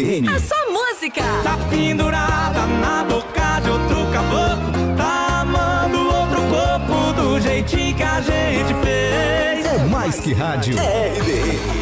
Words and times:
RBN. 0.00 0.28
A 0.28 0.38
sua 0.40 0.66
música. 0.70 1.22
Tá 1.44 1.58
pendurada 1.68 2.66
na 2.80 3.04
boca 3.04 3.60
de 3.62 3.70
outro 3.70 3.96
caboclo. 4.10 4.96
Tá 4.96 5.40
amando 5.42 5.98
outro 5.98 6.40
corpo 6.48 7.12
do 7.20 7.40
jeitinho 7.40 7.94
que 7.94 8.02
a 8.02 8.20
gente 8.20 8.74
fez. 8.82 9.66
É 9.66 9.84
mais 9.90 10.18
que 10.18 10.32
rádio. 10.32 10.78
É 10.78 11.18
RBN. 11.18 11.80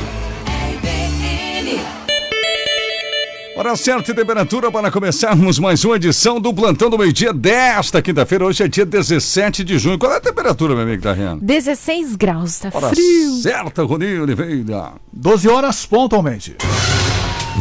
Hora 3.56 3.74
certa 3.76 4.12
e 4.12 4.14
temperatura 4.14 4.70
para 4.70 4.88
começarmos 4.88 5.58
mais 5.58 5.84
uma 5.84 5.96
edição 5.96 6.40
do 6.40 6.54
Plantão 6.54 6.88
do 6.88 6.96
Meio 6.96 7.12
Dia 7.12 7.32
desta 7.32 8.00
quinta-feira. 8.00 8.46
Hoje 8.46 8.62
é 8.62 8.68
dia 8.68 8.86
17 8.86 9.64
de 9.64 9.78
junho. 9.78 9.98
Qual 9.98 10.12
é 10.12 10.16
a 10.16 10.20
temperatura, 10.20 10.74
meu 10.74 10.84
amigo 10.84 11.02
Tarriano? 11.02 11.40
16 11.40 12.14
graus, 12.14 12.58
tá 12.60 12.70
Hora 12.72 12.88
frio. 12.90 13.32
certa, 13.42 13.82
Roninho 13.82 14.22
Oliveira. 14.22 14.92
12 15.12 15.48
horas 15.48 15.84
pontualmente. 15.86 16.56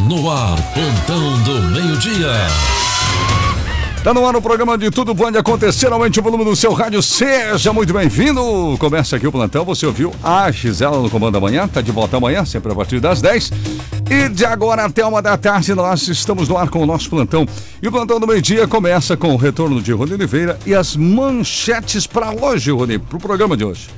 No 0.05 0.29
ar, 0.29 0.55
plantão 0.73 1.41
do 1.41 1.61
meio-dia. 1.71 2.31
Tá 4.03 4.13
no 4.13 4.25
ar 4.27 4.35
o 4.35 4.41
programa 4.41 4.77
de 4.77 4.91
Tudo 4.91 5.15
Pode 5.15 5.37
Acontecer. 5.37 5.91
Aumente 5.91 6.19
o 6.19 6.23
volume 6.23 6.45
do 6.45 6.55
seu 6.55 6.71
rádio. 6.71 7.01
Seja 7.01 7.73
muito 7.73 7.91
bem-vindo. 7.93 8.77
Começa 8.77 9.15
aqui 9.15 9.25
o 9.25 9.31
plantão. 9.31 9.65
Você 9.65 9.87
ouviu 9.87 10.13
a 10.23 10.51
Gisela 10.51 11.01
no 11.01 11.09
Comando 11.09 11.33
da 11.33 11.39
Manhã. 11.39 11.67
Tá 11.67 11.81
de 11.81 11.91
volta 11.91 12.17
amanhã, 12.17 12.45
sempre 12.45 12.71
a 12.71 12.75
partir 12.75 12.99
das 12.99 13.21
10. 13.21 13.51
E 14.09 14.29
de 14.29 14.45
agora 14.45 14.85
até 14.85 15.03
uma 15.03 15.21
da 15.21 15.35
tarde, 15.35 15.73
nós 15.73 16.07
estamos 16.07 16.47
no 16.47 16.57
ar 16.57 16.69
com 16.69 16.83
o 16.83 16.85
nosso 16.85 17.09
plantão. 17.09 17.45
E 17.81 17.87
o 17.87 17.91
plantão 17.91 18.19
do 18.19 18.27
meio-dia 18.27 18.67
começa 18.67 19.17
com 19.17 19.33
o 19.33 19.35
retorno 19.35 19.81
de 19.81 19.91
Rony 19.91 20.13
Oliveira 20.13 20.59
e 20.65 20.75
as 20.75 20.95
manchetes 20.95 22.05
para 22.05 22.31
hoje, 22.31 22.69
Rony, 22.71 22.97
o 22.97 23.19
programa 23.19 23.57
de 23.57 23.65
hoje. 23.65 23.89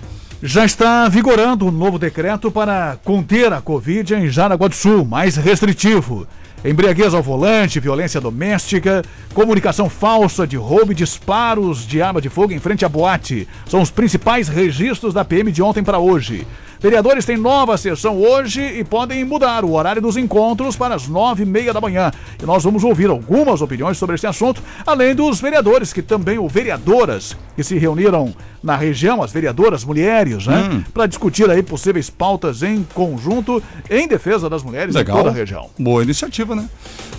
Já 0.42 0.64
está 0.64 1.10
vigorando 1.10 1.68
o 1.68 1.72
novo 1.72 2.00
decreto 2.00 2.50
para 2.50 2.98
conter 3.04 3.52
a 3.52 3.60
Covid 3.60 4.16
em 4.16 4.30
Jaraguá 4.30 4.70
do 4.70 4.76
Sul, 4.76 5.04
mais 5.04 5.36
restritivo. 5.36 6.26
Embriaguez 6.64 7.14
ao 7.14 7.22
volante, 7.22 7.78
violência 7.78 8.22
doméstica, 8.22 9.04
comunicação 9.34 9.90
falsa 9.90 10.48
de 10.48 10.56
roubo 10.56 10.94
e 10.94 10.96
disparos 10.96 11.86
de 11.86 12.02
arma 12.02 12.22
de 12.22 12.30
fogo 12.30 12.54
em 12.54 12.60
frente 12.60 12.86
à 12.86 12.90
boate. 12.90 13.50
São 13.66 13.82
os 13.82 13.92
principais 13.92 14.48
registros 14.48 15.14
da 15.14 15.26
PM 15.26 15.52
de 15.52 15.62
ontem 15.62 15.84
para 15.84 16.00
hoje. 16.00 16.48
Vereadores 16.82 17.26
têm 17.26 17.36
nova 17.36 17.78
sessão 17.78 18.18
hoje 18.18 18.62
e 18.62 18.86
podem 18.86 19.26
mudar 19.26 19.66
o 19.66 19.74
horário 19.74 20.02
dos 20.02 20.16
encontros 20.16 20.78
para 20.78 20.96
as 20.96 21.10
nove 21.10 21.44
e 21.44 21.46
meia 21.46 21.74
da 21.74 21.82
manhã. 21.82 22.10
E 22.42 22.46
nós 22.46 22.64
vamos 22.64 22.86
ouvir 22.86 23.10
algumas 23.10 23.62
opiniões 23.62 23.98
sobre 23.98 24.16
este 24.16 24.28
assunto, 24.28 24.64
além 24.88 25.14
dos 25.14 25.42
vereadores, 25.42 25.92
que 25.92 26.02
também, 26.02 26.38
ou 26.38 26.48
vereadoras, 26.48 27.36
que 27.54 27.66
se 27.66 27.78
reuniram 27.78 28.34
na 28.62 28.76
região, 28.76 29.24
as 29.24 29.32
vereadoras 29.32 29.84
mulheres, 29.84 30.48
né? 30.48 30.70
Hum. 30.72 30.84
Para 30.94 31.06
discutir 31.06 31.50
aí 31.50 31.64
possíveis 31.64 32.10
pautas 32.10 32.64
em 32.64 32.86
conjunto 32.94 33.62
em 33.90 34.08
defesa 34.08 34.50
das 34.50 34.64
mulheres 34.64 34.96
Legal. 34.96 35.16
em 35.16 35.20
toda 35.20 35.30
a 35.30 35.34
região. 35.34 35.70
Boa 35.78 36.04
iniciativa, 36.04 36.56
né? 36.56 36.68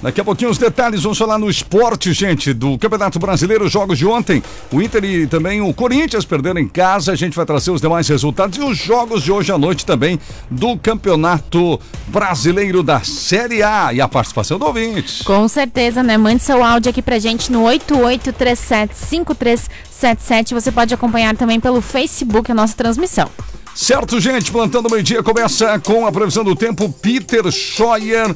Daqui 0.03 0.21
a 0.21 0.25
pouquinho 0.25 0.51
os 0.51 0.57
detalhes, 0.57 1.03
vamos 1.03 1.19
falar 1.19 1.39
no 1.39 1.51
esporte, 1.51 2.11
gente, 2.15 2.55
do 2.55 2.79
Campeonato 2.79 3.19
Brasileiro, 3.19 3.69
jogos 3.69 3.99
de 3.99 4.07
ontem. 4.07 4.43
O 4.73 4.81
Inter 4.81 5.05
e 5.05 5.27
também 5.27 5.61
o 5.61 5.75
Corinthians 5.75 6.25
perderam 6.25 6.59
em 6.59 6.69
casa. 6.69 7.13
A 7.13 7.17
gente 7.17 7.37
vai 7.37 7.45
trazer 7.45 7.71
os 7.71 7.83
demais 7.83 8.09
resultados 8.09 8.57
e 8.57 8.63
os 8.63 8.79
jogos 8.79 9.23
de 9.23 9.31
hoje 9.31 9.53
à 9.53 9.59
noite 9.59 9.85
também 9.85 10.19
do 10.51 10.79
Campeonato 10.79 11.79
Brasileiro 12.09 12.83
da 12.83 13.01
Série 13.01 13.63
A 13.63 13.93
e 13.93 14.01
a 14.01 14.09
participação 14.09 14.59
do 14.59 14.65
ouvinte. 14.65 15.23
Com 15.25 15.47
certeza, 15.49 16.03
né? 16.03 16.17
Mande 16.17 16.43
seu 16.43 16.65
áudio 16.65 16.89
aqui 16.89 17.03
pra 17.03 17.19
gente 17.19 17.53
no 17.53 17.65
88375377. 17.65 20.55
Você 20.55 20.73
pode 20.73 20.95
acompanhar 20.95 21.30
também 21.39 21.61
pelo 21.61 21.81
Facebook 21.81 22.51
a 22.51 22.55
nossa 22.55 22.75
transmissão. 22.75 23.31
Certo, 23.75 24.21
gente, 24.21 24.51
plantando 24.51 24.91
meio-dia 24.91 25.23
começa 25.23 25.79
com 25.79 26.07
a 26.07 26.13
previsão 26.13 26.45
do 26.45 26.57
tempo. 26.57 26.93
Peter 27.01 27.51
Scheuer. 27.51 28.35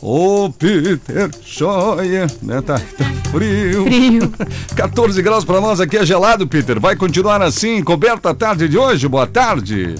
Ô, 0.00 0.50
Peter 0.50 1.30
Scheuer, 1.42 2.30
né? 2.42 2.60
Tá, 2.62 2.78
tá 2.78 3.04
frio. 3.30 3.84
Frio. 3.84 4.32
14 4.76 5.20
graus 5.22 5.44
pra 5.44 5.60
nós 5.60 5.80
aqui 5.80 5.96
é 5.96 6.06
gelado, 6.06 6.46
Peter. 6.46 6.78
Vai 6.78 6.96
continuar 6.96 7.42
assim, 7.42 7.82
coberto 7.82 8.28
a 8.28 8.34
tarde 8.34 8.68
de 8.68 8.78
hoje? 8.78 9.08
Boa 9.08 9.26
tarde. 9.26 9.94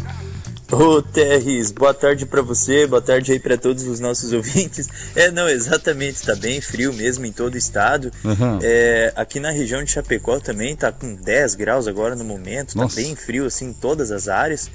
Ô, 0.70 1.00
Terres, 1.00 1.70
boa 1.70 1.94
tarde 1.94 2.26
pra 2.26 2.42
você, 2.42 2.88
boa 2.88 3.00
tarde 3.00 3.30
aí 3.30 3.38
pra 3.38 3.56
todos 3.56 3.86
os 3.86 4.00
nossos 4.00 4.32
ouvintes. 4.34 4.88
É, 5.14 5.30
não, 5.30 5.48
exatamente, 5.48 6.22
tá 6.22 6.34
bem 6.34 6.60
frio 6.60 6.92
mesmo 6.92 7.24
em 7.24 7.30
todo 7.30 7.54
o 7.54 7.58
estado. 7.58 8.10
Uhum. 8.24 8.58
É, 8.60 9.12
aqui 9.14 9.38
na 9.38 9.52
região 9.52 9.84
de 9.84 9.92
Chapecó 9.92 10.40
também 10.40 10.74
tá 10.74 10.90
com 10.90 11.14
10 11.14 11.54
graus 11.54 11.86
agora 11.86 12.16
no 12.16 12.24
momento, 12.24 12.76
Nossa. 12.76 12.96
tá 12.96 13.02
bem 13.02 13.14
frio 13.14 13.46
assim 13.46 13.66
em 13.66 13.72
todas 13.72 14.10
as 14.10 14.26
áreas. 14.26 14.68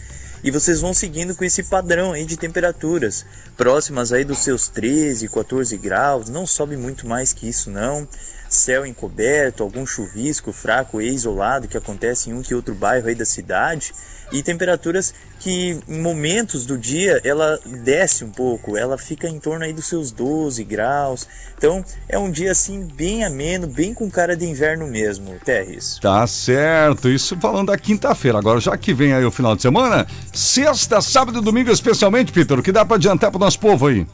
E 0.43 0.49
vocês 0.49 0.79
vão 0.79 0.93
seguindo 0.93 1.35
com 1.35 1.43
esse 1.43 1.61
padrão 1.61 2.13
aí 2.13 2.25
de 2.25 2.35
temperaturas, 2.35 3.25
próximas 3.55 4.11
aí 4.11 4.23
dos 4.23 4.39
seus 4.39 4.69
13, 4.69 5.27
14 5.27 5.77
graus, 5.77 6.29
não 6.29 6.47
sobe 6.47 6.77
muito 6.77 7.05
mais 7.05 7.33
que 7.33 7.47
isso 7.47 7.69
não. 7.69 8.07
Céu 8.49 8.85
encoberto, 8.85 9.61
algum 9.61 9.85
chuvisco 9.85 10.51
fraco 10.51 11.01
e 11.01 11.13
isolado 11.13 11.67
que 11.67 11.77
acontece 11.77 12.29
em 12.29 12.33
um 12.33 12.41
que 12.41 12.55
outro 12.55 12.73
bairro 12.73 13.07
aí 13.07 13.15
da 13.15 13.25
cidade 13.25 13.93
e 14.31 14.41
temperaturas 14.41 15.13
que 15.41 15.79
em 15.87 15.99
momentos 15.99 16.67
do 16.67 16.77
dia 16.77 17.19
ela 17.23 17.59
desce 17.65 18.23
um 18.23 18.29
pouco, 18.29 18.77
ela 18.77 18.95
fica 18.95 19.27
em 19.27 19.39
torno 19.39 19.65
aí 19.65 19.73
dos 19.73 19.85
seus 19.85 20.11
12 20.11 20.63
graus. 20.63 21.27
Então 21.57 21.83
é 22.07 22.17
um 22.19 22.29
dia 22.29 22.51
assim 22.51 22.87
bem 22.95 23.25
ameno, 23.25 23.65
bem 23.65 23.91
com 23.91 24.09
cara 24.09 24.37
de 24.37 24.45
inverno 24.45 24.85
mesmo, 24.85 25.35
Terres. 25.43 25.97
Tá 25.99 26.27
certo, 26.27 27.09
isso 27.09 27.35
falando 27.37 27.69
da 27.69 27.77
quinta-feira. 27.77 28.37
Agora, 28.37 28.59
já 28.59 28.77
que 28.77 28.93
vem 28.93 29.13
aí 29.13 29.25
o 29.25 29.31
final 29.31 29.55
de 29.55 29.63
semana, 29.63 30.05
sexta, 30.31 31.01
sábado 31.01 31.39
e 31.39 31.41
domingo 31.41 31.71
especialmente, 31.71 32.31
Peter, 32.31 32.59
o 32.59 32.61
que 32.61 32.71
dá 32.71 32.85
pra 32.85 32.97
adiantar 32.97 33.31
pro 33.31 33.39
nosso 33.39 33.59
povo 33.59 33.87
aí? 33.87 34.05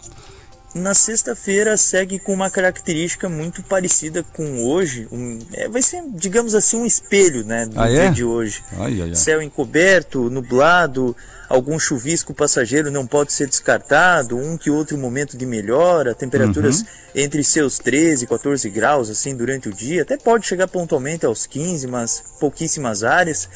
Na 0.77 0.93
sexta-feira 0.93 1.75
segue 1.75 2.19
com 2.19 2.31
uma 2.33 2.49
característica 2.49 3.27
muito 3.27 3.63
parecida 3.63 4.23
com 4.33 4.63
hoje. 4.63 5.07
Um, 5.11 5.39
é, 5.53 5.67
vai 5.67 5.81
ser, 5.81 6.03
digamos 6.13 6.53
assim, 6.53 6.77
um 6.77 6.85
espelho 6.85 7.43
né, 7.43 7.65
do 7.65 7.79
Ah, 7.79 7.87
dia 7.87 8.03
é? 8.03 8.09
de 8.11 8.23
hoje. 8.23 8.63
Ai, 8.73 9.01
ai, 9.01 9.09
ai. 9.09 9.15
Céu 9.15 9.41
encoberto, 9.41 10.29
nublado, 10.29 11.15
algum 11.49 11.79
chuvisco 11.79 12.33
passageiro 12.33 12.91
não 12.91 13.07
pode 13.07 13.33
ser 13.33 13.47
descartado, 13.47 14.37
um 14.37 14.55
que 14.55 14.69
outro 14.69 14.97
momento 14.97 15.35
de 15.35 15.45
melhora, 15.45 16.13
temperaturas 16.13 16.81
Uhum. 16.81 16.85
entre 17.15 17.43
seus 17.43 17.79
13 17.79 18.25
e 18.25 18.27
14 18.27 18.69
graus 18.69 19.09
assim 19.09 19.35
durante 19.35 19.69
o 19.69 19.73
dia, 19.73 20.03
até 20.03 20.15
pode 20.15 20.45
chegar 20.45 20.67
pontualmente 20.67 21.25
aos 21.25 21.47
15, 21.47 21.87
mas 21.87 22.23
pouquíssimas 22.39 23.03
áreas. 23.03 23.49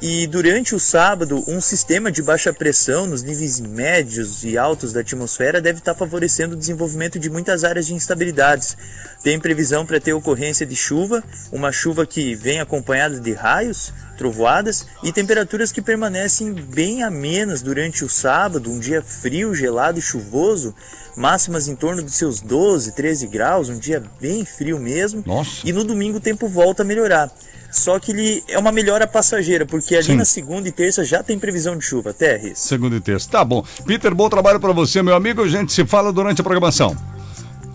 E 0.00 0.26
durante 0.26 0.74
o 0.74 0.78
sábado, 0.78 1.42
um 1.48 1.58
sistema 1.58 2.12
de 2.12 2.22
baixa 2.22 2.52
pressão 2.52 3.06
nos 3.06 3.22
níveis 3.22 3.58
médios 3.58 4.44
e 4.44 4.58
altos 4.58 4.92
da 4.92 5.00
atmosfera 5.00 5.58
deve 5.58 5.78
estar 5.78 5.94
favorecendo 5.94 6.54
o 6.54 6.58
desenvolvimento 6.58 7.18
de 7.18 7.30
muitas 7.30 7.64
áreas 7.64 7.86
de 7.86 7.94
instabilidades. 7.94 8.76
Tem 9.22 9.40
previsão 9.40 9.86
para 9.86 9.98
ter 9.98 10.12
ocorrência 10.12 10.66
de 10.66 10.76
chuva, 10.76 11.24
uma 11.50 11.72
chuva 11.72 12.04
que 12.04 12.34
vem 12.34 12.60
acompanhada 12.60 13.18
de 13.18 13.32
raios, 13.32 13.90
trovoadas 14.18 14.86
e 15.02 15.10
temperaturas 15.12 15.72
que 15.72 15.80
permanecem 15.80 16.52
bem 16.52 17.02
amenas 17.02 17.62
durante 17.62 18.04
o 18.04 18.08
sábado, 18.08 18.70
um 18.70 18.78
dia 18.78 19.00
frio, 19.00 19.54
gelado 19.54 19.98
e 19.98 20.02
chuvoso, 20.02 20.74
máximas 21.16 21.68
em 21.68 21.74
torno 21.74 22.02
dos 22.02 22.14
seus 22.14 22.42
12, 22.42 22.92
13 22.92 23.26
graus, 23.28 23.70
um 23.70 23.78
dia 23.78 24.02
bem 24.20 24.44
frio 24.44 24.78
mesmo. 24.78 25.22
Nossa. 25.24 25.66
E 25.66 25.72
no 25.72 25.84
domingo 25.84 26.18
o 26.18 26.20
tempo 26.20 26.48
volta 26.48 26.82
a 26.82 26.84
melhorar. 26.84 27.32
Só 27.76 27.98
que 28.00 28.10
ele 28.10 28.42
é 28.48 28.58
uma 28.58 28.72
melhora 28.72 29.06
passageira, 29.06 29.66
porque 29.66 29.94
ali 29.94 30.06
Sim. 30.06 30.16
na 30.16 30.24
segunda 30.24 30.66
e 30.66 30.72
terça 30.72 31.04
já 31.04 31.22
tem 31.22 31.38
previsão 31.38 31.76
de 31.76 31.84
chuva, 31.84 32.12
Terres. 32.14 32.58
Segunda 32.58 32.96
e 32.96 33.00
terça. 33.00 33.28
Tá 33.30 33.44
bom. 33.44 33.62
Peter, 33.86 34.14
bom 34.14 34.28
trabalho 34.30 34.58
pra 34.58 34.72
você, 34.72 35.02
meu 35.02 35.14
amigo. 35.14 35.42
A 35.42 35.48
gente 35.48 35.72
se 35.72 35.84
fala 35.84 36.10
durante 36.10 36.40
a 36.40 36.44
programação. 36.44 36.96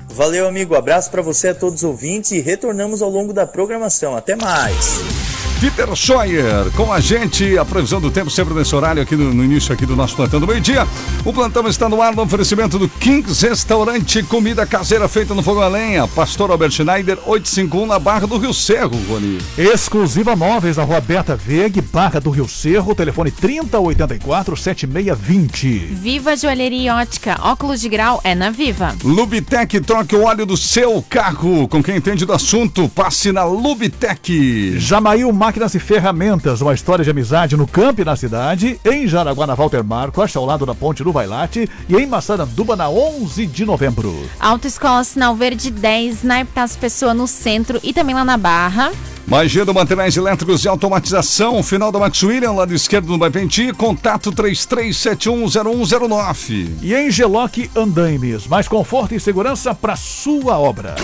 Valeu, 0.10 0.48
amigo. 0.48 0.76
Abraço 0.76 1.10
para 1.12 1.22
você 1.22 1.50
a 1.50 1.56
todos 1.56 1.84
os 1.84 1.84
ouvintes 1.84 2.32
e 2.32 2.42
retornamos 2.42 3.02
ao 3.02 3.10
longo 3.10 3.32
da 3.32 3.46
programação. 3.46 4.18
Até 4.18 4.36
mais. 4.36 5.31
Peter 5.62 5.96
Scheuer, 5.96 6.72
com 6.76 6.92
a 6.92 7.00
gente, 7.00 7.56
a 7.56 7.64
previsão 7.64 8.02
do 8.02 8.10
tempo 8.10 8.32
sempre 8.32 8.52
nesse 8.56 8.76
horário 8.76 9.00
aqui 9.00 9.16
no, 9.16 9.32
no 9.32 9.44
início 9.44 9.72
aqui 9.72 9.86
do 9.86 9.96
nosso 9.96 10.16
plantão 10.16 10.40
do 10.40 10.48
meio-dia. 10.48 10.88
O 11.24 11.32
plantão 11.32 11.68
está 11.68 11.88
no 11.88 12.02
ar 12.02 12.16
no 12.16 12.24
oferecimento 12.24 12.80
do 12.80 12.90
Kings 12.90 13.48
Restaurante, 13.48 14.24
comida 14.24 14.66
caseira 14.66 15.08
feita 15.08 15.36
no 15.36 15.44
fogo 15.44 15.62
a 15.62 15.68
lenha. 15.68 16.08
Pastor 16.08 16.50
Albert 16.50 16.72
Schneider, 16.72 17.20
851 17.28 17.86
na 17.86 18.00
Barra 18.00 18.26
do 18.26 18.40
Rio 18.40 18.52
Cerro, 18.56 19.00
Rony. 19.08 19.38
Exclusiva 19.56 20.36
Móveis 20.36 20.78
na 20.78 20.84
rua 20.84 21.00
Berta 21.00 21.36
Veg, 21.36 21.80
Barra 21.80 22.20
do 22.20 22.32
Rio 22.32 22.48
Cerro, 22.48 22.96
telefone 22.96 23.30
3084 23.30 24.58
7620. 24.58 25.78
Viva 25.92 26.36
Joalheria 26.36 26.90
e 26.90 26.90
Ótica. 26.90 27.40
Óculos 27.40 27.82
de 27.82 27.88
grau 27.88 28.20
é 28.24 28.34
na 28.34 28.50
Viva. 28.50 28.96
Lubitec, 29.04 29.80
troque 29.82 30.16
o 30.16 30.24
óleo 30.24 30.44
do 30.44 30.58
seu 30.58 31.06
carro. 31.08 31.68
Com 31.68 31.84
quem 31.84 31.98
entende 31.98 32.26
do 32.26 32.34
assunto, 32.34 32.90
passe 32.90 33.32
na 33.32 33.44
Lubitec. 33.44 34.80
Jamail 34.80 35.32
Máquinas 35.52 35.76
e 35.76 35.80
Ferramentas, 35.80 36.62
uma 36.62 36.74
história 36.74 37.04
de 37.04 37.12
amizade 37.12 37.58
no 37.58 37.68
campo 37.68 38.02
e 38.02 38.06
na 38.06 38.16
cidade, 38.16 38.80
em 38.86 39.06
Jaraguá 39.06 39.46
na 39.46 39.54
Walter 39.54 39.84
Marco, 39.84 40.22
ao 40.22 40.46
lado 40.46 40.66
da 40.66 40.74
Ponte 40.74 41.04
do 41.04 41.12
Vailate 41.12 41.70
e 41.90 41.96
em 41.98 42.08
Massaranduba 42.08 42.78
na 42.78 42.90
11 42.90 43.48
de 43.48 43.66
novembro. 43.66 44.18
Autoescola 44.40 45.04
Sinal 45.04 45.36
Verde 45.36 45.70
10, 45.70 46.24
na 46.24 46.40
Epitácio 46.40 46.80
Pessoa 46.80 47.14
no 47.14 47.28
centro 47.28 47.82
e 47.84 47.92
também 47.92 48.16
lá 48.16 48.24
na 48.24 48.38
Barra. 48.38 48.94
Magia 49.28 49.66
do 49.66 49.74
Materiais 49.74 50.16
Elétricos 50.16 50.64
e 50.64 50.70
Automatização, 50.70 51.62
final 51.62 51.92
da 51.92 52.00
Max 52.00 52.24
William, 52.24 52.54
lado 52.54 52.74
esquerdo 52.74 53.10
no 53.10 53.18
Baipenti, 53.18 53.74
contato 53.74 54.32
33710109. 54.32 56.78
E 56.82 56.96
em 56.96 57.12
Geloc 57.12 57.58
Andaimes, 57.76 58.48
mais 58.48 58.70
conforto 58.70 59.16
e 59.16 59.20
segurança 59.20 59.76
para 59.76 59.98
sua 59.98 60.58
obra. 60.58 60.96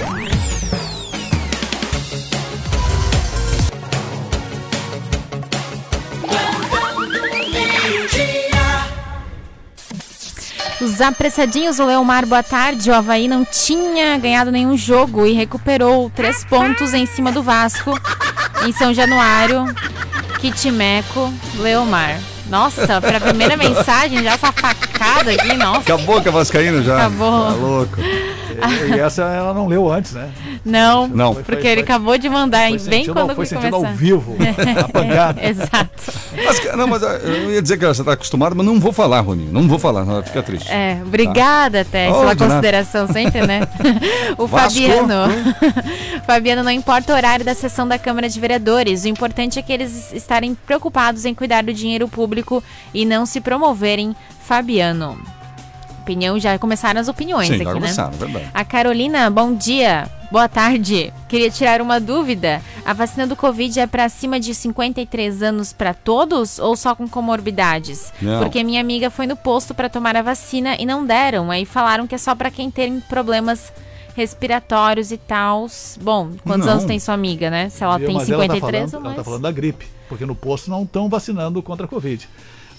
Os 10.79 11.01
apressadinhos 11.01 11.77
do 11.77 11.85
Leomar, 11.85 12.25
boa 12.27 12.43
tarde. 12.43 12.91
O 12.91 12.93
Havaí 12.93 13.27
não 13.27 13.43
tinha 13.43 14.15
ganhado 14.17 14.51
nenhum 14.51 14.77
jogo 14.77 15.25
e 15.25 15.33
recuperou 15.33 16.09
três 16.11 16.45
pontos 16.45 16.93
em 16.93 17.05
cima 17.07 17.31
do 17.31 17.41
Vasco 17.41 17.99
em 18.63 18.71
São 18.71 18.93
Januário. 18.93 19.65
Kitimeco, 20.39 21.33
Leomar. 21.55 22.19
Nossa, 22.49 23.01
para 23.01 23.17
a 23.17 23.21
primeira 23.21 23.55
mensagem, 23.57 24.23
já 24.23 24.33
essa 24.33 24.51
facada 24.51 25.31
aqui, 25.31 25.53
nossa. 25.55 25.79
Acabou 25.79 26.21
com 26.21 26.29
a 26.29 26.31
Vascaína 26.31 26.81
já. 26.81 26.97
Acabou. 26.97 27.43
Tá 27.45 27.53
louco. 27.53 27.97
E, 27.99 28.95
e 28.95 28.99
essa 28.99 29.21
ela 29.23 29.53
não 29.53 29.67
leu 29.67 29.91
antes, 29.91 30.13
né? 30.13 30.29
Não, 30.65 31.07
Não. 31.07 31.35
porque 31.35 31.61
Foi- 31.61 31.67
ele 31.71 31.83
foi- 31.83 31.83
acabou 31.83 32.17
de 32.17 32.27
mandar, 32.27 32.67
Foi 32.69 32.79
bem 32.89 33.05
quando 33.05 33.35
foi 33.35 33.45
sentindo 33.45 33.69
começar. 33.71 33.89
ao 33.89 33.95
vivo 33.95 34.35
a 34.83 34.87
pancada. 34.89 35.45
Exato. 35.45 36.13
Mas, 36.43 36.75
não, 36.75 36.87
mas 36.87 37.03
ah, 37.03 37.19
eu 37.23 37.51
ia 37.51 37.61
dizer 37.61 37.77
que 37.77 37.85
você 37.85 38.01
está 38.01 38.13
acostumado, 38.13 38.55
mas 38.55 38.65
não 38.65 38.79
vou 38.79 38.91
falar, 38.91 39.19
Rony. 39.21 39.47
Não 39.51 39.67
vou 39.67 39.77
falar, 39.77 40.05
não, 40.05 40.23
fica 40.23 40.41
triste. 40.41 40.71
É, 40.71 40.97
obrigada 41.05 41.81
até 41.81 42.09
Oh, 42.09 42.19
pela 42.21 42.33
de 42.33 42.39
nada. 42.41 42.53
consideração 42.55 43.07
sempre, 43.07 43.45
né? 43.45 43.67
o 44.37 44.47
Vasco. 44.47 44.79
Fabiano. 44.79 45.13
Fabiano, 46.25 46.63
não 46.63 46.71
importa 46.71 47.13
o 47.13 47.15
horário 47.15 47.45
da 47.45 47.53
sessão 47.53 47.87
da 47.87 47.99
Câmara 47.99 48.27
de 48.27 48.39
Vereadores, 48.39 49.03
o 49.03 49.07
importante 49.07 49.59
é 49.59 49.61
que 49.61 49.71
eles 49.71 50.11
estarem 50.13 50.55
preocupados 50.65 51.25
em 51.25 51.33
cuidar 51.33 51.63
do 51.63 51.73
dinheiro 51.73 52.07
público 52.07 52.36
e 52.93 53.05
não 53.05 53.25
se 53.25 53.41
promoverem. 53.41 54.15
Fabiano. 54.41 55.19
Opinião, 56.01 56.39
já 56.39 56.57
começaram 56.57 57.01
as 57.01 57.09
opiniões 57.09 57.49
Sim, 57.49 57.55
aqui, 57.55 57.63
já 57.65 57.73
né? 57.73 57.79
começaram, 57.79 58.11
verdade. 58.11 58.49
A 58.53 58.63
Carolina, 58.63 59.29
bom 59.29 59.53
dia. 59.53 60.09
Boa 60.31 60.47
tarde. 60.47 61.13
Queria 61.27 61.49
tirar 61.49 61.81
uma 61.81 61.99
dúvida. 61.99 62.61
A 62.85 62.93
vacina 62.93 63.25
do 63.25 63.35
Covid 63.35 63.79
é 63.79 63.87
para 63.87 64.05
acima 64.05 64.39
de 64.39 64.53
53 64.53 65.43
anos 65.43 65.71
para 65.73 65.93
todos 65.93 66.59
ou 66.59 66.75
só 66.75 66.95
com 66.95 67.07
comorbidades? 67.07 68.11
Não. 68.21 68.39
Porque 68.39 68.63
minha 68.63 68.79
amiga 68.81 69.09
foi 69.09 69.25
no 69.25 69.35
posto 69.35 69.73
para 69.73 69.89
tomar 69.89 70.15
a 70.15 70.21
vacina 70.21 70.75
e 70.79 70.85
não 70.85 71.05
deram. 71.05 71.51
Aí 71.51 71.65
falaram 71.65 72.07
que 72.07 72.15
é 72.15 72.17
só 72.17 72.35
para 72.35 72.51
quem 72.51 72.69
tem 72.69 72.99
problemas 73.01 73.71
respiratórios 74.17 75.11
e 75.11 75.17
tal. 75.17 75.67
Bom, 76.01 76.31
quantos 76.43 76.65
Não. 76.65 76.73
anos 76.73 76.85
tem 76.85 76.99
sua 76.99 77.13
amiga, 77.13 77.49
né? 77.51 77.69
Se 77.69 77.83
ela 77.83 77.97
Viu? 77.99 78.07
tem 78.07 78.15
Mas 78.17 78.29
ela 78.29 78.47
tá 78.47 78.53
53 78.55 78.91
falando, 78.91 78.93
ou 78.93 78.99
ela 78.99 79.03
mais. 79.09 79.15
tá 79.17 79.23
falando 79.23 79.41
da 79.43 79.51
gripe, 79.51 79.85
porque 80.09 80.25
no 80.25 80.35
posto 80.35 80.69
não 80.71 80.83
estão 80.83 81.07
vacinando 81.07 81.61
contra 81.61 81.85
a 81.85 81.89
Covid. 81.89 82.27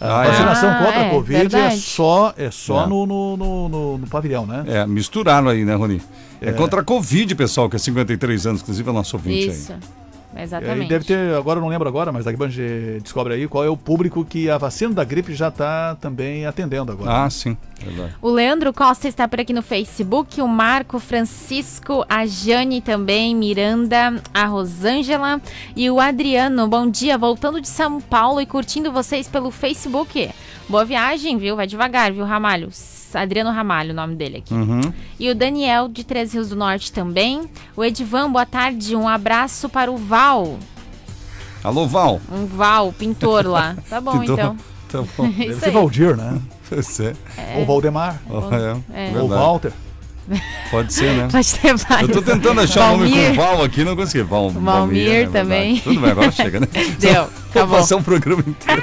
Ah, 0.00 0.20
A 0.20 0.24
é? 0.24 0.28
vacinação 0.30 0.70
Ah, 0.70 0.78
contra 0.84 1.00
é, 1.00 1.06
a 1.06 1.10
Covid 1.10 1.36
é 1.36 1.38
verdade. 1.48 1.80
só, 1.80 2.34
é 2.36 2.50
só 2.50 2.84
É. 2.84 2.86
No, 2.88 3.06
no, 3.06 3.36
no, 3.36 3.68
no- 3.68 3.98
no 3.98 4.06
pavilhão, 4.08 4.46
né? 4.46 4.64
É, 4.66 4.86
misturaram 4.86 5.48
aí, 5.48 5.64
né, 5.64 5.74
Rony? 5.74 6.02
É, 6.40 6.50
É. 6.50 6.52
contra 6.52 6.80
a 6.80 6.84
Covid, 6.84 7.34
pessoal, 7.34 7.68
que 7.70 7.76
é 7.76 7.78
53 7.78 8.46
anos, 8.46 8.60
inclusive 8.62 8.88
é 8.88 8.92
nosso 8.92 9.16
ouvinte 9.16 9.48
Isso. 9.48 9.72
aí. 9.72 9.78
E 10.38 10.40
aí 10.40 10.44
Exatamente. 10.44 10.88
deve 10.88 11.04
ter, 11.04 11.34
agora 11.34 11.58
eu 11.58 11.62
não 11.62 11.68
lembro 11.68 11.88
agora, 11.88 12.12
mas 12.12 12.24
daqui 12.24 12.36
a 12.36 12.38
pouco 12.38 12.52
a 12.52 12.54
gente 12.54 13.02
descobre 13.02 13.34
aí 13.34 13.48
qual 13.48 13.64
é 13.64 13.68
o 13.68 13.76
público 13.76 14.24
que 14.24 14.48
a 14.48 14.56
vacina 14.56 14.94
da 14.94 15.02
gripe 15.02 15.34
já 15.34 15.48
está 15.48 15.96
também 15.96 16.46
atendendo 16.46 16.92
agora. 16.92 17.24
Ah, 17.24 17.28
sim, 17.28 17.56
verdade. 17.82 18.14
O 18.22 18.30
Leandro 18.30 18.72
Costa 18.72 19.08
está 19.08 19.26
por 19.26 19.40
aqui 19.40 19.52
no 19.52 19.62
Facebook, 19.62 20.40
o 20.40 20.46
Marco 20.46 21.00
Francisco, 21.00 22.04
a 22.08 22.24
Jane 22.24 22.80
também, 22.80 23.34
Miranda, 23.34 24.22
a 24.32 24.46
Rosângela 24.46 25.42
e 25.74 25.90
o 25.90 25.98
Adriano. 25.98 26.68
Bom 26.68 26.88
dia, 26.88 27.18
voltando 27.18 27.60
de 27.60 27.68
São 27.68 28.00
Paulo 28.00 28.40
e 28.40 28.46
curtindo 28.46 28.92
vocês 28.92 29.26
pelo 29.26 29.50
Facebook. 29.50 30.30
Boa 30.68 30.84
viagem, 30.84 31.36
viu? 31.36 31.56
Vai 31.56 31.66
devagar, 31.66 32.12
viu, 32.12 32.24
Ramalho? 32.24 32.70
Adriano 33.14 33.50
Ramalho, 33.50 33.92
o 33.92 33.94
nome 33.94 34.14
dele 34.14 34.38
aqui. 34.38 34.52
Uhum. 34.54 34.80
E 35.18 35.30
o 35.30 35.34
Daniel, 35.34 35.88
de 35.88 36.04
Três 36.04 36.32
Rios 36.32 36.48
do 36.50 36.56
Norte 36.56 36.92
também. 36.92 37.42
O 37.76 37.84
Edivan, 37.84 38.30
boa 38.30 38.46
tarde. 38.46 38.94
Um 38.96 39.08
abraço 39.08 39.68
para 39.68 39.90
o 39.90 39.96
Val. 39.96 40.58
Alô, 41.64 41.86
Val. 41.86 42.20
Um 42.30 42.46
Val, 42.46 42.92
pintor 42.92 43.46
lá. 43.46 43.76
Tá 43.88 44.00
bom, 44.00 44.18
Pintor. 44.20 44.34
então. 44.38 44.56
Tá 44.88 45.02
bom. 45.18 45.28
Deve 45.28 45.46
Isso 45.48 45.60
ser. 45.60 45.70
Valdir, 45.70 46.16
né? 46.16 46.40
Pois 46.68 46.98
é. 47.00 47.12
Ou 47.56 47.66
Valdemar. 47.66 48.18
É, 48.30 48.32
É. 48.32 49.06
Ou 49.08 49.28
verdade. 49.28 49.28
Walter. 49.28 49.72
Pode 50.70 50.92
ser, 50.94 51.12
né? 51.14 51.28
Pode 51.32 51.58
Eu 51.64 51.76
vários. 51.78 52.10
tô 52.12 52.22
tentando 52.22 52.60
achar 52.60 52.92
um 52.92 52.98
nome 52.98 53.10
Valmir. 53.10 53.28
com 53.30 53.34
Val 53.36 53.62
aqui, 53.64 53.84
não 53.84 53.94
consegui. 53.96 54.22
Val, 54.24 54.48
Valmir 54.50 55.02
é 55.06 55.10
verdade. 55.24 55.32
também. 55.32 55.78
Tudo 55.80 56.00
bem, 56.00 56.10
agora 56.10 56.30
chega, 56.30 56.60
né? 56.60 56.66
Deu, 56.98 57.12
Vou 57.14 57.30
acabou. 57.50 57.76
passar 57.78 57.96
um 57.96 58.02
programa 58.02 58.42
inteiro. 58.46 58.82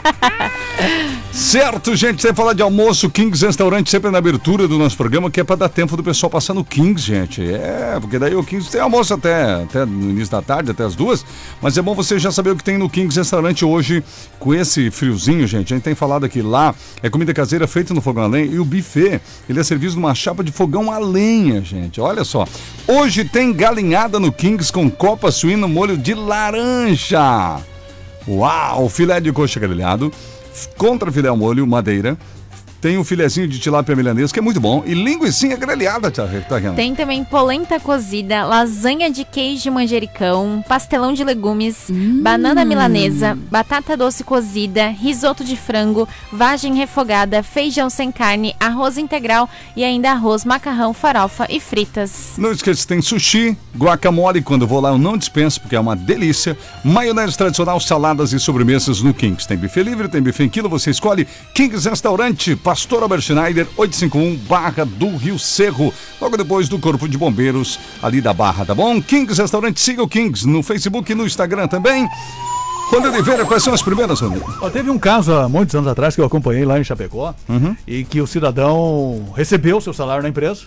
Certo, 1.35 1.95
gente, 1.95 2.21
sem 2.21 2.33
falar 2.33 2.53
de 2.53 2.61
almoço, 2.61 3.09
Kings 3.09 3.45
Restaurante 3.45 3.89
sempre 3.89 4.09
na 4.09 4.17
abertura 4.17 4.67
do 4.67 4.77
nosso 4.77 4.95
programa, 4.95 5.29
que 5.29 5.39
é 5.39 5.43
pra 5.43 5.55
dar 5.55 5.67
tempo 5.67 5.97
do 5.97 6.03
pessoal 6.03 6.29
passar 6.29 6.53
no 6.53 6.63
Kings, 6.63 7.05
gente. 7.05 7.43
É, 7.43 7.97
porque 7.99 8.17
daí 8.17 8.33
o 8.35 8.43
Kings 8.43 8.71
tem 8.71 8.79
almoço 8.79 9.13
até, 9.13 9.63
até 9.63 9.85
no 9.85 10.11
início 10.11 10.31
da 10.31 10.41
tarde, 10.41 10.71
até 10.71 10.83
as 10.83 10.95
duas, 10.95 11.25
mas 11.61 11.77
é 11.77 11.81
bom 11.81 11.93
você 11.93 12.17
já 12.17 12.31
saber 12.31 12.51
o 12.51 12.55
que 12.55 12.63
tem 12.63 12.77
no 12.77 12.89
Kings 12.89 13.19
Restaurante 13.19 13.65
hoje, 13.65 14.03
com 14.39 14.53
esse 14.53 14.89
friozinho, 14.89 15.45
gente. 15.45 15.73
A 15.73 15.75
gente 15.75 15.83
tem 15.83 15.95
falado 15.95 16.25
aqui 16.25 16.41
lá, 16.41 16.73
é 17.03 17.09
comida 17.09 17.33
caseira 17.33 17.67
feita 17.67 17.93
no 17.93 18.01
fogão 18.01 18.23
a 18.23 18.27
lenha 18.27 18.45
e 18.45 18.59
o 18.59 18.65
buffet, 18.65 19.19
ele 19.49 19.59
é 19.59 19.63
servido 19.63 19.95
numa 19.95 20.15
chapa 20.15 20.43
de 20.43 20.51
fogão 20.51 20.91
a 20.91 20.97
lenha, 20.97 21.61
gente. 21.61 21.99
Olha 21.99 22.23
só. 22.23 22.47
Hoje 22.87 23.25
tem 23.25 23.51
galinhada 23.51 24.19
no 24.19 24.31
Kings 24.31 24.71
com 24.71 24.89
copa 24.89 25.31
suína 25.31 25.67
molho 25.67 25.97
de 25.97 26.13
laranja. 26.13 27.59
Uau! 28.27 28.89
Filé 28.89 29.21
de 29.21 29.31
coxa 29.31 29.59
grelhado, 29.59 30.11
contra 30.77 31.11
filé 31.11 31.27
ao 31.27 31.37
molho, 31.37 31.65
madeira. 31.65 32.17
Tem 32.85 32.99
o 32.99 33.03
filezinho 33.03 33.47
de 33.47 33.57
tilápia 33.57 33.95
milanês, 33.95 34.31
que 34.31 34.37
é 34.37 34.41
muito 34.43 34.61
bom. 34.61 34.83
E 34.85 34.93
linguiça 34.93 35.47
grelhada, 35.55 36.11
tá, 36.11 36.27
tá 36.47 36.59
Renan? 36.59 36.75
Tem 36.75 36.93
também 36.93 37.23
polenta 37.23 37.79
cozida, 37.79 38.45
lasanha 38.45 39.09
de 39.09 39.23
queijo 39.23 39.69
e 39.69 39.71
manjericão, 39.71 40.63
pastelão 40.69 41.11
de 41.11 41.23
legumes, 41.23 41.87
banana 42.21 42.63
milanesa, 42.63 43.35
batata 43.49 43.97
doce 43.97 44.23
cozida, 44.23 44.89
risoto 44.89 45.43
de 45.43 45.57
frango, 45.57 46.07
vagem 46.31 46.75
refogada, 46.75 47.41
feijão 47.41 47.89
sem 47.89 48.11
carne, 48.11 48.55
arroz 48.59 48.99
integral 48.99 49.49
e 49.75 49.83
ainda 49.83 50.11
arroz, 50.11 50.45
macarrão, 50.45 50.93
farofa 50.93 51.47
e 51.49 51.59
fritas. 51.59 52.35
Não 52.37 52.51
esqueça, 52.51 52.83
que 52.83 52.87
tem 52.87 53.01
sushi, 53.01 53.57
guacamole, 53.75 54.43
quando 54.43 54.61
eu 54.61 54.67
vou 54.67 54.79
lá 54.79 54.89
eu 54.89 54.99
não 54.99 55.17
dispenso, 55.17 55.59
porque 55.59 55.75
é 55.75 55.79
uma 55.79 55.95
delícia. 55.95 56.55
Maionese 56.83 57.35
tradicional, 57.35 57.79
saladas 57.79 58.31
e 58.31 58.39
sobremesas 58.39 59.01
no 59.01 59.11
Kings. 59.11 59.47
Tem 59.47 59.57
buffet 59.57 59.81
livre, 59.81 60.07
tem 60.07 60.21
buffet 60.21 60.43
em 60.43 60.49
quilo, 60.49 60.69
você 60.69 60.91
escolhe. 60.91 61.27
Kings 61.55 61.89
Restaurante, 61.89 62.55
Pastor 62.75 63.03
Albert 63.03 63.21
Schneider, 63.21 63.65
851, 63.77 64.35
Barra 64.49 64.83
do 64.83 65.15
Rio 65.15 65.39
Cerro. 65.39 65.93
Logo 66.19 66.35
depois 66.35 66.67
do 66.67 66.77
Corpo 66.77 67.07
de 67.07 67.17
Bombeiros, 67.17 67.79
ali 68.03 68.19
da 68.19 68.33
Barra, 68.33 68.65
tá 68.65 68.75
bom? 68.75 69.01
Kings 69.01 69.41
Restaurante, 69.41 69.79
siga 69.79 70.03
o 70.03 70.09
Kings 70.09 70.45
no 70.45 70.61
Facebook 70.61 71.09
e 71.09 71.15
no 71.15 71.25
Instagram 71.25 71.69
também. 71.69 72.05
Rony 72.91 73.07
Oliveira, 73.07 73.45
quais 73.45 73.63
são 73.63 73.73
as 73.73 73.81
primeiras? 73.81 74.19
Ó, 74.21 74.69
teve 74.69 74.89
um 74.89 74.99
caso 74.99 75.33
há 75.33 75.47
muitos 75.47 75.73
anos 75.73 75.87
atrás 75.89 76.15
que 76.15 76.19
eu 76.21 76.25
acompanhei 76.25 76.65
lá 76.65 76.77
em 76.77 76.83
Chapecó 76.83 77.33
Uhum. 77.47 77.77
e 77.87 78.03
que 78.03 78.19
o 78.19 78.27
cidadão 78.27 79.25
recebeu 79.33 79.79
seu 79.79 79.93
salário 79.93 80.23
na 80.23 80.27
empresa, 80.27 80.63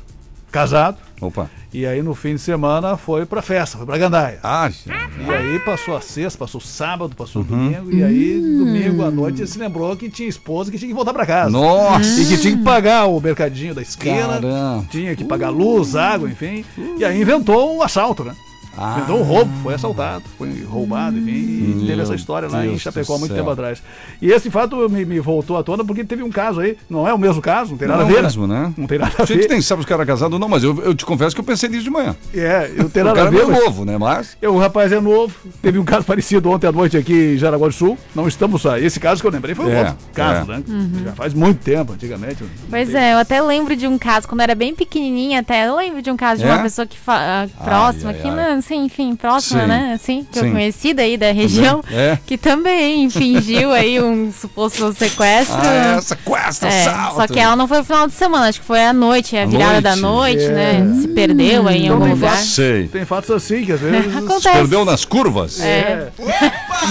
casado, 0.50 0.96
Opa. 1.20 1.50
e 1.72 1.84
aí 1.86 2.02
no 2.02 2.14
fim 2.14 2.34
de 2.34 2.40
semana 2.40 2.96
foi 2.96 3.26
pra 3.26 3.42
festa, 3.42 3.76
foi 3.76 3.86
pra 3.86 3.98
Gandaia. 3.98 4.38
Ah, 4.42 4.68
gente. 4.70 4.88
E 5.26 5.30
aí 5.30 5.58
passou 5.60 5.96
a 5.96 6.00
sexta, 6.00 6.38
passou 6.38 6.60
o 6.60 6.64
sábado, 6.64 7.14
passou 7.14 7.42
o 7.42 7.44
Uhum. 7.44 7.70
domingo, 7.72 7.92
e 7.92 8.02
aí 8.02 8.40
domingo 8.58 9.04
à 9.04 9.10
noite 9.10 9.40
ele 9.40 9.46
se 9.48 9.58
lembrou 9.58 9.94
que 9.96 10.08
tinha 10.08 10.28
esposa 10.28 10.70
que 10.70 10.78
tinha 10.78 10.88
que 10.88 10.94
voltar 10.94 11.12
pra 11.12 11.26
casa. 11.26 11.50
Nossa! 11.50 12.20
E 12.20 12.26
que 12.26 12.38
tinha 12.38 12.56
que 12.56 12.62
pagar 12.62 13.06
o 13.06 13.20
mercadinho 13.20 13.74
da 13.74 13.82
esquina, 13.82 14.40
Caramba. 14.40 14.86
tinha 14.90 15.14
que 15.14 15.24
pagar 15.24 15.50
luz, 15.50 15.94
água, 15.96 16.28
enfim. 16.30 16.64
E 16.98 17.04
aí 17.04 17.20
inventou 17.20 17.76
um 17.76 17.82
assalto, 17.82 18.24
né? 18.24 18.34
Ah. 18.80 18.94
Inventou 18.98 19.20
um 19.20 19.22
roubo, 19.22 19.50
foi 19.62 19.74
assaltado, 19.74 20.22
foi 20.38 20.62
roubado, 20.64 21.18
enfim. 21.18 21.30
E 21.30 21.74
teve 21.80 21.94
Meu 21.96 22.00
essa 22.02 22.14
história 22.14 22.48
lá 22.48 22.64
em 22.64 22.68
Deus 22.70 22.80
Chapecó 22.82 23.16
há 23.16 23.18
muito 23.18 23.32
céu. 23.32 23.38
tempo 23.42 23.50
atrás. 23.50 23.82
E 24.22 24.30
esse 24.30 24.50
fato 24.50 24.88
me, 24.88 25.04
me 25.04 25.18
voltou 25.20 25.56
à 25.56 25.62
tona 25.62 25.84
porque 25.84 26.04
teve 26.04 26.22
um 26.22 26.30
caso 26.30 26.60
aí, 26.60 26.76
não 26.88 27.06
é 27.06 27.12
o 27.12 27.18
mesmo 27.18 27.42
caso, 27.42 27.72
não 27.72 27.78
tem 27.78 27.88
nada 27.88 28.02
Não 28.04 28.08
a 28.08 28.12
ver. 28.12 28.22
mesmo, 28.22 28.46
né? 28.46 28.72
Não 28.76 28.86
tem 28.86 28.98
nada 28.98 29.12
a 29.18 29.22
A 29.22 29.26
gente 29.26 29.38
ver. 29.42 29.48
nem 29.48 29.60
sabe 29.60 29.82
se 29.82 29.86
o 29.86 29.88
cara 29.88 30.02
é 30.02 30.06
casado 30.06 30.38
não, 30.38 30.48
mas 30.48 30.62
eu, 30.62 30.80
eu 30.82 30.94
te 30.94 31.04
confesso 31.04 31.34
que 31.34 31.40
eu 31.40 31.44
pensei 31.44 31.68
nisso 31.68 31.82
de 31.84 31.90
manhã. 31.90 32.14
É, 32.34 32.68
não 32.76 32.88
tem 32.88 33.02
O 33.02 33.06
nada 33.06 33.20
a 33.20 33.24
cara 33.24 33.28
é 33.28 33.38
ver. 33.38 33.46
meio 33.46 33.50
mas- 33.50 33.64
novo, 33.64 33.84
né? 33.84 33.98
Mas. 33.98 34.36
Eu, 34.40 34.54
o 34.54 34.58
rapaz 34.58 34.92
é 34.92 35.00
novo. 35.00 35.34
Teve 35.60 35.78
um 35.78 35.84
caso 35.84 36.04
parecido 36.06 36.48
ontem 36.50 36.66
à 36.66 36.72
noite 36.72 36.96
aqui 36.96 37.34
em 37.34 37.36
Jaraguá 37.38 37.66
do 37.68 37.74
Sul. 37.74 37.98
Não 38.14 38.28
estamos 38.28 38.62
só. 38.62 38.76
Esse 38.78 39.00
caso 39.00 39.20
que 39.20 39.26
eu 39.26 39.30
lembrei 39.32 39.54
foi 39.54 39.66
um 39.66 39.70
É, 39.70 39.78
outro 39.80 39.96
caso, 40.14 40.52
é. 40.52 40.56
né? 40.56 40.62
Já 41.04 41.12
faz 41.12 41.34
muito 41.34 41.58
tempo, 41.62 41.92
antigamente. 41.94 42.44
Pois 42.70 42.94
é, 42.94 43.14
eu 43.14 43.18
até 43.18 43.40
lembro 43.42 43.74
de 43.74 43.86
um 43.86 43.98
caso, 43.98 44.28
quando 44.28 44.40
eu 44.40 44.44
era 44.44 44.54
bem 44.54 44.74
pequenininha 44.74 45.40
até, 45.40 45.66
eu 45.66 45.76
lembro 45.76 46.00
de 46.02 46.10
um 46.10 46.16
caso 46.16 46.42
de 46.42 46.48
É? 46.48 46.52
uma 46.52 46.62
pessoa 46.62 46.86
que 46.86 46.98
fa- 46.98 47.44
ah, 47.44 47.64
próxima, 47.64 48.10
ai, 48.10 48.16
que 48.20 48.28
ai. 48.28 48.34
não, 48.54 48.62
assim, 48.74 48.84
enfim, 48.84 49.16
próxima, 49.16 49.62
Sim. 49.62 49.66
né? 49.66 49.92
Assim, 49.94 50.26
que 50.30 50.38
Sim. 50.38 50.46
eu 50.46 50.52
conhecida 50.52 51.02
aí 51.02 51.16
da 51.16 51.32
região, 51.32 51.82
É. 51.90 52.18
que 52.26 52.36
também 52.36 53.08
fingiu 53.10 53.72
aí 53.72 54.00
um 54.02 54.30
suposto 54.38 54.92
sequestro. 54.92 55.56
Ah, 55.58 55.96
é, 55.96 56.00
sequestro, 56.00 56.68
É, 56.68 56.80
assalto. 56.86 57.16
só 57.16 57.26
que 57.26 57.38
ela 57.40 57.56
não 57.56 57.66
foi 57.66 57.78
no 57.78 57.84
final 57.84 58.06
de 58.06 58.12
semana, 58.14 58.48
acho 58.48 58.60
que 58.60 58.66
foi 58.66 58.84
à 58.84 58.92
noite, 58.92 59.36
a 59.36 59.42
À 59.42 59.46
virada 59.46 59.80
da 59.80 59.96
noite. 59.96 60.38
noite, 60.38 60.44
É. 60.44 60.78
né? 60.80 61.00
Se 61.00 61.08
perdeu 61.08 61.66
aí 61.66 61.78
em 61.78 61.84
Então 61.84 61.94
algum 61.94 62.04
tem 62.06 62.14
lugar. 62.14 62.36
Sei. 62.38 62.88
Tem 62.88 63.04
fatos 63.04 63.30
assim 63.30 63.64
que 63.64 63.72
às 63.72 63.80
vezes. 63.80 64.14
Acontece. 64.16 64.50
Perdeu 64.56 64.84
nas 64.84 65.04
curvas? 65.04 65.60
É. 65.60 66.08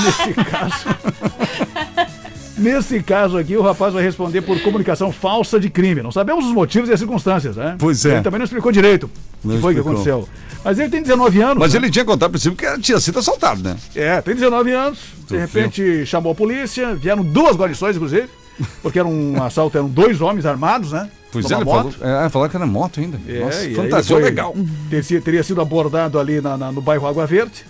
Nesse 0.03 0.33
caso. 0.33 0.85
Nesse 2.57 3.03
caso 3.03 3.37
aqui, 3.37 3.55
o 3.55 3.61
rapaz 3.61 3.93
vai 3.93 4.03
responder 4.03 4.41
por 4.41 4.59
comunicação 4.61 5.11
falsa 5.11 5.59
de 5.59 5.69
crime. 5.69 6.01
Não 6.01 6.11
sabemos 6.11 6.45
os 6.45 6.51
motivos 6.51 6.89
e 6.89 6.93
as 6.93 6.99
circunstâncias, 6.99 7.55
né? 7.55 7.75
Pois 7.77 8.03
é. 8.05 8.13
Ele 8.15 8.21
também 8.21 8.39
não 8.39 8.45
explicou 8.45 8.71
direito 8.71 9.09
o 9.43 9.49
que 9.49 9.59
foi 9.59 9.73
que 9.75 9.79
aconteceu. 9.79 10.27
Mas 10.65 10.79
ele 10.79 10.89
tem 10.89 11.01
19 11.03 11.39
anos. 11.41 11.57
Mas 11.59 11.73
né? 11.73 11.79
ele 11.79 11.89
tinha 11.91 12.03
contado 12.03 12.27
a 12.27 12.31
princípio 12.31 12.57
que 12.57 12.81
tinha 12.81 12.99
sido 12.99 13.19
assaltado, 13.19 13.61
né? 13.61 13.77
É, 13.95 14.19
tem 14.21 14.33
19 14.33 14.71
anos. 14.71 14.99
De 15.29 15.37
repente 15.37 16.05
chamou 16.05 16.31
a 16.31 16.35
polícia. 16.35 16.95
Vieram 16.95 17.23
duas 17.23 17.55
guarnições, 17.55 17.95
inclusive. 17.95 18.27
Porque 18.81 18.97
era 18.97 19.07
um 19.07 19.41
assalto, 19.43 19.77
eram 19.77 19.87
dois 19.87 20.19
homens 20.19 20.45
armados, 20.45 20.91
né? 20.91 21.09
Pois 21.31 21.49
é, 21.51 21.53
ele 21.55 21.63
moto. 21.63 21.91
falou, 21.91 22.25
é, 22.25 22.29
falou 22.29 22.49
que 22.49 22.55
era 22.55 22.65
moto 22.65 22.99
ainda. 22.99 23.19
É, 23.27 23.39
Nossa, 23.39 24.03
foi- 24.03 24.21
legal. 24.23 24.55
Teria, 24.89 25.21
teria 25.21 25.43
sido 25.43 25.61
abordado 25.61 26.17
ali 26.19 26.41
na- 26.41 26.57
na- 26.57 26.71
no 26.71 26.81
bairro 26.81 27.05
Água 27.05 27.27
Verde 27.27 27.63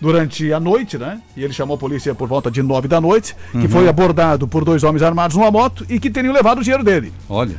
durante 0.00 0.52
a 0.52 0.58
noite, 0.58 0.96
né? 0.96 1.20
E 1.36 1.44
ele 1.44 1.52
chamou 1.52 1.74
a 1.74 1.78
polícia 1.78 2.14
por 2.14 2.26
volta 2.28 2.50
de 2.50 2.62
nove 2.62 2.88
da 2.88 3.00
noite, 3.00 3.36
que 3.52 3.58
Uhum. 3.58 3.68
foi 3.68 3.88
abordado 3.88 4.48
por 4.48 4.64
dois 4.64 4.82
homens 4.82 5.02
armados 5.02 5.36
numa 5.36 5.50
moto 5.50 5.84
e 5.88 6.00
que 6.00 6.08
teriam 6.10 6.32
levado 6.32 6.58
o 6.58 6.62
dinheiro 6.62 6.82
dele. 6.84 7.12
Olha. 7.28 7.54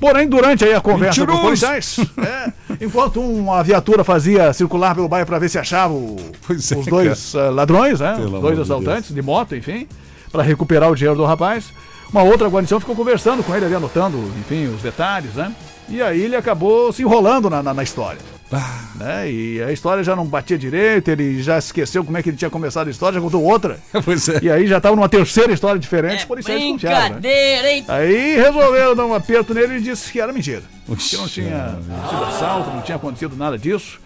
Porém, 0.00 0.28
durante 0.28 0.64
aí 0.64 0.74
a 0.74 0.80
conversa 0.80 1.24
com 1.24 1.32
os 1.32 1.38
Mentiroso! 1.40 1.66
policiais, 1.66 1.96
é, 2.18 2.52
enquanto 2.84 3.20
uma 3.20 3.62
viatura 3.62 4.02
fazia 4.02 4.52
circular 4.52 4.94
pelo 4.94 5.08
bairro 5.08 5.26
para 5.26 5.38
ver 5.38 5.48
se 5.48 5.58
achava 5.58 5.94
o- 5.94 6.16
Pois 6.46 6.70
é, 6.72 6.76
os 6.76 6.86
dois 6.86 7.34
ah, 7.36 7.48
ladrões, 7.50 8.00
né? 8.00 8.14
Pelo 8.16 8.34
os 8.36 8.40
dois 8.42 8.56
de 8.56 8.62
assaltantes 8.62 9.14
de 9.14 9.22
moto, 9.22 9.54
enfim, 9.54 9.86
para 10.32 10.42
recuperar 10.42 10.90
o 10.90 10.96
dinheiro 10.96 11.16
do 11.16 11.24
rapaz. 11.24 11.66
Uma 12.12 12.22
outra 12.22 12.48
guarnição 12.48 12.78
ficou 12.80 12.94
conversando 12.94 13.42
com 13.42 13.54
ele 13.54 13.66
ali, 13.66 13.74
anotando, 13.74 14.18
enfim, 14.40 14.66
os 14.66 14.82
detalhes, 14.82 15.34
né? 15.34 15.52
E 15.88 16.02
aí 16.02 16.20
ele 16.20 16.36
acabou 16.36 16.92
se 16.92 17.02
enrolando 17.02 17.48
na, 17.48 17.62
na- 17.62 17.72
na 17.74 17.82
história. 17.82 18.18
Ah, 18.54 18.80
Né? 18.94 19.30
E 19.30 19.62
a 19.62 19.72
história 19.72 20.04
já 20.04 20.14
não 20.14 20.24
batia 20.24 20.56
direito, 20.56 21.08
ele 21.08 21.42
já 21.42 21.58
esqueceu 21.58 22.04
como 22.04 22.16
é 22.16 22.22
que 22.22 22.30
ele 22.30 22.36
tinha 22.36 22.50
começado 22.50 22.88
a 22.88 22.90
história, 22.90 23.16
já 23.16 23.20
contou 23.20 23.42
outra. 23.42 23.78
pois 24.04 24.28
é. 24.28 24.38
E 24.42 24.50
aí 24.50 24.66
já 24.66 24.76
estava 24.78 24.94
numa 24.94 25.08
terceira 25.08 25.52
história 25.52 25.78
diferente, 25.78 26.20
os 26.20 26.24
policiais 26.24 26.60
desconfiaram, 26.60 27.00
né? 27.00 27.20
Brincadeira, 27.20 27.72
hein? 27.72 27.84
Aí 27.88 28.36
resolveram 28.36 28.94
dar 28.94 29.06
um 29.06 29.14
aperto 29.14 29.52
nele 29.52 29.78
e 29.78 29.80
disse 29.80 30.12
que 30.12 30.20
era 30.20 30.32
mentira. 30.32 30.62
Oxi, 30.88 31.10
Que 31.10 31.16
não 31.16 31.28
tinha 31.28 31.78
sido 32.08 32.24
assalto, 32.24 32.70
não 32.70 32.82
tinha 32.82 32.96
acontecido 32.96 33.36
nada 33.36 33.58
disso. 33.58 34.00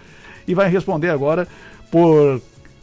E 0.46 0.54
vai 0.54 0.68
responder 0.70 1.10
agora 1.10 1.46
por 1.90 2.40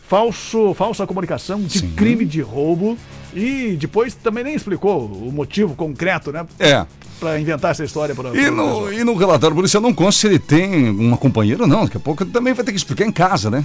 falso, 0.07 0.73
falsa 0.73 1.07
comunicação 1.07 1.61
de 1.61 1.79
Sim. 1.79 1.91
crime 1.91 2.25
de 2.25 2.41
roubo. 2.41 2.97
E 3.33 3.75
depois 3.77 4.13
também 4.15 4.43
nem 4.43 4.55
explicou 4.55 5.05
o 5.05 5.31
motivo 5.31 5.75
concreto, 5.75 6.31
né? 6.31 6.45
É. 6.59 6.85
Pra 7.19 7.39
inventar 7.39 7.71
essa 7.71 7.83
história. 7.83 8.13
Pra, 8.13 8.29
E 8.29 8.49
no, 8.49 8.91
e 8.91 9.03
no 9.03 9.15
relatório 9.15 9.55
policial 9.55 9.81
não 9.81 9.93
consta 9.93 10.21
se 10.21 10.27
ele 10.27 10.39
tem 10.39 10.89
uma 10.89 11.17
companheira 11.17 11.63
ou 11.63 11.67
não. 11.67 11.85
Daqui 11.85 11.97
a 11.97 11.99
pouco 11.99 12.23
ele 12.23 12.31
também 12.31 12.53
vai 12.53 12.63
ter 12.65 12.71
que 12.71 12.77
explicar 12.77 13.05
em 13.05 13.11
casa, 13.11 13.49
né? 13.49 13.63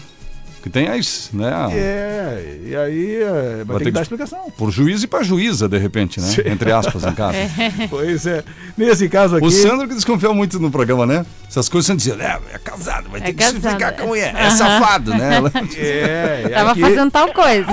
Que 0.63 0.69
tem 0.69 0.89
as, 0.89 1.31
né? 1.33 1.51
É, 1.73 2.59
e 2.67 2.77
aí 2.77 3.15
é, 3.23 3.65
vai, 3.65 3.79
ter 3.79 3.85
que 3.87 3.91
dar 3.93 4.03
explicação. 4.03 4.53
Por 4.59 4.71
juiz 4.71 5.03
e 5.03 5.07
pra 5.07 5.23
juíza, 5.23 5.67
de 5.67 5.79
repente, 5.79 6.21
né? 6.21 6.27
Sim. 6.27 6.43
Entre 6.45 6.71
aspas, 6.71 7.03
em 7.05 7.15
casa. 7.15 7.39
Pois 7.89 8.27
é. 8.27 8.45
Nesse 8.77 9.09
caso 9.09 9.37
aqui. 9.37 9.47
O 9.47 9.51
Sandro 9.51 9.89
que 9.89 9.95
desconfiou 9.95 10.35
muito 10.35 10.61
no 10.61 10.71
programa, 10.71 11.07
né? 11.07 11.25
Essas 11.49 11.67
coisas 11.69 11.87
você 11.87 11.97
dizia, 11.97 12.15
é, 12.23 12.55
é 12.55 12.59
casado, 12.59 13.09
vai 13.09 13.23
ter 13.23 13.31
É 13.31 13.33
que 13.33 13.43
se 13.43 13.53
casado, 13.55 13.73
ficar 13.73 13.93
com 13.93 14.01
a 14.03 14.05
é. 14.05 14.09
mulher. 14.09 14.35
É 14.37 14.51
safado, 14.51 15.11
né? 15.15 15.37
Ela- 15.37 15.53
É, 15.77 16.43
e 16.45 16.49
Tava 16.51 16.71
aqui, 16.73 16.81
fazendo 16.83 17.11
tal 17.11 17.33
coisa. 17.33 17.73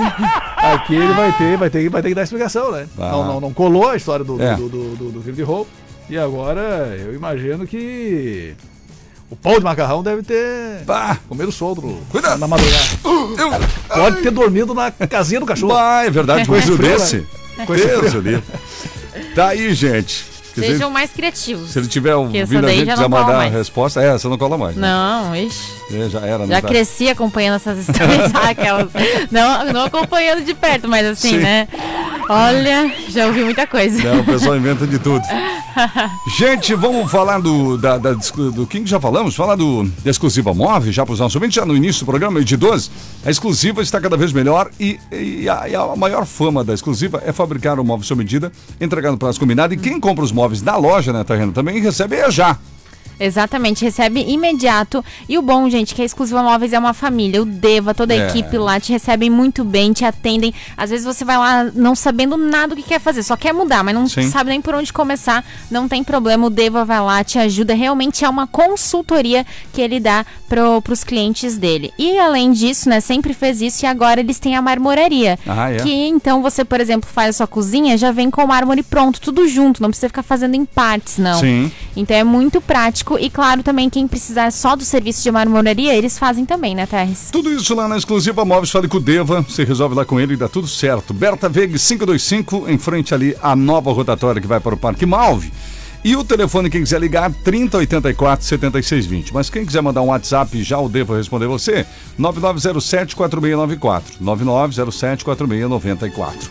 aqui 0.56 0.94
ele 0.94 1.12
vai 1.12 1.32
ter, 1.36 1.56
vai 1.58 1.68
ter, 1.70 1.88
vai 1.90 2.00
ter 2.02 2.08
que 2.08 2.14
dar 2.14 2.22
explicação, 2.22 2.72
né? 2.72 2.86
Ah. 2.98 3.10
Não, 3.12 3.26
não, 3.26 3.40
não 3.40 3.52
colou 3.52 3.88
a 3.90 3.96
história 3.96 4.24
do, 4.24 4.40
É. 4.42 4.54
do, 4.56 4.68
do, 4.68 4.96
do- 4.96 5.10
do 5.12 5.20
crime 5.20 5.36
de 5.36 5.42
roubo. 5.42 5.68
E 6.08 6.16
agora 6.16 6.96
eu 6.98 7.14
imagino 7.14 7.66
que 7.66 8.54
o 9.30 9.36
pau 9.36 9.58
de 9.58 9.64
macarrão 9.64 10.02
deve 10.02 10.22
ter 10.22 10.82
Bah, 10.86 11.18
comido 11.28 11.52
solto 11.52 11.82
Cuidado. 12.10 12.38
na 12.38 12.46
madrugada. 12.48 12.84
eu, 13.04 13.50
Pode 13.88 14.22
ter 14.22 14.30
dormido 14.30 14.72
na 14.74 14.90
casinha 14.90 15.40
do 15.40 15.46
cachorro. 15.46 15.72
bah, 15.74 16.04
é 16.04 16.10
verdade, 16.10 16.46
coisa 16.48 16.76
desse. 16.76 17.26
Deus 17.66 18.12
frio. 18.12 18.18
ali. 18.18 18.42
Tá 19.34 19.48
aí, 19.48 19.74
gente. 19.74 20.24
Quer 20.54 20.60
dizer, 20.62 20.72
Sejam 20.74 20.90
mais 20.90 21.10
criativos. 21.12 21.70
se 21.70 21.78
ele 21.78 21.86
tiver 21.86 22.14
ouvindo 22.16 22.66
a 22.66 22.70
gente 22.72 22.86
já 22.86 23.08
mandar 23.08 23.40
a 23.42 23.48
resposta, 23.48 24.00
é, 24.02 24.12
você 24.12 24.26
não 24.28 24.36
cola 24.38 24.58
mais. 24.58 24.74
né? 24.74 24.88
Não, 24.88 25.36
ixi. 25.36 25.72
É, 25.92 26.08
já 26.08 26.20
era, 26.20 26.38
não 26.38 26.46
Já 26.48 26.60
cresci 26.62 27.08
acompanhando 27.08 27.56
essas 27.56 27.78
histórias? 27.78 28.34
Aquelas, 28.42 28.88
não, 29.30 29.72
não 29.72 29.84
acompanhando 29.84 30.44
de 30.44 30.54
perto, 30.54 30.88
mas 30.88 31.06
assim, 31.06 31.30
Sim. 31.30 31.38
né? 31.38 31.68
Olha, 32.28 32.92
já 33.08 33.26
ouvi 33.26 33.42
muita 33.42 33.66
coisa. 33.66 34.02
Não, 34.02 34.20
o 34.20 34.24
pessoal 34.24 34.56
inventa 34.56 34.86
de 34.86 34.98
tudo. 34.98 35.22
Gente, 36.38 36.74
vamos 36.74 37.10
falar 37.10 37.40
do, 37.40 37.78
da, 37.78 37.96
da- 37.98 38.12
do 38.12 38.66
que 38.66 38.84
já 38.84 39.00
falamos? 39.00 39.34
Falar 39.34 39.54
do, 39.54 39.84
da 40.04 40.10
exclusiva 40.10 40.52
móvel, 40.52 40.92
já 40.92 41.04
para 41.06 41.12
os 41.14 41.20
nossos 41.20 41.36
ouvintes, 41.36 41.54
já 41.54 41.64
no 41.64 41.76
início 41.76 42.00
do 42.04 42.06
programa, 42.06 42.42
de 42.44 42.56
12. 42.56 42.90
A 43.24 43.30
exclusiva 43.30 43.80
está 43.80 44.00
cada 44.00 44.16
vez 44.16 44.32
melhor 44.32 44.70
e, 44.78 44.98
e 45.12 45.48
a, 45.48 45.68
e 45.68 45.74
a 45.74 45.96
maior 45.96 46.26
fama 46.26 46.62
da 46.64 46.74
exclusiva 46.74 47.22
é 47.24 47.32
fabricar 47.32 47.78
o 47.78 47.84
móvel 47.84 48.04
sob 48.04 48.18
medida, 48.22 48.52
entregar 48.80 49.10
no 49.10 49.18
prazo 49.18 49.38
combinado. 49.40 49.72
E 49.72 49.76
quem 49.76 49.98
compra 50.00 50.24
os 50.24 50.32
móveis 50.32 50.60
na 50.62 50.76
loja, 50.76 51.12
né, 51.12 51.22
Terreno, 51.24 51.52
também 51.52 51.80
recebe 51.80 52.16
já. 52.30 52.56
Exatamente, 53.20 53.84
recebe 53.84 54.20
imediato. 54.28 55.04
E 55.28 55.36
o 55.38 55.42
bom, 55.42 55.68
gente, 55.68 55.94
que 55.94 56.02
a 56.02 56.04
Exclusiva 56.04 56.42
Móveis 56.42 56.72
é 56.72 56.78
uma 56.78 56.94
família. 56.94 57.42
O 57.42 57.44
Deva, 57.44 57.94
toda 57.94 58.14
a 58.14 58.16
É. 58.16 58.28
equipe 58.28 58.56
lá 58.58 58.78
te 58.78 58.92
recebem 58.92 59.28
muito 59.30 59.64
bem, 59.64 59.92
te 59.92 60.04
atendem. 60.04 60.54
Às 60.76 60.90
vezes 60.90 61.04
você 61.04 61.24
vai 61.24 61.36
lá 61.36 61.64
não 61.74 61.94
sabendo 61.94 62.36
nada 62.36 62.74
do 62.74 62.76
que 62.76 62.88
quer 62.88 63.00
fazer, 63.00 63.22
só 63.22 63.36
quer 63.36 63.52
mudar, 63.52 63.82
mas 63.82 63.94
não 63.94 64.06
Sim. 64.08 64.30
sabe 64.30 64.50
nem 64.50 64.60
por 64.60 64.74
onde 64.74 64.92
começar. 64.92 65.44
Não 65.70 65.88
tem 65.88 66.04
problema, 66.04 66.46
o 66.46 66.50
Deva 66.50 66.84
vai 66.84 67.00
lá, 67.00 67.24
te 67.24 67.38
ajuda. 67.38 67.74
Realmente 67.74 68.24
é 68.24 68.28
uma 68.28 68.46
consultoria 68.46 69.44
que 69.72 69.80
ele 69.80 69.98
dá 69.98 70.24
pro, 70.48 70.80
pros 70.82 71.02
clientes 71.04 71.56
dele. 71.58 71.92
E 71.98 72.18
além 72.18 72.52
disso, 72.52 72.88
né, 72.88 73.00
sempre 73.00 73.34
fez 73.34 73.60
isso 73.60 73.84
e 73.84 73.86
agora 73.86 74.20
eles 74.20 74.38
têm 74.38 74.56
a 74.56 74.62
marmoraria. 74.62 75.38
Ah, 75.46 75.70
é? 75.72 75.76
Que 75.76 75.90
então 76.08 76.42
você, 76.42 76.64
por 76.64 76.80
exemplo, 76.80 77.08
faz 77.12 77.30
a 77.30 77.32
sua 77.38 77.46
cozinha, 77.46 77.96
já 77.98 78.12
vem 78.12 78.30
com 78.30 78.44
o 78.44 78.48
mármore 78.48 78.82
pronto, 78.82 79.20
tudo 79.20 79.46
junto. 79.48 79.82
Não 79.82 79.90
precisa 79.90 80.08
ficar 80.08 80.22
fazendo 80.22 80.54
em 80.54 80.64
partes, 80.64 81.18
não. 81.18 81.40
Sim. 81.40 81.70
Então 81.96 82.16
é 82.16 82.24
muito 82.24 82.60
prático 82.60 83.07
e 83.16 83.30
claro 83.30 83.62
também 83.62 83.88
quem 83.88 84.08
precisar 84.08 84.50
só 84.50 84.74
do 84.74 84.84
serviço 84.84 85.22
de 85.22 85.30
marmoraria, 85.30 85.94
eles 85.94 86.18
fazem 86.18 86.44
também, 86.44 86.74
né, 86.74 86.84
Terres? 86.84 87.28
Tudo 87.30 87.52
isso 87.52 87.74
lá 87.76 87.86
na 87.86 87.96
exclusiva 87.96 88.44
Móveis, 88.44 88.70
fale 88.70 88.88
com 88.88 88.96
o 88.96 89.00
Deva, 89.00 89.42
você 89.42 89.62
resolve 89.62 89.94
lá 89.94 90.04
com 90.04 90.18
ele 90.18 90.34
e 90.34 90.36
dá 90.36 90.48
tudo 90.48 90.66
certo. 90.66 91.14
Berta 91.14 91.48
Veg 91.48 91.78
525, 91.78 92.68
em 92.68 92.76
frente 92.76 93.14
ali 93.14 93.36
a 93.40 93.54
nova 93.54 93.92
rotatória 93.92 94.40
que 94.40 94.48
vai 94.48 94.58
para 94.58 94.74
o 94.74 94.78
Parque 94.78 95.06
Malve. 95.06 95.52
E 96.04 96.14
o 96.14 96.24
telefone, 96.24 96.70
quem 96.70 96.82
quiser 96.82 97.00
ligar, 97.00 97.32
3084 97.44 98.44
7620. 98.44 99.34
Mas 99.34 99.50
quem 99.50 99.66
quiser 99.66 99.82
mandar 99.82 100.02
um 100.02 100.06
WhatsApp, 100.06 100.62
já 100.62 100.78
o 100.78 100.88
Deva 100.88 101.16
responder 101.16 101.46
você, 101.46 101.84
9907 102.16 103.16
4694. 103.16 104.14
9907 104.20 105.24
4694. 105.24 106.50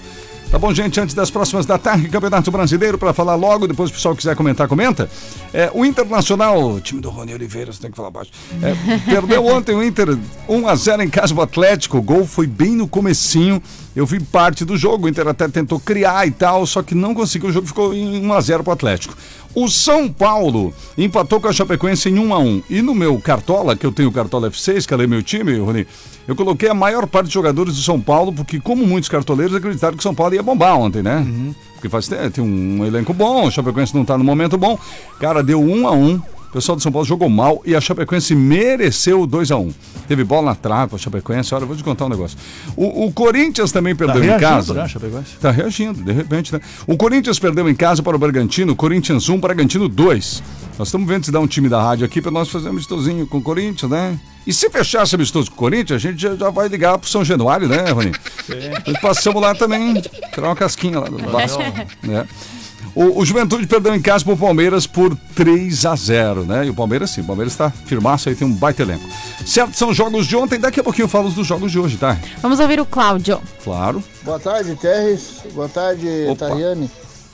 Tá 0.49 0.57
bom, 0.57 0.73
gente? 0.73 0.97
Antes 0.97 1.13
das 1.13 1.29
próximas 1.29 1.65
da 1.65 1.77
tarde, 1.77 2.07
Campeonato 2.07 2.49
Brasileiro, 2.49 2.97
para 2.97 3.13
falar 3.13 3.35
logo, 3.35 3.67
depois 3.67 3.89
o 3.89 3.93
pessoal 3.93 4.15
quiser 4.15 4.33
comentar, 4.33 4.65
comenta. 4.65 5.09
É, 5.53 5.69
o 5.73 5.83
Internacional, 5.83 6.71
o 6.71 6.79
time 6.79 7.01
do 7.01 7.09
Rony 7.09 7.33
Oliveira, 7.33 7.71
você 7.71 7.81
tem 7.81 7.91
que 7.91 7.97
falar 7.97 8.11
baixo. 8.11 8.31
É, 8.63 8.73
perdeu 9.11 9.45
ontem 9.45 9.75
o 9.75 9.83
Inter 9.83 10.17
1 10.47 10.67
a 10.67 10.75
0 10.75 11.03
em 11.03 11.09
casa 11.09 11.35
do 11.35 11.41
Atlético. 11.41 11.97
O 11.97 12.01
gol 12.01 12.25
foi 12.25 12.47
bem 12.47 12.71
no 12.71 12.87
comecinho. 12.87 13.61
Eu 13.97 14.05
vi 14.05 14.19
parte 14.19 14.63
do 14.63 14.77
jogo, 14.77 15.07
o 15.07 15.09
Inter 15.09 15.27
até 15.27 15.47
tentou 15.47 15.79
criar 15.79 16.27
e 16.27 16.29
tal, 16.29 16.67
só 16.67 16.83
que 16.83 16.93
não 16.93 17.15
conseguiu. 17.15 17.49
O 17.49 17.51
jogo 17.51 17.65
ficou 17.65 17.95
em 17.95 18.23
1 18.23 18.31
a 18.31 18.39
0 18.39 18.63
pro 18.63 18.71
Atlético. 18.71 19.17
O 19.55 19.67
São 19.67 20.07
Paulo 20.07 20.71
empatou 20.95 21.41
com 21.41 21.47
a 21.47 21.51
Chapecoense 21.51 22.07
em 22.07 22.19
1 22.19 22.31
a 22.31 22.37
1 22.37 22.63
E 22.69 22.81
no 22.83 22.93
meu 22.93 23.19
Cartola, 23.19 23.75
que 23.75 23.83
eu 23.83 23.91
tenho 23.91 24.09
o 24.09 24.11
Cartola 24.11 24.51
F6, 24.51 24.85
que 24.85 24.93
é 24.93 25.07
meu 25.07 25.23
time, 25.23 25.57
Rony, 25.57 25.87
eu 26.27 26.35
coloquei 26.35 26.69
a 26.69 26.75
maior 26.75 27.07
parte 27.07 27.25
dos 27.25 27.33
jogadores 27.33 27.75
do 27.75 27.81
São 27.81 27.99
Paulo, 27.99 28.31
porque 28.31 28.59
como 28.59 28.85
muitos 28.85 29.09
cartoleiros 29.09 29.55
acreditaram 29.55 29.95
que 29.95 30.01
o 30.01 30.03
São 30.03 30.13
Paulo 30.13 30.35
ia 30.35 30.43
bombar 30.43 30.77
ontem, 30.77 31.01
né? 31.01 31.25
Porque 31.73 31.89
faz 31.89 32.07
tempo, 32.07 32.29
tem 32.29 32.43
um 32.43 32.85
elenco 32.85 33.15
bom, 33.15 33.47
o 33.47 33.51
Chapecoense 33.51 33.95
não 33.95 34.05
tá 34.05 34.15
no 34.15 34.23
momento 34.23 34.59
bom. 34.59 34.77
Cara, 35.19 35.41
deu 35.41 35.59
1 35.59 35.87
a 35.87 35.91
1 35.91 36.21
o 36.49 36.53
pessoal 36.53 36.75
do 36.75 36.81
São 36.81 36.91
Paulo 36.91 37.05
jogou 37.05 37.29
mal 37.29 37.61
e 37.65 37.75
a 37.75 37.81
Chapecoense 37.81 38.33
mereceu 38.35 39.21
o 39.21 39.27
2 39.27 39.51
a 39.51 39.57
1 39.57 39.73
Teve 40.07 40.23
bola 40.23 40.47
na 40.47 40.55
trave, 40.55 40.95
a 40.95 40.97
Chapecoense. 40.97 41.53
Olha, 41.53 41.63
eu 41.63 41.67
vou 41.67 41.75
te 41.75 41.83
contar 41.83 42.05
um 42.05 42.09
negócio. 42.09 42.37
O, 42.77 43.05
o 43.05 43.11
Corinthians 43.11 43.71
também 43.73 43.93
Tá 43.93 44.05
perdeu 44.05 44.23
em 44.23 44.27
reagindo, 44.27 44.49
casa. 44.49 44.73
né, 44.73 44.87
Chapecoense? 44.87 45.35
Tá 45.41 45.51
reagindo, 45.51 46.01
de 46.01 46.11
repente, 46.13 46.53
né? 46.53 46.61
O 46.87 46.95
Corinthians 46.95 47.37
perdeu 47.37 47.67
em 47.69 47.75
casa 47.75 48.01
para 48.01 48.15
o 48.15 48.19
Bragantino, 48.19 48.73
Corinthians 48.75 49.27
1, 49.27 49.37
Bragantino 49.39 49.89
2. 49.89 50.43
Nós 50.79 50.87
estamos 50.87 51.07
vendo 51.07 51.25
se 51.25 51.31
dá 51.31 51.39
um 51.41 51.47
time 51.47 51.67
da 51.67 51.81
rádio 51.81 52.05
aqui 52.05 52.21
para 52.21 52.31
nós 52.31 52.47
fazer 52.49 52.67
um 52.67 52.71
amistosinho 52.71 53.27
com 53.27 53.39
o 53.39 53.41
Corinthians, 53.41 53.91
né? 53.91 54.17
E 54.45 54.53
se 54.53 54.69
fechar 54.69 55.03
esse 55.03 55.13
amistoso 55.15 55.49
com 55.51 55.55
o 55.55 55.59
Corinthians, 55.59 55.97
a 56.05 56.09
gente 56.09 56.21
já, 56.21 56.33
já 56.37 56.49
vai 56.49 56.69
ligar 56.69 56.97
pro 56.97 57.09
São 57.09 57.25
Januário, 57.25 57.67
né, 57.67 57.89
Rony? 57.91 58.13
E 58.87 58.93
passamos 59.01 59.41
lá 59.41 59.53
também, 59.53 60.01
tirar 60.33 60.47
uma 60.47 60.55
casquinha 60.55 60.99
lá 61.01 61.09
do 61.09 61.17
baixo. 61.29 61.57
né? 62.01 62.25
O, 62.97 63.19
o 63.19 63.23
Juventude 63.25 63.67
perdeu 63.67 63.93
em 63.93 64.01
casa 64.01 64.25
pro 64.25 64.35
Palmeiras 64.35 64.87
por 64.87 65.15
3 65.35 65.85
a 65.85 65.95
0 65.95 66.45
né? 66.45 66.65
E 66.65 66.71
o 66.71 66.73
Palmeiras, 66.73 67.11
sim, 67.11 67.21
o 67.21 67.25
Palmeiras 67.25 67.55
tá 67.55 67.69
firmaço 67.69 68.27
aí, 68.27 68.33
tem 68.33 68.47
um 68.47 68.51
baita 68.51 68.81
elenco. 68.81 69.07
Certo, 69.45 69.77
são 69.77 69.93
jogos 69.93 70.25
de 70.25 70.35
ontem, 70.35 70.59
daqui 70.59 70.79
a 70.79 70.83
pouquinho 70.83 71.03
eu 71.03 71.07
falo 71.07 71.29
dos 71.29 71.45
jogos 71.45 71.71
de 71.71 71.77
hoje, 71.77 71.95
tá? 71.95 72.17
Vamos 72.41 72.59
ouvir 72.59 72.79
o 72.79 72.85
Cláudio. 72.87 73.39
Claro. 73.63 74.03
Boa 74.23 74.39
tarde, 74.39 74.75
Terres. 74.75 75.41
Boa 75.53 75.69
tarde, 75.69 76.07
Opa. 76.27 76.47
Tariane. 76.47 76.89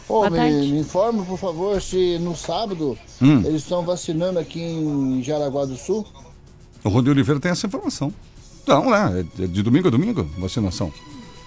Ô, 0.10 0.16
Boa 0.16 0.30
me, 0.30 0.36
tarde. 0.36 0.54
me 0.54 0.80
informa, 0.80 1.24
por 1.24 1.40
favor, 1.40 1.82
se 1.82 2.20
no 2.20 2.36
sábado 2.36 2.98
Hum. 3.22 3.42
eles 3.46 3.62
estão 3.62 3.84
vacinando 3.86 4.40
aqui 4.40 4.60
em 4.62 5.24
Jaraguá 5.24 5.64
do 5.64 5.78
Sul. 5.78 6.06
O 6.84 6.90
Rony 6.90 7.10
Oliveira 7.10 7.40
tem 7.40 7.52
essa 7.54 7.68
informação. 7.68 8.14
Não, 8.68 8.90
né? 8.90 9.26
É 9.40 9.48
de 9.48 9.64
domingo 9.64 9.88
a 9.88 9.92
domingo, 9.92 10.30
vacinação. 10.38 10.92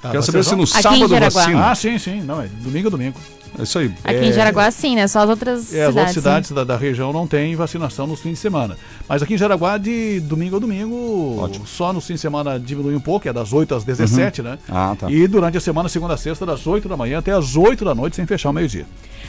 Tá, 0.00 0.10
Quero 0.10 0.22
saber 0.22 0.42
se 0.42 0.54
no 0.56 0.66
sábado 0.66 1.06
vacina. 1.06 1.70
Ah, 1.70 1.74
sim, 1.74 1.98
sim. 1.98 2.22
Não, 2.22 2.40
é 2.40 2.46
domingo 2.46 2.88
a 2.88 2.90
domingo. 2.90 3.18
É 3.58 3.62
isso 3.62 3.78
aí. 3.78 3.92
Aqui 4.04 4.16
É. 4.18 4.24
em 4.26 4.32
Jaraguá, 4.32 4.70
sim, 4.70 4.94
né? 4.96 5.06
Só 5.08 5.20
as 5.20 5.28
outras 5.30 5.72
É, 5.74 5.84
as 5.84 5.88
cidades. 5.88 5.96
outras 5.96 6.14
cidades 6.14 6.50
da, 6.52 6.64
da 6.64 6.76
região 6.76 7.12
não 7.12 7.26
tem 7.26 7.54
vacinação 7.56 8.06
nos 8.06 8.20
fins 8.20 8.32
de 8.32 8.36
semana. 8.38 8.76
Mas 9.08 9.22
aqui 9.22 9.34
em 9.34 9.38
Jaraguá, 9.38 9.78
de 9.78 10.20
domingo 10.20 10.56
a 10.56 10.58
domingo, 10.58 11.38
Ótimo. 11.40 11.66
só 11.66 11.92
no 11.92 12.00
fim 12.00 12.14
de 12.14 12.20
semana 12.20 12.58
diminui 12.60 12.94
um 12.94 13.00
pouco, 13.00 13.28
é 13.28 13.32
das 13.32 13.52
8 13.52 13.74
às 13.74 13.84
17, 13.84 14.42
né? 14.42 14.58
Ah, 14.68 14.94
tá. 14.98 15.10
E 15.10 15.26
durante 15.26 15.56
a 15.56 15.60
semana, 15.60 15.88
segunda 15.88 16.14
a 16.14 16.16
sexta, 16.16 16.44
das 16.44 16.66
8 16.66 16.88
da 16.88 16.96
manhã 16.96 17.18
até 17.18 17.32
as 17.32 17.56
8 17.56 17.84
da 17.84 17.94
noite, 17.94 18.16
sem 18.16 18.26
fechar 18.26 18.50
o 18.50 18.52
meio-dia. 18.52 18.86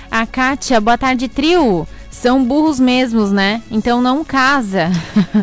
A 0.09 0.25
Kátia, 0.25 0.79
boa 0.79 0.97
tarde, 0.97 1.27
trio. 1.27 1.87
São 2.09 2.43
burros 2.43 2.79
mesmos, 2.79 3.31
né? 3.31 3.61
Então 3.69 4.01
não 4.01 4.23
casa. 4.23 4.89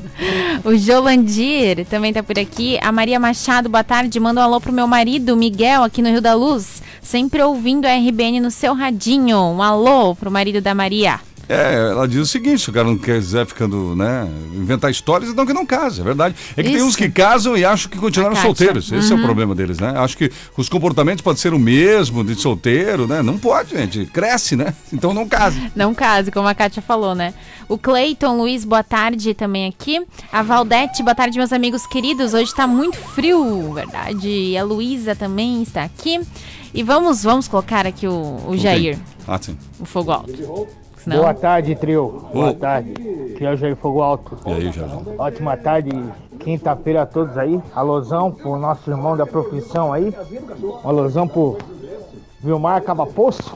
o 0.64 0.74
Jolandir 0.76 1.84
também 1.86 2.12
tá 2.12 2.22
por 2.22 2.38
aqui. 2.38 2.78
A 2.82 2.90
Maria 2.90 3.20
Machado, 3.20 3.68
boa 3.68 3.84
tarde. 3.84 4.18
Manda 4.18 4.40
um 4.40 4.44
alô 4.44 4.60
pro 4.60 4.72
meu 4.72 4.86
marido, 4.86 5.36
Miguel, 5.36 5.82
aqui 5.82 6.00
no 6.02 6.08
Rio 6.08 6.20
da 6.20 6.34
Luz. 6.34 6.82
Sempre 7.02 7.42
ouvindo 7.42 7.84
a 7.86 7.94
RBN 7.94 8.40
no 8.40 8.50
seu 8.50 8.73
radinho. 8.74 9.38
Um 9.38 9.62
alô 9.62 10.14
pro 10.14 10.30
marido 10.30 10.60
da 10.60 10.74
Maria. 10.74 11.20
É, 11.48 11.74
ela 11.90 12.06
diz 12.08 12.20
o 12.20 12.26
seguinte, 12.26 12.62
se 12.62 12.70
o 12.70 12.72
cara 12.72 12.86
não 12.86 12.96
quiser 12.96 13.46
ficando, 13.46 13.94
né, 13.94 14.28
inventar 14.54 14.90
histórias, 14.90 15.30
então 15.30 15.44
que 15.44 15.52
não 15.52 15.66
case, 15.66 16.00
é 16.00 16.04
verdade. 16.04 16.34
É 16.56 16.62
que 16.62 16.68
tem 16.68 16.76
Isso. 16.76 16.86
uns 16.86 16.96
que 16.96 17.08
casam 17.10 17.56
e 17.56 17.64
acham 17.64 17.90
que 17.90 17.98
continuaram 17.98 18.36
solteiros. 18.36 18.90
Esse 18.90 19.12
é 19.12 19.16
o 19.16 19.22
problema 19.22 19.54
deles, 19.54 19.78
né? 19.78 19.92
Acho 19.96 20.16
que 20.16 20.30
os 20.56 20.68
comportamentos 20.68 21.22
podem 21.22 21.40
ser 21.40 21.52
o 21.52 21.58
mesmo 21.58 22.24
de 22.24 22.34
solteiro, 22.34 23.06
né? 23.06 23.22
Não 23.22 23.38
pode, 23.38 23.70
gente. 23.76 24.06
Cresce, 24.06 24.56
né? 24.56 24.74
Então 24.92 25.12
não 25.12 25.28
case. 25.28 25.60
Não 25.74 25.92
case, 25.92 26.30
como 26.30 26.46
a 26.46 26.54
Kátia 26.54 26.80
falou, 26.80 27.14
né? 27.14 27.34
O 27.68 27.76
Cleiton 27.76 28.36
Luiz, 28.36 28.64
boa 28.64 28.82
tarde 28.84 29.34
também 29.34 29.66
aqui. 29.66 30.00
A 30.32 30.42
Valdete, 30.42 31.02
boa 31.02 31.14
tarde, 31.14 31.36
meus 31.36 31.52
amigos 31.52 31.86
queridos. 31.86 32.32
Hoje 32.32 32.54
tá 32.54 32.66
muito 32.66 32.96
frio, 32.96 33.72
verdade. 33.72 34.28
E 34.28 34.56
a 34.56 34.62
Luísa 34.64 35.14
também 35.16 35.62
está 35.62 35.82
aqui. 35.82 36.20
E 36.72 36.82
vamos, 36.82 37.22
vamos 37.22 37.48
colocar 37.48 37.86
aqui 37.86 38.06
o, 38.06 38.40
o 38.48 38.56
Jair, 38.56 38.98
Ah, 39.26 39.38
sim. 39.40 39.56
o 39.78 39.84
fogo 39.84 40.10
alto. 40.12 40.83
Senão- 41.04 41.18
Boa 41.18 41.34
tarde, 41.34 41.74
trio. 41.74 42.22
Boa 42.32 42.54
tarde. 42.54 42.92
Aqui 43.34 43.44
é 43.44 43.52
o 43.52 43.56
Jair 43.56 43.76
Fogo 43.76 44.00
Alto. 44.00 44.38
E 44.46 44.52
aí, 44.52 44.72
Jajão? 44.72 45.02
Ótima 45.18 45.54
tarde, 45.56 45.90
quinta-feira 46.40 47.02
a 47.02 47.06
todos 47.06 47.36
aí. 47.36 47.60
Alôzão 47.74 48.30
pro 48.32 48.56
nosso 48.56 48.90
irmão 48.90 49.14
da 49.14 49.26
profissão 49.26 49.92
aí. 49.92 50.14
Um 50.82 50.88
alôzão 50.88 51.28
pro 51.28 51.58
Vilmar 52.40 52.80
Cabapoço. 52.82 53.54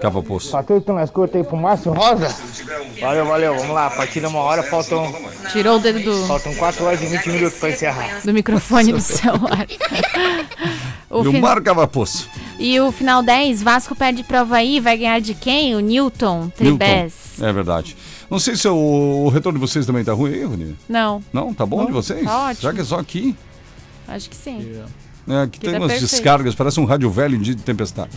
Cava 0.00 0.22
Poço. 0.22 0.50
Patrulha 0.52 0.78
estão 0.80 0.94
na 0.94 1.04
escuta 1.04 1.38
aí 1.38 1.44
pro 1.44 1.56
Márcio 1.56 1.92
Rosa. 1.92 2.28
Valeu, 3.00 3.26
valeu. 3.26 3.54
Vamos 3.56 3.74
lá. 3.74 3.86
A 3.86 3.90
partir 3.90 4.20
de 4.20 4.26
uma 4.26 4.40
hora 4.40 4.62
faltam, 4.62 5.12
Tirou 5.52 5.76
o 5.76 5.80
dedo 5.80 6.00
do, 6.00 6.26
faltam 6.26 6.54
4 6.54 6.84
horas 6.84 7.02
e 7.02 7.06
20 7.06 7.28
minutos 7.30 7.58
pra 7.58 7.70
encerrar. 7.70 8.20
do 8.24 8.32
microfone 8.32 8.92
do 8.92 9.00
celular. 9.00 9.66
o 11.10 11.24
E 11.24 11.28
o 11.28 11.32
fin- 11.32 11.40
Mar 11.40 11.60
Cava 11.62 11.86
Poço. 11.86 12.28
E 12.58 12.78
o 12.80 12.90
final 12.92 13.22
10, 13.22 13.62
Vasco 13.62 13.94
perde 13.94 14.22
prova 14.22 14.56
aí, 14.56 14.80
vai 14.80 14.96
ganhar 14.96 15.20
de 15.20 15.34
quem? 15.34 15.74
O 15.74 15.80
Newton 15.80 16.48
Tribés. 16.50 17.40
É 17.40 17.52
verdade. 17.52 17.96
Não 18.30 18.38
sei 18.38 18.56
se 18.56 18.66
o, 18.68 18.74
o 19.24 19.28
retorno 19.28 19.58
de 19.58 19.66
vocês 19.66 19.86
também 19.86 20.02
tá 20.04 20.12
ruim 20.12 20.32
aí, 20.34 20.44
Rony. 20.44 20.76
Não, 20.88 21.22
Não? 21.32 21.54
Tá 21.54 21.64
bom 21.64 21.84
de 21.86 21.92
vocês? 21.92 22.24
tá 22.24 22.46
ótimo. 22.48 22.62
Já 22.62 22.72
que 22.72 22.80
é 22.80 22.84
só 22.84 22.98
aqui. 22.98 23.36
acho 24.08 24.28
que 24.28 24.36
sim. 24.36 24.72
É, 25.28 25.42
aqui 25.42 25.58
tem 25.60 25.70
tá 25.72 25.78
umas 25.78 25.92
perfeito. 25.92 26.10
descargas, 26.10 26.54
parece 26.54 26.80
um 26.80 26.84
rádio 26.84 27.10
velho 27.10 27.36
em 27.36 27.40
dia 27.40 27.54
de 27.54 27.62
tempestade. 27.62 28.10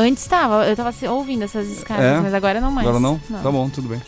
Antes 0.00 0.26
tava, 0.26 0.66
eu 0.66 0.74
tava 0.76 0.92
se- 0.92 1.06
ouvindo 1.06 1.42
essas 1.44 1.68
descargas, 1.68 2.18
É? 2.18 2.20
mas 2.20 2.32
agora 2.34 2.60
não 2.60 2.70
mais. 2.70 2.86
Agora 2.88 3.00
não? 3.00 3.18
Tá 3.42 3.50
bom, 3.50 3.68
tudo 3.68 3.88
bem. 3.88 4.00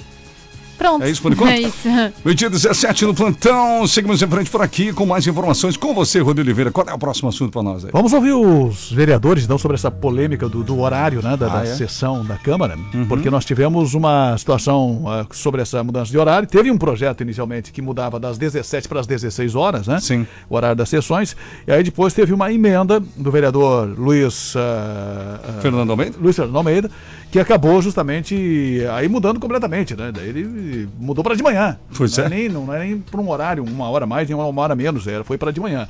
Pronto. 0.78 1.04
É 1.04 1.10
isso 1.10 1.22
por 1.22 1.32
enquanto? 1.32 1.50
É 1.50 1.60
isso. 1.60 1.88
Meio-dia 2.24 2.50
17 2.50 3.04
no 3.06 3.14
plantão. 3.14 3.86
Seguimos 3.86 4.20
em 4.22 4.26
frente 4.26 4.50
por 4.50 4.62
aqui 4.62 4.92
com 4.92 5.06
mais 5.06 5.26
informações 5.26 5.76
com 5.76 5.94
você, 5.94 6.18
Rodrigo 6.20 6.48
Oliveira. 6.48 6.70
Qual 6.72 6.86
é 6.88 6.92
o 6.94 6.98
próximo 6.98 7.28
assunto 7.28 7.52
para 7.52 7.62
nós 7.62 7.84
aí? 7.84 7.90
Vamos 7.92 8.12
ouvir 8.12 8.32
os 8.32 8.90
vereadores, 8.92 9.44
então, 9.44 9.58
sobre 9.58 9.76
essa 9.76 9.90
polêmica 9.90 10.48
do, 10.48 10.64
do 10.64 10.78
horário, 10.80 11.22
né, 11.22 11.36
da, 11.36 11.46
Ah, 11.46 11.58
da 11.58 11.62
é? 11.62 11.66
sessão 11.74 12.24
da 12.24 12.36
Câmara, 12.36 12.76
porque 13.08 13.30
nós 13.30 13.44
tivemos 13.44 13.94
uma 13.94 14.36
situação 14.38 15.04
ah, 15.06 15.26
sobre 15.30 15.62
essa 15.62 15.82
mudança 15.84 16.10
de 16.10 16.18
horário. 16.18 16.48
Teve 16.48 16.70
um 16.70 16.78
projeto 16.78 17.20
inicialmente 17.22 17.70
que 17.72 17.80
mudava 17.82 18.18
das 18.18 18.38
17 18.38 18.88
para 18.88 19.00
as 19.00 19.06
16 19.06 19.54
horas, 19.54 19.86
né? 19.86 20.00
Sim. 20.00 20.26
O 20.48 20.56
horário 20.56 20.76
das 20.76 20.88
sessões. 20.88 21.36
E 21.66 21.72
aí 21.72 21.82
depois 21.82 22.12
teve 22.14 22.32
uma 22.32 22.52
emenda 22.52 22.98
do 23.00 23.30
vereador 23.30 23.88
Luiz. 23.98 24.54
ah, 24.56 25.40
ah, 25.58 25.60
Fernando 25.60 25.90
Almeida? 25.90 26.16
Luiz 26.20 26.36
Fernando 26.36 26.56
Almeida, 26.56 26.90
que 27.32 27.40
acabou 27.40 27.80
justamente 27.80 28.86
aí 28.94 29.08
mudando 29.08 29.40
completamente, 29.40 29.96
né? 29.96 30.12
Daí 30.12 30.28
ele 30.28 30.86
mudou 30.98 31.24
para 31.24 31.34
de 31.34 31.42
manhã. 31.42 31.78
Pois 31.96 32.14
não 32.18 32.26
é. 32.26 32.28
nem, 32.28 32.48
não 32.50 32.74
é 32.74 32.78
nem 32.80 32.98
para 32.98 33.18
um 33.18 33.30
horário, 33.30 33.64
uma 33.64 33.88
hora 33.88 34.04
mais, 34.04 34.28
nem 34.28 34.36
uma 34.36 34.60
hora 34.60 34.76
menos, 34.76 35.06
era, 35.06 35.24
foi 35.24 35.38
para 35.38 35.50
de 35.50 35.58
manhã. 35.58 35.88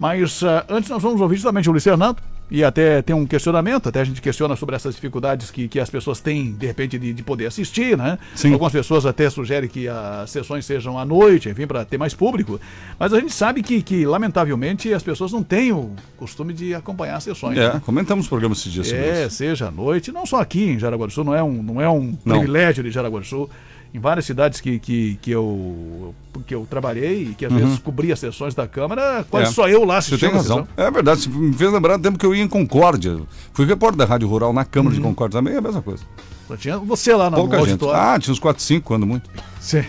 Mas 0.00 0.42
ah, 0.42 0.64
antes 0.68 0.90
nós 0.90 1.00
vamos 1.00 1.20
ouvir 1.20 1.36
justamente 1.36 1.68
o 1.68 1.72
Luiz 1.72 1.84
Fernando, 1.84 2.16
e 2.50 2.64
até 2.64 3.00
tem 3.02 3.14
um 3.14 3.24
questionamento, 3.26 3.88
até 3.88 4.00
a 4.00 4.04
gente 4.04 4.20
questiona 4.20 4.56
sobre 4.56 4.74
essas 4.76 4.94
dificuldades 4.94 5.50
que, 5.50 5.68
que 5.68 5.78
as 5.78 5.88
pessoas 5.88 6.20
têm, 6.20 6.52
de 6.52 6.66
repente, 6.66 6.98
de, 6.98 7.12
de 7.12 7.22
poder 7.22 7.46
assistir, 7.46 7.96
né? 7.96 8.18
Sim. 8.34 8.52
Algumas 8.52 8.72
pessoas 8.72 9.06
até 9.06 9.28
sugerem 9.30 9.68
que 9.68 9.86
as 9.88 10.30
sessões 10.30 10.64
sejam 10.66 10.98
à 10.98 11.04
noite, 11.04 11.48
enfim, 11.48 11.66
para 11.66 11.84
ter 11.84 11.98
mais 11.98 12.14
público. 12.14 12.60
Mas 12.98 13.12
a 13.12 13.20
gente 13.20 13.32
sabe 13.32 13.62
que, 13.62 13.82
que, 13.82 14.04
lamentavelmente, 14.06 14.92
as 14.92 15.02
pessoas 15.02 15.32
não 15.32 15.42
têm 15.42 15.72
o 15.72 15.92
costume 16.16 16.52
de 16.52 16.74
acompanhar 16.74 17.16
as 17.16 17.24
sessões. 17.24 17.56
né? 17.56 17.72
É, 17.76 17.80
comentamos 17.80 18.26
o 18.26 18.28
programa 18.28 18.54
esses 18.54 18.72
dias 18.72 18.88
sobre 18.88 19.02
É, 19.04 19.26
isso. 19.26 19.36
seja 19.36 19.68
à 19.68 19.70
noite, 19.70 20.10
não 20.12 20.26
só 20.26 20.40
aqui 20.40 20.64
em 20.70 20.78
Jaraguá 20.78 21.06
do 21.06 21.12
Sul, 21.12 21.24
não 21.24 21.34
é 21.34 21.42
um, 21.42 21.62
não 21.62 21.80
é 21.80 21.88
um 21.88 22.16
Não. 22.24 22.36
privilégio 22.38 22.82
de 22.82 22.90
Jaraguá 22.90 23.20
do 23.20 23.26
Sul. 23.26 23.48
Em 23.92 23.98
várias 23.98 24.24
cidades 24.24 24.60
que, 24.60 24.78
que, 24.78 25.18
que, 25.20 25.30
eu, 25.32 26.14
que 26.46 26.54
eu 26.54 26.64
trabalhei 26.70 27.30
e 27.30 27.34
que 27.34 27.44
às 27.44 27.52
vezes 27.52 27.78
cobria 27.80 28.14
as 28.14 28.20
sessões 28.20 28.54
da 28.54 28.68
Câmara, 28.68 29.24
quase 29.28 29.46
Uhum. 29.46 29.50
É. 29.50 29.54
só 29.54 29.68
eu 29.68 29.84
lá 29.84 29.94
Você 30.00 30.14
assistindo 30.14 30.28
tem 30.30 30.38
a 30.38 30.42
razão. 30.42 30.68
É 30.76 30.90
verdade, 30.90 31.22
você 31.22 31.28
me 31.28 31.52
fez 31.52 31.72
lembrar 31.72 31.96
do 31.96 32.02
tempo 32.04 32.16
que 32.16 32.24
eu 32.24 32.32
ia 32.34 32.42
em 32.42 32.46
Concórdia. 32.48 33.18
Fui 33.52 33.66
repórter 33.66 33.98
da 33.98 34.04
Rádio 34.04 34.28
Rural 34.28 34.52
na 34.52 34.64
Câmara 34.64 34.94
Uhum. 34.94 35.00
de 35.02 35.06
Concórdia 35.08 35.38
também, 35.40 35.54
é 35.54 35.58
a 35.58 35.60
mesma 35.60 35.82
coisa. 35.82 36.04
Só 36.46 36.56
tinha 36.56 36.78
você 36.78 37.12
lá 37.14 37.30
no 37.30 37.36
Pouca 37.36 37.56
gente. 37.58 37.70
auditório. 37.70 38.00
Ah, 38.00 38.18
tinha 38.18 38.32
uns 38.32 38.38
4, 38.38 38.62
5, 38.62 38.86
quando 38.86 39.06
muito. 39.06 39.28
Sim. 39.60 39.82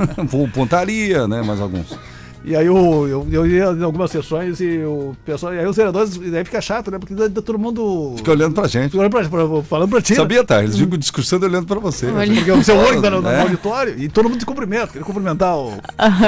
Pontaria, 0.52 1.26
né? 1.28 1.42
Mais 1.42 1.60
alguns. 1.60 1.98
E 2.44 2.54
aí 2.54 2.66
eu, 2.66 3.08
eu, 3.08 3.26
eu 3.30 3.46
ia 3.46 3.64
em 3.72 3.82
algumas 3.82 4.10
sessões 4.10 4.60
e 4.60 4.78
o 4.84 5.16
pessoal. 5.24 5.52
E 5.54 5.58
aí 5.58 5.66
os 5.66 5.76
vereadores, 5.76 6.16
e 6.22 6.36
aí 6.36 6.44
fica 6.44 6.60
chato, 6.60 6.90
né? 6.90 6.98
Porque 6.98 7.14
daí 7.14 7.28
todo 7.30 7.58
mundo. 7.58 8.14
Fica 8.16 8.30
olhando 8.30 8.54
pra 8.54 8.68
gente. 8.68 8.90
fica 8.90 8.98
olhando 8.98 9.10
pra, 9.12 9.24
pra- 9.28 9.62
falando 9.62 9.90
pra 9.90 10.00
ti. 10.02 10.12
né? 10.12 10.16
Sabia, 10.16 10.44
tá? 10.44 10.62
Eles 10.62 10.76
ficam 10.76 10.96
discursando 10.98 11.44
e 11.44 11.48
olhando 11.48 11.66
pra 11.66 11.78
você. 11.80 12.06
Olha. 12.06 12.34
Porque 12.34 12.50
o 12.52 12.62
seu 12.64 12.76
olho 12.76 13.02
tá 13.02 13.10
no, 13.10 13.20
no 13.22 13.28
É. 13.28 13.40
auditório 13.40 13.94
e 13.98 14.08
todo 14.08 14.28
mundo 14.28 14.38
te 14.38 14.46
cumprimenta. 14.46 14.88
Queria 14.88 15.04
cumprimentar 15.04 15.56
o 15.56 15.72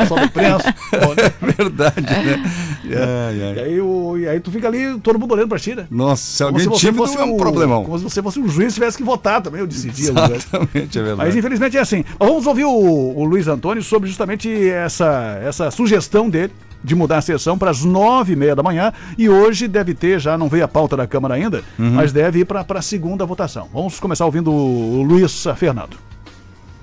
pessoal 0.00 0.20
da 0.20 0.26
imprensa. 0.26 0.74
Bom, 0.92 1.14
né? 1.14 1.32
Verdade, 1.56 2.00
né? 2.02 2.42
Ai, 3.28 3.54
E 3.56 3.60
aí, 3.60 3.80
o, 3.80 4.16
e 4.18 4.28
aí 4.28 4.40
tu 4.40 4.50
fica 4.50 4.66
ali, 4.66 4.98
todo 5.00 5.18
mundo 5.18 5.32
olhando 5.34 5.48
pra 5.48 5.58
ti, 5.58 5.74
né? 5.74 5.86
Nossa, 5.90 6.22
se 6.22 6.42
alguém 6.42 6.60
se 6.62 6.68
você 6.68 6.86
tímido 6.86 6.98
fosse 7.06 7.18
é 7.18 7.24
um 7.24 7.34
o- 7.34 7.36
problemão. 7.36 7.84
Como 7.84 7.98
se 7.98 8.04
você 8.04 8.22
fosse 8.22 8.40
um 8.40 8.48
juiz 8.48 8.72
e 8.72 8.74
tivesse 8.74 8.96
que 8.96 9.04
votar 9.04 9.40
também, 9.42 9.60
eu 9.60 9.66
decidia. 9.66 10.12
né? 10.12 10.22
Exatamente, 10.34 10.98
é 10.98 11.02
verdade. 11.02 11.16
Mas 11.28 11.36
infelizmente 11.36 11.76
é 11.76 11.80
assim. 11.80 12.04
Vamos 12.18 12.46
ouvir 12.46 12.64
o, 12.64 12.70
o 12.72 13.24
Luiz 13.24 13.46
Antônio 13.46 13.82
sobre 13.82 14.08
justamente 14.08 14.68
essa, 14.68 15.38
essa 15.44 15.70
sugestão 15.70 16.07
dele 16.30 16.52
de 16.82 16.94
mudar 16.94 17.18
a 17.18 17.20
sessão 17.20 17.58
para 17.58 17.70
as 17.70 17.84
nove 17.84 18.32
e 18.34 18.36
meia 18.36 18.54
da 18.54 18.62
manhã 18.62 18.92
e 19.18 19.28
hoje 19.28 19.66
deve 19.66 19.94
ter, 19.94 20.20
já 20.20 20.38
não 20.38 20.48
veio 20.48 20.64
a 20.64 20.68
pauta 20.68 20.96
da 20.96 21.06
Câmara 21.06 21.34
ainda, 21.34 21.62
Uhum. 21.78 21.90
mas 21.90 22.12
deve 22.12 22.40
ir 22.40 22.44
para 22.44 22.64
a 22.68 22.82
segunda 22.82 23.26
votação. 23.26 23.68
Vamos 23.72 23.98
começar 23.98 24.24
ouvindo 24.24 24.52
o 24.52 25.02
Luiz 25.02 25.44
Fernando. 25.56 25.96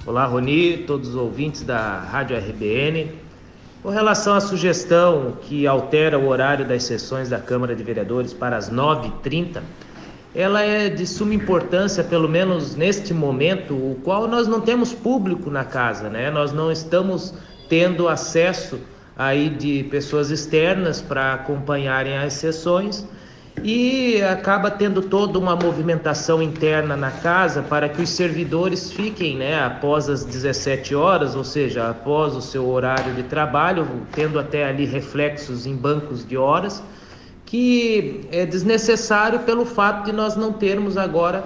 Olá, 0.06 0.26
Roni, 0.26 0.80
todos 0.86 1.10
os 1.10 1.16
ouvintes 1.16 1.64
da 1.64 2.00
Rádio 2.00 2.38
RBN. 2.38 3.12
Com 3.82 3.90
relação 3.90 4.34
à 4.36 4.42
sugestão 4.42 5.34
que 5.42 5.66
altera 5.68 6.18
o 6.20 6.28
horário 6.28 6.66
das 6.68 6.84
sessões 6.84 7.30
da 7.30 7.40
Câmara 7.40 7.76
de 7.76 7.84
Vereadores 7.84 8.34
para 8.34 8.58
as 8.58 8.70
9h30, 8.70 9.62
ela 10.34 10.62
é 10.62 10.90
de 10.90 11.06
suma 11.08 11.34
importância, 11.34 12.04
pelo 12.04 12.28
menos 12.28 12.76
neste 12.76 13.14
momento, 13.14 13.74
o 13.74 13.98
qual 14.04 14.28
nós 14.28 14.48
não 14.48 14.60
temos 14.60 14.92
público 14.92 15.50
na 15.50 15.64
casa, 15.64 16.10
né? 16.10 16.30
Nós 16.30 16.52
não 16.52 16.72
estamos 16.72 17.34
tendo 17.70 18.08
acesso 18.10 18.80
aí 19.18 19.50
de 19.50 19.84
pessoas 19.86 20.30
externas 20.30 21.02
para 21.02 21.34
acompanharem 21.34 22.18
as 22.18 22.34
sessões 22.34 23.08
e 23.64 24.22
acaba 24.22 24.70
tendo 24.70 25.02
toda 25.02 25.40
uma 25.40 25.56
movimentação 25.56 26.42
interna 26.42 26.96
na 26.96 27.10
casa 27.10 27.64
para 27.64 27.88
que 27.88 28.02
os 28.02 28.10
servidores 28.10 28.92
fiquem, 28.92 29.38
né, 29.38 29.64
após 29.64 30.10
as 30.10 30.26
17 30.26 30.94
horas, 30.94 31.36
ou 31.36 31.44
seja, 31.44 31.90
após 31.90 32.36
o 32.36 32.42
seu 32.42 32.68
horário 32.68 33.14
de 33.14 33.24
trabalho, 33.24 33.88
tendo 34.14 34.38
até 34.38 34.66
ali 34.66 34.86
reflexos 34.86 35.66
em 35.66 35.76
bancos 35.76 36.28
de 36.28 36.38
horas, 36.38 36.84
que 37.46 38.28
é 38.32 38.46
desnecessário 38.46 39.40
pelo 39.40 39.66
fato 39.66 40.06
de 40.06 40.12
nós 40.12 40.36
não 40.36 40.52
termos 40.52 40.98
agora 40.98 41.46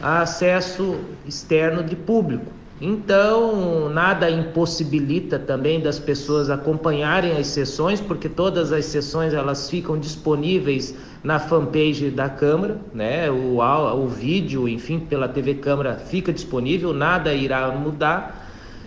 acesso 0.00 1.00
externo 1.26 1.82
de 1.82 1.96
público. 1.96 2.57
Então, 2.80 3.88
nada 3.88 4.30
impossibilita 4.30 5.36
também 5.36 5.80
das 5.80 5.98
pessoas 5.98 6.48
acompanharem 6.48 7.32
as 7.36 7.48
sessões, 7.48 8.00
porque 8.00 8.28
todas 8.28 8.72
as 8.72 8.84
sessões 8.84 9.34
elas 9.34 9.68
ficam 9.68 9.98
disponíveis 9.98 10.94
na 11.24 11.40
fanpage 11.40 12.08
da 12.10 12.28
Câmara, 12.28 12.78
né? 12.94 13.28
O, 13.28 13.58
o 13.58 14.06
vídeo, 14.06 14.68
enfim, 14.68 15.00
pela 15.00 15.26
TV 15.26 15.54
Câmara 15.54 15.96
fica 15.96 16.32
disponível, 16.32 16.94
nada 16.94 17.34
irá 17.34 17.68
mudar. 17.72 18.46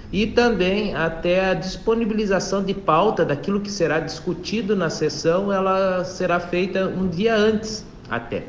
E 0.10 0.25
também 0.27 0.95
até 0.95 1.49
a 1.49 1.54
disponibilização 1.54 2.63
de 2.63 2.73
pauta 2.73 3.25
daquilo 3.25 3.60
que 3.60 3.71
será 3.71 3.99
discutido 3.99 4.73
na 4.73 4.89
sessão, 4.89 5.51
ela 5.51 6.06
será 6.06 6.39
feita 6.39 6.86
um 6.86 7.08
dia 7.08 7.36
antes 7.36 7.86
até. 8.10 8.43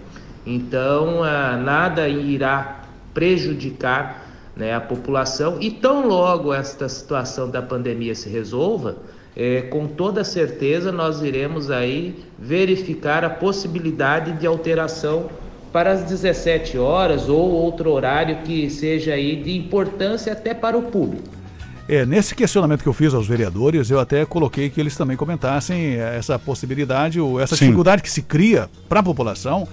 Então, 0.47 1.23
ah, 1.23 1.57
nada 1.57 2.09
irá 2.09 2.83
prejudicar 3.15 4.22
né, 4.57 4.75
a 4.75 4.81
população 4.81 5.57
e 5.61 5.71
tão 5.71 6.07
logo 6.07 6.53
esta 6.53 6.89
situação 6.89 7.51
da 7.51 7.63
pandemia 7.63 8.15
se 8.15 8.29
resolva, 8.29 8.97
é, 9.35 9.63
com 9.63 9.87
toda 9.87 10.25
certeza 10.25 10.93
nós 10.93 11.23
iremos 11.23 11.71
aí 11.71 12.23
verificar 12.39 13.25
a 13.25 13.31
possibilidade 13.31 14.33
de 14.33 14.47
alteração 14.47 15.31
para 15.73 15.93
as 15.93 16.03
17 16.03 16.77
horas 16.77 17.29
ou 17.29 17.51
outro 17.51 17.91
horário 17.91 18.43
que 18.43 18.69
seja 18.69 19.15
aí 19.15 19.43
de 19.43 19.57
importância 19.57 20.33
até 20.35 20.53
para 20.53 20.77
o 20.77 20.83
público. 20.83 21.43
É, 21.89 22.07
nesse 22.07 22.35
questionamento 22.35 22.83
que 22.83 22.89
eu 22.89 22.93
fiz 22.93 23.13
aos 23.13 23.27
vereadores, 23.27 23.91
eu 23.91 23.99
até 23.99 24.25
coloquei 24.25 24.71
que 24.71 24.81
eles 24.81 24.97
também 24.97 25.17
comentassem 25.17 25.97
essa 25.97 26.39
possibilidade 26.39 27.21
ou 27.21 27.41
essa 27.41 27.57
Sim. 27.57 27.67
dificuldade 27.67 28.03
que 28.03 28.11
se 28.11 28.23
cria 28.23 28.71
para 28.89 29.01
a 29.01 29.03
população 29.03 29.67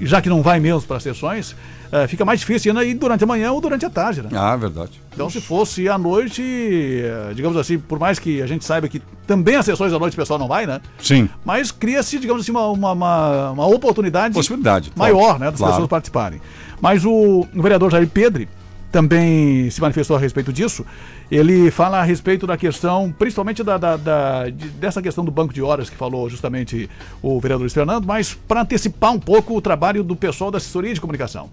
já 0.00 0.20
que 0.20 0.28
não 0.28 0.42
vai 0.42 0.60
mesmo 0.60 0.82
para 0.82 0.96
as 0.96 1.02
sessões, 1.02 1.56
é, 1.90 2.06
fica 2.06 2.24
mais 2.24 2.40
difícil 2.40 2.76
ir 2.82 2.94
durante 2.94 3.24
a 3.24 3.26
manhã 3.26 3.52
ou 3.52 3.60
durante 3.60 3.86
a 3.86 3.90
tarde, 3.90 4.22
né? 4.22 4.28
Ah, 4.32 4.56
verdade. 4.56 5.00
Então, 5.12 5.30
se 5.30 5.40
fosse 5.40 5.88
à 5.88 5.96
noite, 5.96 6.42
eh, 6.42 7.32
digamos 7.34 7.56
assim, 7.56 7.78
por 7.78 7.98
mais 7.98 8.18
que 8.18 8.42
a 8.42 8.46
gente 8.46 8.64
saiba 8.64 8.86
que 8.86 9.00
também 9.26 9.56
as 9.56 9.64
sessões 9.64 9.92
à 9.92 9.98
noite 9.98 10.12
o 10.12 10.16
pessoal 10.16 10.38
não 10.38 10.48
vai, 10.48 10.66
né? 10.66 10.80
Sim. 11.00 11.28
Mas 11.44 11.70
cria-se, 11.70 12.18
digamos 12.18 12.42
assim, 12.42 12.50
uma, 12.50 12.68
uma, 12.68 12.92
uma, 12.92 13.50
uma 13.52 13.66
oportunidade 13.66 14.34
Possibilidade, 14.34 14.92
maior, 14.94 15.20
claro. 15.20 15.38
né, 15.38 15.50
das 15.50 15.58
claro. 15.58 15.72
pessoas 15.72 15.88
participarem. 15.88 16.40
Mas 16.80 17.04
o, 17.04 17.46
o 17.54 17.62
vereador 17.62 17.90
Jair 17.90 18.08
Pedro 18.08 18.46
também 18.90 19.70
se 19.70 19.80
manifestou 19.80 20.16
a 20.16 20.20
respeito 20.20 20.52
disso. 20.52 20.84
Ele 21.30 21.70
fala 21.70 21.98
a 21.98 22.02
respeito 22.02 22.46
da 22.46 22.56
questão, 22.56 23.14
principalmente 23.18 23.62
da, 23.62 23.76
da, 23.76 23.96
da 23.96 24.48
de, 24.48 24.68
dessa 24.68 25.02
questão 25.02 25.24
do 25.24 25.30
banco 25.30 25.52
de 25.52 25.62
horas 25.62 25.90
que 25.90 25.96
falou 25.96 26.28
justamente 26.28 26.88
o 27.20 27.40
vereador 27.40 27.68
Fernando, 27.70 28.06
mas 28.06 28.34
para 28.34 28.62
antecipar 28.62 29.12
um 29.12 29.20
pouco 29.20 29.56
o 29.56 29.60
trabalho 29.60 30.04
do 30.04 30.14
pessoal 30.14 30.50
da 30.50 30.58
assessoria 30.58 30.94
de 30.94 31.00
comunicação 31.00 31.50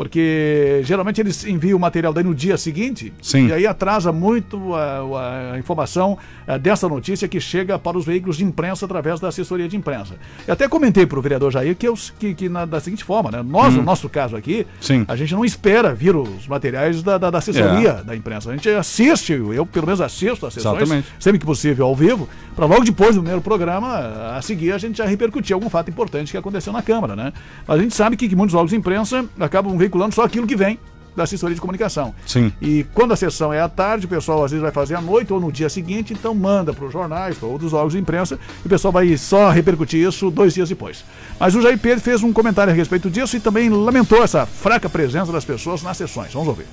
porque 0.00 0.80
geralmente 0.82 1.20
eles 1.20 1.44
enviam 1.44 1.76
o 1.76 1.78
material 1.78 2.10
daí 2.10 2.24
no 2.24 2.34
dia 2.34 2.56
seguinte 2.56 3.12
Sim. 3.20 3.48
e 3.48 3.52
aí 3.52 3.66
atrasa 3.66 4.10
muito 4.10 4.74
a, 4.74 5.52
a 5.52 5.58
informação 5.58 6.16
a, 6.46 6.54
eh, 6.54 6.58
dessa 6.58 6.88
notícia 6.88 7.28
que 7.28 7.38
chega 7.38 7.78
para 7.78 7.98
os 7.98 8.06
veículos 8.06 8.38
de 8.38 8.44
imprensa 8.46 8.86
através 8.86 9.20
da 9.20 9.28
assessoria 9.28 9.68
de 9.68 9.76
imprensa. 9.76 10.14
Eu 10.46 10.54
até 10.54 10.66
comentei 10.66 11.04
para 11.04 11.18
o 11.18 11.20
vereador 11.20 11.52
Jair 11.52 11.76
que, 11.76 11.86
eu, 11.86 11.92
que, 12.18 12.32
que 12.32 12.48
na, 12.48 12.64
da 12.64 12.80
seguinte 12.80 13.04
forma, 13.04 13.30
né? 13.30 13.42
nós, 13.42 13.74
hum. 13.74 13.76
no 13.76 13.82
nosso 13.82 14.08
caso 14.08 14.36
aqui, 14.36 14.66
Sim. 14.80 15.04
a 15.06 15.14
gente 15.14 15.34
não 15.34 15.44
espera 15.44 15.92
vir 15.92 16.16
os 16.16 16.48
materiais 16.48 17.02
da, 17.02 17.18
da, 17.18 17.28
da 17.28 17.36
assessoria 17.36 17.98
é. 18.00 18.02
da 18.02 18.16
imprensa. 18.16 18.48
A 18.48 18.56
gente 18.56 18.70
assiste, 18.70 19.34
eu 19.34 19.66
pelo 19.66 19.84
menos 19.84 20.00
assisto 20.00 20.46
as 20.46 20.54
sessões, 20.54 20.80
Exatamente. 20.80 21.08
sempre 21.18 21.38
que 21.38 21.44
possível 21.44 21.84
ao 21.84 21.94
vivo, 21.94 22.26
para 22.60 22.66
logo 22.66 22.84
depois 22.84 23.14
do 23.14 23.22
primeiro 23.22 23.40
programa, 23.40 24.36
a 24.36 24.42
seguir, 24.42 24.72
a 24.72 24.76
gente 24.76 24.98
já 24.98 25.06
repercutir 25.06 25.54
algum 25.54 25.70
fato 25.70 25.88
importante 25.88 26.30
que 26.30 26.36
aconteceu 26.36 26.70
na 26.74 26.82
Câmara. 26.82 27.16
Né? 27.16 27.32
Mas 27.66 27.78
a 27.78 27.82
gente 27.82 27.94
sabe 27.94 28.18
que, 28.18 28.28
que 28.28 28.36
muitos 28.36 28.54
órgãos 28.54 28.68
de 28.68 28.76
imprensa 28.76 29.24
acabam 29.40 29.78
veiculando 29.78 30.14
só 30.14 30.24
aquilo 30.24 30.46
que 30.46 30.54
vem 30.54 30.78
da 31.16 31.22
assessoria 31.22 31.54
de 31.54 31.60
comunicação. 31.60 32.14
Sim. 32.26 32.52
E 32.60 32.84
quando 32.92 33.12
a 33.12 33.16
sessão 33.16 33.50
é 33.50 33.62
à 33.62 33.68
tarde, 33.68 34.04
o 34.04 34.08
pessoal 34.10 34.44
às 34.44 34.50
vezes 34.50 34.62
vai 34.62 34.70
fazer 34.70 34.94
à 34.94 35.00
noite 35.00 35.32
ou 35.32 35.40
no 35.40 35.50
dia 35.50 35.70
seguinte, 35.70 36.12
então 36.12 36.34
manda 36.34 36.74
para 36.74 36.84
os 36.84 36.92
jornais, 36.92 37.38
para 37.38 37.48
outros 37.48 37.72
órgãos 37.72 37.94
de 37.94 37.98
imprensa, 37.98 38.38
e 38.62 38.66
o 38.66 38.68
pessoal 38.68 38.92
vai 38.92 39.16
só 39.16 39.48
repercutir 39.48 40.06
isso 40.06 40.30
dois 40.30 40.52
dias 40.52 40.68
depois. 40.68 41.02
Mas 41.38 41.54
o 41.54 41.62
Jair 41.62 41.78
Pedro 41.78 42.04
fez 42.04 42.22
um 42.22 42.30
comentário 42.30 42.74
a 42.74 42.76
respeito 42.76 43.08
disso 43.08 43.38
e 43.38 43.40
também 43.40 43.70
lamentou 43.70 44.22
essa 44.22 44.44
fraca 44.44 44.86
presença 44.86 45.32
das 45.32 45.46
pessoas 45.46 45.82
nas 45.82 45.96
sessões. 45.96 46.30
Vamos 46.34 46.48
ouvir. 46.48 46.66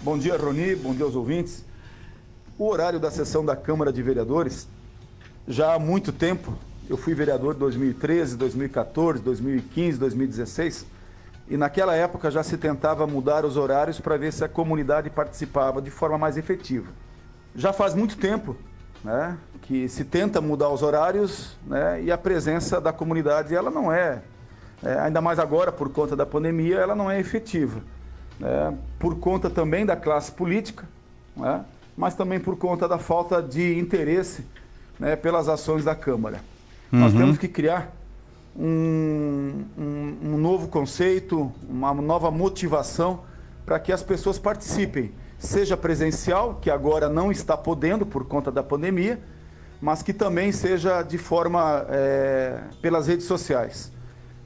Bom 0.00 0.18
dia, 0.18 0.36
Roni, 0.36 0.74
bom 0.74 0.92
dia 0.92 1.04
aos 1.04 1.14
ouvintes. 1.14 1.64
O 2.58 2.68
horário 2.68 2.98
da 2.98 3.10
sessão 3.12 3.44
da 3.44 3.54
Câmara 3.54 3.92
de 3.92 4.02
Vereadores, 4.02 4.66
já 5.46 5.74
há 5.74 5.78
muito 5.78 6.12
tempo, 6.12 6.56
eu 6.88 6.96
fui 6.96 7.14
vereador 7.14 7.54
2013, 7.54 8.36
2014, 8.36 9.22
2015, 9.22 9.98
2016 9.98 10.86
e 11.48 11.56
naquela 11.56 11.94
época 11.94 12.30
já 12.30 12.42
se 12.42 12.56
tentava 12.56 13.06
mudar 13.06 13.44
os 13.44 13.56
horários 13.56 14.00
para 14.00 14.16
ver 14.16 14.32
se 14.32 14.44
a 14.44 14.48
comunidade 14.48 15.10
participava 15.10 15.82
de 15.82 15.90
forma 15.90 16.16
mais 16.16 16.36
efetiva. 16.36 16.88
Já 17.54 17.72
faz 17.72 17.94
muito 17.94 18.16
tempo 18.16 18.56
né, 19.02 19.36
que 19.62 19.88
se 19.88 20.04
tenta 20.04 20.40
mudar 20.40 20.68
os 20.68 20.82
horários 20.82 21.56
né, 21.66 22.02
e 22.02 22.12
a 22.12 22.16
presença 22.16 22.80
da 22.80 22.92
comunidade 22.92 23.54
ela 23.54 23.70
não 23.70 23.92
é, 23.92 24.22
é, 24.82 24.98
ainda 25.00 25.20
mais 25.20 25.38
agora 25.38 25.72
por 25.72 25.90
conta 25.90 26.14
da 26.14 26.24
pandemia, 26.24 26.76
ela 26.76 26.94
não 26.94 27.10
é 27.10 27.18
efetiva. 27.18 27.82
Né, 28.38 28.78
por 28.98 29.18
conta 29.18 29.50
também 29.50 29.84
da 29.84 29.96
classe 29.96 30.30
política, 30.30 30.88
né, 31.36 31.64
mas 31.96 32.14
também 32.14 32.38
por 32.38 32.56
conta 32.56 32.86
da 32.86 32.98
falta 32.98 33.42
de 33.42 33.78
interesse 33.78 34.44
né, 35.02 35.16
pelas 35.16 35.48
ações 35.48 35.84
da 35.84 35.96
Câmara. 35.96 36.40
Uhum. 36.92 37.00
Nós 37.00 37.12
temos 37.12 37.36
que 37.36 37.48
criar 37.48 37.92
um, 38.56 39.64
um, 39.76 40.16
um 40.22 40.38
novo 40.38 40.68
conceito, 40.68 41.50
uma 41.68 41.92
nova 41.92 42.30
motivação 42.30 43.24
para 43.66 43.80
que 43.80 43.90
as 43.90 44.00
pessoas 44.00 44.38
participem, 44.38 45.10
seja 45.40 45.76
presencial, 45.76 46.60
que 46.62 46.70
agora 46.70 47.08
não 47.08 47.32
está 47.32 47.56
podendo 47.56 48.06
por 48.06 48.26
conta 48.26 48.52
da 48.52 48.62
pandemia, 48.62 49.18
mas 49.80 50.04
que 50.04 50.12
também 50.12 50.52
seja 50.52 51.02
de 51.02 51.18
forma 51.18 51.84
é, 51.88 52.60
pelas 52.80 53.08
redes 53.08 53.26
sociais. 53.26 53.90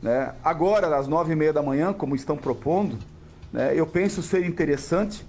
Né? 0.01 0.33
Agora, 0.43 0.97
às 0.97 1.07
nove 1.07 1.35
e 1.35 1.37
meia 1.37 1.53
da 1.53 1.63
manhã, 1.63 1.93
como 1.93 2.17
estão 2.17 2.35
propondo, 2.35 2.97
né, 3.53 3.73
eu 3.75 3.87
penso 3.87 4.23
ser 4.23 4.47
interessante 4.47 5.27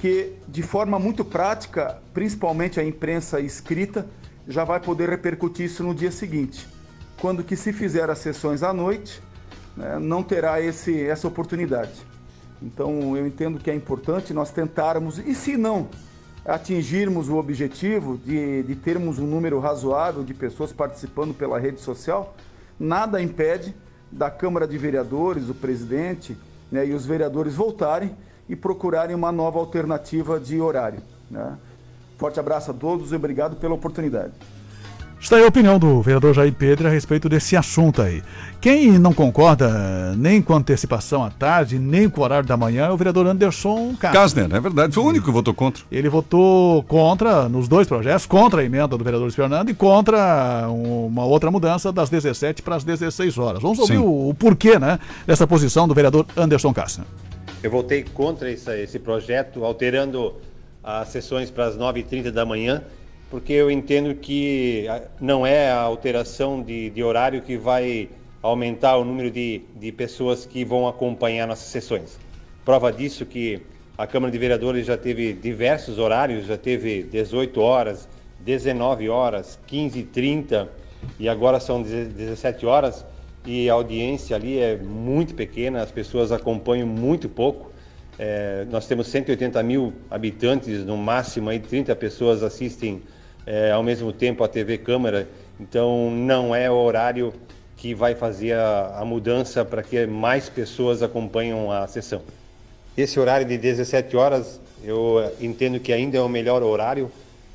que, 0.00 0.32
de 0.48 0.62
forma 0.62 0.98
muito 0.98 1.24
prática, 1.24 1.98
principalmente 2.12 2.80
a 2.80 2.84
imprensa 2.84 3.38
escrita, 3.38 4.04
já 4.46 4.64
vai 4.64 4.80
poder 4.80 5.08
repercutir 5.08 5.66
isso 5.66 5.82
no 5.82 5.94
dia 5.94 6.10
seguinte 6.10 6.66
quando 7.24 7.42
que 7.42 7.56
se 7.56 7.72
fizer 7.72 8.10
as 8.10 8.18
sessões 8.18 8.62
à 8.62 8.70
noite, 8.70 9.22
né, 9.74 9.98
não 9.98 10.22
terá 10.22 10.60
esse, 10.60 11.06
essa 11.06 11.26
oportunidade. 11.26 11.92
Então 12.62 13.16
eu 13.16 13.26
entendo 13.26 13.58
que 13.58 13.70
é 13.70 13.74
importante 13.74 14.34
nós 14.34 14.50
tentarmos, 14.50 15.18
e 15.18 15.34
se 15.34 15.56
não 15.56 15.88
atingirmos 16.44 17.30
o 17.30 17.36
objetivo 17.36 18.18
de, 18.18 18.62
de 18.62 18.74
termos 18.76 19.18
um 19.18 19.26
número 19.26 19.58
razoável 19.58 20.22
de 20.22 20.34
pessoas 20.34 20.70
participando 20.70 21.32
pela 21.32 21.58
rede 21.58 21.80
social, 21.80 22.36
nada 22.78 23.22
impede 23.22 23.74
da 24.12 24.30
Câmara 24.30 24.68
de 24.68 24.76
Vereadores, 24.76 25.48
o 25.48 25.54
presidente 25.54 26.36
né, 26.70 26.86
e 26.86 26.92
os 26.92 27.06
vereadores 27.06 27.54
voltarem 27.54 28.14
e 28.46 28.54
procurarem 28.54 29.16
uma 29.16 29.32
nova 29.32 29.58
alternativa 29.58 30.38
de 30.38 30.60
horário. 30.60 31.00
Né? 31.30 31.56
Forte 32.16 32.38
abraço 32.38 32.70
a 32.70 32.74
todos 32.74 33.12
e 33.12 33.16
obrigado 33.16 33.56
pela 33.56 33.74
oportunidade. 33.74 34.32
Está 35.24 35.36
aí 35.36 35.44
a 35.44 35.48
opinião 35.48 35.78
do 35.78 36.02
vereador 36.02 36.34
Jair 36.34 36.52
Pedro 36.52 36.86
a 36.86 36.90
respeito 36.90 37.30
desse 37.30 37.56
assunto 37.56 38.02
aí. 38.02 38.22
Quem 38.60 38.98
não 38.98 39.14
concorda 39.14 40.14
nem 40.18 40.42
com 40.42 40.52
a 40.52 40.58
antecipação 40.58 41.24
à 41.24 41.30
tarde, 41.30 41.78
nem 41.78 42.10
com 42.10 42.20
o 42.20 42.24
horário 42.24 42.46
da 42.46 42.58
manhã 42.58 42.88
é 42.88 42.90
o 42.90 42.96
vereador 42.96 43.26
Anderson 43.26 43.94
Kasner. 43.98 44.54
é 44.54 44.60
verdade. 44.60 44.92
Foi 44.92 45.02
o 45.02 45.06
único 45.06 45.24
que 45.24 45.30
votou 45.30 45.54
contra. 45.54 45.82
Ele 45.90 46.10
votou 46.10 46.82
contra 46.82 47.48
nos 47.48 47.68
dois 47.68 47.88
projetos, 47.88 48.26
contra 48.26 48.60
a 48.60 48.64
emenda 48.64 48.98
do 48.98 49.02
vereador 49.02 49.32
Fernando 49.32 49.70
e 49.70 49.74
contra 49.74 50.68
uma 50.68 51.24
outra 51.24 51.50
mudança 51.50 51.90
das 51.90 52.10
17 52.10 52.60
para 52.60 52.76
as 52.76 52.84
16 52.84 53.38
horas. 53.38 53.62
Vamos 53.62 53.78
ouvir 53.78 53.96
o, 53.96 54.28
o, 54.28 54.34
porquê 54.34 54.78
né, 54.78 54.98
dessa 55.26 55.46
posição 55.46 55.88
do 55.88 55.94
vereador 55.94 56.26
Anderson 56.36 56.74
Kasner. 56.74 57.06
Eu 57.62 57.70
votei 57.70 58.04
contra 58.04 58.50
esse, 58.50 58.70
esse 58.82 58.98
projeto, 58.98 59.64
alterando 59.64 60.34
as 60.84 61.08
sessões 61.08 61.50
para 61.50 61.66
as 61.66 61.76
9h30 61.76 62.30
da 62.30 62.44
manhã 62.44 62.84
porque 63.34 63.52
eu 63.52 63.68
entendo 63.68 64.14
que 64.14 64.86
não 65.20 65.44
é 65.44 65.68
a 65.68 65.80
alteração 65.80 66.62
de, 66.62 66.90
de 66.90 67.02
horário 67.02 67.42
que 67.42 67.56
vai 67.56 68.08
aumentar 68.40 68.96
o 68.96 69.04
número 69.04 69.28
de, 69.28 69.62
de 69.74 69.90
pessoas 69.90 70.46
que 70.46 70.64
vão 70.64 70.86
acompanhar 70.86 71.44
nossas 71.48 71.66
sessões. 71.66 72.16
Prova 72.64 72.92
disso 72.92 73.26
que 73.26 73.60
a 73.98 74.06
Câmara 74.06 74.30
de 74.30 74.38
Vereadores 74.38 74.86
já 74.86 74.96
teve 74.96 75.32
diversos 75.32 75.98
horários, 75.98 76.46
já 76.46 76.56
teve 76.56 77.02
18 77.02 77.60
horas, 77.60 78.08
19 78.38 79.08
horas, 79.08 79.58
15 79.66 79.98
e 79.98 80.02
30 80.04 80.68
e 81.18 81.28
agora 81.28 81.58
são 81.58 81.82
17 81.82 82.64
horas 82.66 83.04
e 83.44 83.68
a 83.68 83.74
audiência 83.74 84.36
ali 84.36 84.60
é 84.60 84.76
muito 84.76 85.34
pequena, 85.34 85.82
as 85.82 85.90
pessoas 85.90 86.30
acompanham 86.30 86.86
muito 86.86 87.28
pouco. 87.28 87.72
É, 88.18 88.64
nós 88.70 88.86
temos 88.86 89.08
180 89.08 89.62
mil 89.62 89.92
habitantes, 90.10 90.84
no 90.84 90.96
máximo 90.96 91.50
aí 91.50 91.58
30 91.58 91.94
pessoas 91.96 92.42
assistem 92.42 93.02
é, 93.46 93.72
ao 93.72 93.82
mesmo 93.82 94.12
tempo 94.12 94.44
a 94.44 94.48
TV 94.48 94.78
câmera, 94.78 95.28
então 95.58 96.10
não 96.10 96.54
é 96.54 96.70
o 96.70 96.74
horário 96.74 97.34
que 97.76 97.94
vai 97.94 98.14
fazer 98.14 98.52
a, 98.52 98.98
a 99.00 99.04
mudança 99.04 99.64
para 99.64 99.82
que 99.82 100.06
mais 100.06 100.48
pessoas 100.48 101.02
acompanhem 101.02 101.54
a 101.72 101.86
sessão. 101.86 102.22
esse 102.96 103.18
horário 103.18 103.46
de 103.46 103.58
17 103.58 104.16
horas 104.16 104.60
eu 104.84 105.32
entendo 105.40 105.80
que 105.80 105.92
ainda 105.92 106.18
é 106.18 106.20
o 106.20 106.28
melhor 106.28 106.62
horário, 106.62 107.10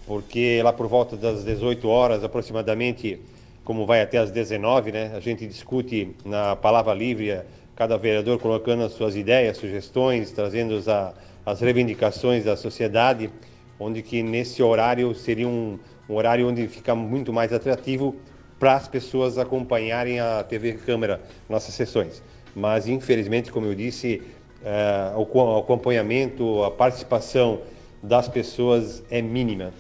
porque 0.06 0.62
lá 0.64 0.74
por 0.74 0.88
volta 0.88 1.16
das 1.16 1.44
18 1.44 1.88
horas 1.88 2.24
aproximadamente, 2.24 3.22
como 3.64 3.86
vai 3.86 4.02
até 4.02 4.18
as 4.18 4.32
19, 4.32 4.92
né, 4.92 5.12
a 5.16 5.20
gente 5.20 5.46
discute 5.46 6.16
na 6.26 6.56
palavra 6.56 6.94
livre, 6.94 7.42
cada 7.80 7.98
vereador 7.98 8.38
colocando 8.40 8.84
as 8.84 8.92
suas 8.92 9.16
ideias, 9.16 9.56
sugestões, 9.56 10.32
trazendo 10.34 10.76
as, 10.76 11.16
as 11.46 11.62
reivindicações 11.62 12.44
da 12.44 12.58
sociedade, 12.58 13.30
onde 13.80 14.02
que 14.02 14.22
nesse 14.22 14.62
horário 14.62 15.16
seria 15.16 15.48
um, 15.48 15.80
um 16.10 16.14
horário 16.14 16.46
onde 16.50 16.68
fica 16.68 16.94
muito 16.94 17.32
mais 17.32 17.54
atrativo 17.54 18.18
para 18.60 18.76
as 18.76 18.90
pessoas 18.90 19.38
acompanharem 19.38 20.20
a 20.20 20.44
TV 20.44 20.74
Câmara, 20.74 21.22
nossas 21.48 21.74
sessões. 21.74 22.22
Mas, 22.54 22.86
infelizmente, 22.86 23.50
como 23.50 23.68
eu 23.68 23.74
disse, 23.74 24.24
é, 24.62 25.14
o 25.16 25.58
acompanhamento, 25.58 26.62
a 26.66 26.72
participação 26.72 27.62
das 28.04 28.28
pessoas 28.28 29.02
é 29.10 29.22
mínima. 29.22 29.72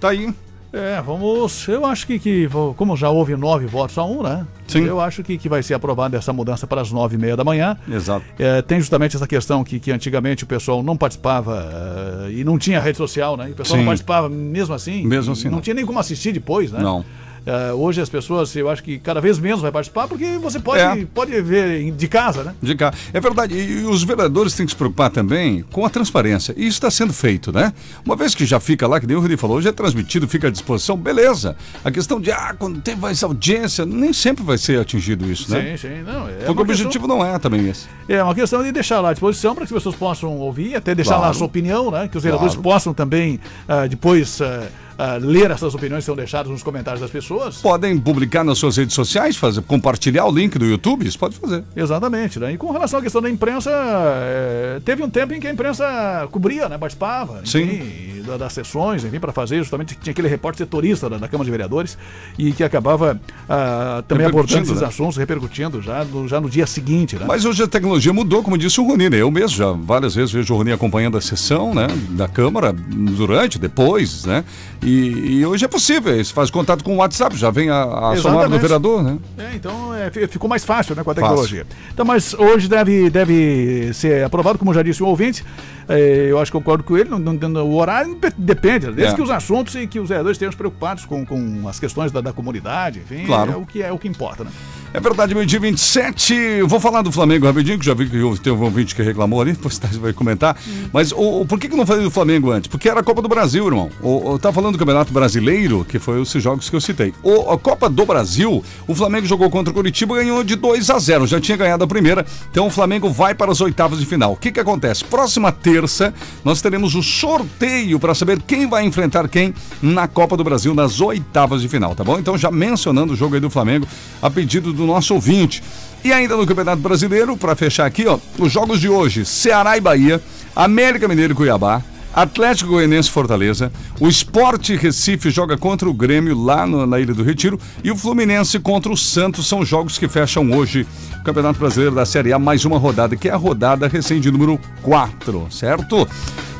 Tá 0.00 0.08
aí. 0.08 0.34
É, 0.72 1.02
vamos. 1.02 1.66
Eu 1.66 1.84
acho 1.84 2.06
que, 2.06 2.18
que 2.18 2.48
como 2.76 2.96
já 2.96 3.10
houve 3.10 3.34
nove 3.36 3.66
votos 3.66 3.98
a 3.98 4.04
um, 4.04 4.22
né? 4.22 4.46
Sim. 4.68 4.84
Eu 4.84 5.00
acho 5.00 5.22
que, 5.22 5.36
que 5.36 5.48
vai 5.48 5.62
ser 5.62 5.74
aprovada 5.74 6.16
essa 6.16 6.32
mudança 6.32 6.66
para 6.66 6.80
as 6.80 6.92
nove 6.92 7.16
e 7.16 7.18
meia 7.18 7.36
da 7.36 7.42
manhã. 7.42 7.76
Exato. 7.88 8.24
É, 8.38 8.62
tem 8.62 8.78
justamente 8.78 9.16
essa 9.16 9.26
questão 9.26 9.64
que, 9.64 9.80
que 9.80 9.90
antigamente 9.90 10.44
o 10.44 10.46
pessoal 10.46 10.80
não 10.82 10.96
participava 10.96 12.26
uh, 12.26 12.30
e 12.30 12.44
não 12.44 12.56
tinha 12.56 12.80
rede 12.80 12.98
social, 12.98 13.36
né? 13.36 13.48
E 13.48 13.52
o 13.52 13.54
pessoal 13.56 13.78
Sim. 13.78 13.84
não 13.84 13.86
participava 13.86 14.28
mesmo 14.28 14.72
assim. 14.72 15.04
Mesmo 15.04 15.32
assim, 15.32 15.46
Não, 15.46 15.54
não. 15.54 15.60
tinha 15.60 15.74
nem 15.74 15.84
como 15.84 15.98
assistir 15.98 16.32
depois, 16.32 16.70
né? 16.70 16.80
Não. 16.80 17.04
Uh, 17.46 17.74
hoje 17.74 18.00
as 18.00 18.08
pessoas, 18.08 18.54
eu 18.54 18.68
acho 18.68 18.82
que 18.82 18.98
cada 18.98 19.20
vez 19.20 19.38
menos 19.38 19.60
vai 19.62 19.72
participar, 19.72 20.06
porque 20.06 20.36
você 20.38 20.60
pode, 20.60 20.80
É. 20.82 21.06
pode 21.14 21.40
ver 21.40 21.90
de 21.92 22.08
casa, 22.08 22.44
né? 22.44 22.54
De 22.62 22.74
cá. 22.74 22.92
É 23.12 23.20
verdade. 23.20 23.54
E 23.54 23.84
os 23.84 24.02
vereadores 24.02 24.54
têm 24.54 24.66
que 24.66 24.72
se 24.72 24.76
preocupar 24.76 25.10
também 25.10 25.64
com 25.72 25.84
a 25.86 25.90
transparência. 25.90 26.52
E 26.56 26.62
isso 26.62 26.76
está 26.76 26.90
sendo 26.90 27.12
feito, 27.12 27.50
né? 27.52 27.72
Uma 28.04 28.14
vez 28.14 28.34
que 28.34 28.44
já 28.44 28.60
fica 28.60 28.86
lá, 28.86 29.00
que 29.00 29.06
nem 29.06 29.16
o 29.16 29.20
Rudi 29.20 29.36
falou, 29.36 29.60
já 29.60 29.70
é 29.70 29.72
transmitido, 29.72 30.28
fica 30.28 30.48
à 30.48 30.50
disposição, 30.50 30.96
beleza. 30.96 31.56
A 31.84 31.90
questão 31.90 32.20
de, 32.20 32.30
ah, 32.30 32.54
quando 32.58 32.80
tem 32.80 32.94
mais 32.94 33.22
audiência, 33.22 33.86
nem 33.86 34.12
sempre 34.12 34.44
vai 34.44 34.58
ser 34.58 34.78
atingido 34.80 35.24
isso, 35.30 35.50
né? 35.50 35.76
Sim, 35.76 35.88
sim. 35.88 36.02
Não, 36.02 36.28
é 36.28 36.32
Porque 36.32 36.50
o 36.50 36.52
uma 36.52 36.62
objetivo 36.62 37.06
não 37.08 37.24
é 37.24 37.38
também 37.38 37.68
esse. 37.68 37.86
É 38.08 38.22
uma 38.22 38.34
questão 38.34 38.62
de 38.62 38.70
deixar 38.70 39.00
lá 39.00 39.10
à 39.10 39.12
disposição 39.12 39.54
para 39.54 39.66
que 39.66 39.72
as 39.72 39.78
pessoas 39.78 39.96
possam 39.96 40.36
ouvir, 40.38 40.74
até 40.74 40.94
deixar 40.94 41.12
lá 41.12 41.18
Claro. 41.20 41.30
a 41.32 41.34
sua 41.38 41.46
opinião, 41.46 41.90
né? 41.90 42.08
Que 42.08 42.16
os 42.16 42.22
vereadores 42.22 42.54
Claro. 42.54 42.62
possam 42.62 42.92
também 42.94 43.40
ah, 43.68 43.86
depois 43.86 44.40
ah, 44.42 44.66
ah, 45.00 45.18
ler 45.18 45.50
essas 45.50 45.74
opiniões 45.74 46.02
que 46.02 46.06
são 46.06 46.14
deixadas 46.14 46.52
nos 46.52 46.62
comentários 46.62 47.00
das 47.00 47.10
pessoas. 47.10 47.56
Podem 47.56 47.98
publicar 47.98 48.44
nas 48.44 48.58
suas 48.58 48.76
redes 48.76 48.94
sociais, 48.94 49.34
fazer, 49.34 49.62
compartilhar 49.62 50.26
o 50.26 50.30
link 50.30 50.58
do 50.58 50.66
YouTube, 50.66 51.06
isso 51.06 51.18
pode 51.18 51.36
fazer. 51.36 51.64
Exatamente, 51.74 52.38
né? 52.38 52.52
E 52.52 52.58
com 52.58 52.70
relação 52.70 52.98
à 52.98 53.02
questão 53.02 53.22
da 53.22 53.30
imprensa, 53.30 53.70
eh, 53.70 54.80
teve 54.84 55.02
um 55.02 55.08
tempo 55.08 55.32
em 55.32 55.40
que 55.40 55.46
a 55.46 55.50
imprensa 55.50 56.28
cobria, 56.30 56.68
né? 56.68 56.76
Participava, 56.76 57.40
Sim. 57.46 57.62
enfim, 57.62 58.09
da- 58.22 58.36
das 58.36 58.52
sessões, 58.52 59.04
enfim, 59.04 59.18
para 59.20 59.32
fazer 59.32 59.58
justamente 59.58 59.96
tinha 60.00 60.12
aquele 60.12 60.28
repórter 60.28 60.64
setorista 60.66 61.08
da, 61.08 61.18
da 61.18 61.28
Câmara 61.28 61.44
de 61.44 61.50
Vereadores 61.50 61.98
e 62.38 62.52
que 62.52 62.62
acabava 62.64 63.20
ah, 63.48 64.02
também 64.06 64.26
abordando 64.26 64.62
esses 64.62 64.80
né? 64.80 64.86
assuntos, 64.86 65.16
repercutindo 65.16 65.80
já 65.82 66.04
no, 66.04 66.26
já 66.28 66.40
no 66.40 66.48
dia 66.48 66.66
seguinte, 66.66 67.16
né? 67.16 67.24
Mas 67.26 67.44
hoje 67.44 67.62
a 67.62 67.66
tecnologia 67.68 68.12
mudou, 68.12 68.42
como 68.42 68.56
disse 68.58 68.80
o 68.80 68.84
Rony, 68.86 69.10
né? 69.10 69.16
Eu 69.18 69.30
mesmo 69.30 69.56
já 69.56 69.72
várias 69.72 70.14
vezes 70.14 70.32
vejo 70.32 70.54
o 70.54 70.56
Rony 70.56 70.72
acompanhando 70.72 71.16
a 71.18 71.20
sessão, 71.20 71.74
né? 71.74 71.86
Da 72.10 72.28
Câmara, 72.28 72.72
durante, 72.72 73.58
depois, 73.58 74.24
né? 74.24 74.44
E, 74.82 75.38
e 75.40 75.46
hoje 75.46 75.64
é 75.64 75.68
possível, 75.68 76.16
você 76.22 76.32
faz 76.32 76.50
contato 76.50 76.82
com 76.82 76.94
o 76.94 76.96
WhatsApp, 76.98 77.36
já 77.36 77.50
vem 77.50 77.68
a, 77.70 78.10
a 78.12 78.16
sonora 78.16 78.48
do 78.48 78.58
vereador, 78.58 79.02
né? 79.02 79.18
É, 79.38 79.54
então 79.54 79.94
é, 79.94 80.10
fi- 80.10 80.26
ficou 80.26 80.48
mais 80.48 80.64
fácil 80.64 80.94
né, 80.94 81.02
com 81.04 81.10
a 81.10 81.14
Fácil. 81.14 81.28
tecnologia. 81.28 81.66
Então, 81.92 82.04
mas 82.04 82.32
hoje 82.34 82.68
deve, 82.68 83.10
deve 83.10 83.90
ser 83.92 84.24
aprovado, 84.24 84.58
como 84.58 84.72
já 84.72 84.82
disse 84.82 85.02
o 85.02 85.06
ouvinte. 85.06 85.44
É, 85.88 86.26
eu 86.30 86.38
acho 86.38 86.50
que 86.50 86.58
concordo 86.58 86.84
com 86.84 86.96
ele. 86.96 87.08
não- 87.10 87.18
não- 87.18 87.32
não- 87.34 87.66
o 87.68 87.74
horário 87.76 88.14
de- 88.14 88.30
depende, 88.36 88.86
desde 88.92 89.12
É. 89.12 89.16
que 89.16 89.22
os 89.22 89.30
assuntos 89.30 89.74
e 89.74 89.86
que 89.86 89.98
os 90.00 90.08
vereadores 90.08 90.36
estejam 90.36 90.56
preocupados 90.56 91.04
com, 91.04 91.24
com 91.26 91.68
as 91.68 91.78
questões 91.80 92.10
da, 92.12 92.20
da 92.20 92.32
comunidade, 92.32 93.00
enfim, 93.00 93.24
Claro. 93.26 93.52
é 93.52 93.56
o 93.56 93.66
que 93.66 93.82
é 93.82 93.92
o 93.92 93.98
que 93.98 94.08
importa, 94.08 94.44
né? 94.44 94.50
É 94.92 94.98
verdade, 94.98 95.36
meio 95.36 95.46
dia 95.46 95.60
27. 95.60 96.34
Eu 96.34 96.66
Vou 96.66 96.80
falar 96.80 97.02
do 97.02 97.12
Flamengo 97.12 97.46
rapidinho, 97.46 97.78
que 97.78 97.86
já 97.86 97.94
vi 97.94 98.06
que 98.06 98.40
teve 98.40 98.56
um 98.56 98.62
ouvinte 98.64 98.92
que 98.92 99.00
reclamou 99.02 99.40
ali, 99.40 99.52
depois 99.54 99.74
você 99.80 99.98
vai 99.98 100.12
comentar. 100.12 100.56
Mas 100.92 101.12
o, 101.12 101.42
o- 101.42 101.46
por 101.46 101.60
que, 101.60 101.68
que 101.68 101.76
não 101.76 101.86
falei 101.86 102.02
do 102.02 102.10
Flamengo 102.10 102.50
antes? 102.50 102.66
Porque 102.68 102.88
era 102.88 102.98
a 102.98 103.02
Copa 103.02 103.22
do 103.22 103.28
Brasil, 103.28 103.64
irmão. 103.68 103.88
O, 104.02 104.32
o, 104.32 104.38
tá 104.38 104.52
falando 104.52 104.72
do 104.72 104.78
Campeonato 104.78 105.12
Brasileiro, 105.12 105.86
que 105.88 106.00
foi 106.00 106.20
os 106.20 106.32
jogos 106.32 106.68
que 106.68 106.74
eu 106.74 106.80
citei. 106.80 107.14
O, 107.22 107.52
a 107.52 107.56
Copa 107.58 107.88
do 107.88 108.04
Brasil, 108.04 108.64
o 108.88 108.94
Flamengo 108.96 109.26
jogou 109.28 109.48
contra 109.48 109.70
o 109.70 109.74
Curitiba 109.74 110.14
e 110.14 110.24
ganhou 110.24 110.42
de 110.42 110.56
2 110.56 110.90
a 110.90 110.98
0. 110.98 111.24
Já 111.24 111.40
tinha 111.40 111.56
ganhado 111.56 111.84
a 111.84 111.86
primeira, 111.86 112.26
então 112.50 112.66
o 112.66 112.70
Flamengo 112.70 113.08
vai 113.10 113.32
para 113.32 113.52
as 113.52 113.60
oitavas 113.60 114.00
de 114.00 114.06
final. 114.06 114.32
O 114.32 114.36
que, 114.36 114.50
que 114.50 114.58
acontece? 114.58 115.04
Próxima 115.04 115.52
terça, 115.52 116.12
nós 116.44 116.60
teremos 116.60 116.96
o 116.96 117.02
sorteio 117.02 118.00
para 118.00 118.12
saber 118.12 118.42
quem 118.42 118.68
vai 118.68 118.84
enfrentar 118.84 119.28
quem 119.28 119.54
na 119.80 120.08
Copa 120.08 120.36
do 120.36 120.42
Brasil 120.42 120.74
nas 120.74 121.00
oitavas 121.00 121.62
de 121.62 121.68
final, 121.68 121.94
tá 121.94 122.02
bom? 122.02 122.18
Então 122.18 122.36
já 122.36 122.50
mencionando 122.50 123.12
o 123.12 123.16
jogo 123.16 123.36
aí 123.36 123.40
do 123.40 123.48
Flamengo, 123.50 123.86
a 124.20 124.28
pedido 124.28 124.72
do 124.72 124.79
nosso 124.86 125.14
ouvinte. 125.14 125.62
E 126.02 126.12
ainda 126.12 126.36
no 126.36 126.46
Campeonato 126.46 126.80
Brasileiro, 126.80 127.36
para 127.36 127.54
fechar 127.54 127.86
aqui, 127.86 128.06
ó, 128.06 128.18
os 128.38 128.50
jogos 128.50 128.80
de 128.80 128.88
hoje: 128.88 129.24
Ceará 129.24 129.76
e 129.76 129.80
Bahia, 129.80 130.20
América 130.56 131.06
Mineiro 131.06 131.32
e 131.32 131.36
Cuiabá. 131.36 131.82
Atlético 132.12 132.70
Goianense 132.70 133.08
e 133.08 133.12
Fortaleza, 133.12 133.72
o 134.00 134.08
Esporte 134.08 134.74
Recife 134.74 135.30
joga 135.30 135.56
contra 135.56 135.88
o 135.88 135.94
Grêmio 135.94 136.36
lá 136.42 136.66
no- 136.66 136.84
na 136.86 136.98
Ilha 136.98 137.14
do 137.14 137.22
Retiro 137.22 137.58
e 137.84 137.90
o 137.90 137.96
Fluminense 137.96 138.58
contra 138.58 138.90
o 138.92 138.96
Santos 138.96 139.46
são 139.46 139.64
jogos 139.64 139.96
que 139.96 140.08
fecham 140.08 140.50
hoje 140.52 140.86
o 141.20 141.22
Campeonato 141.22 141.58
Brasileiro 141.60 141.94
da 141.94 142.04
Série 142.04 142.32
A, 142.32 142.38
mais 142.38 142.64
uma 142.64 142.78
rodada, 142.78 143.14
que 143.14 143.28
é 143.28 143.32
a 143.32 143.36
rodada 143.36 143.86
recém 143.86 144.20
de 144.20 144.30
número 144.30 144.58
4, 144.82 145.46
certo? 145.50 146.06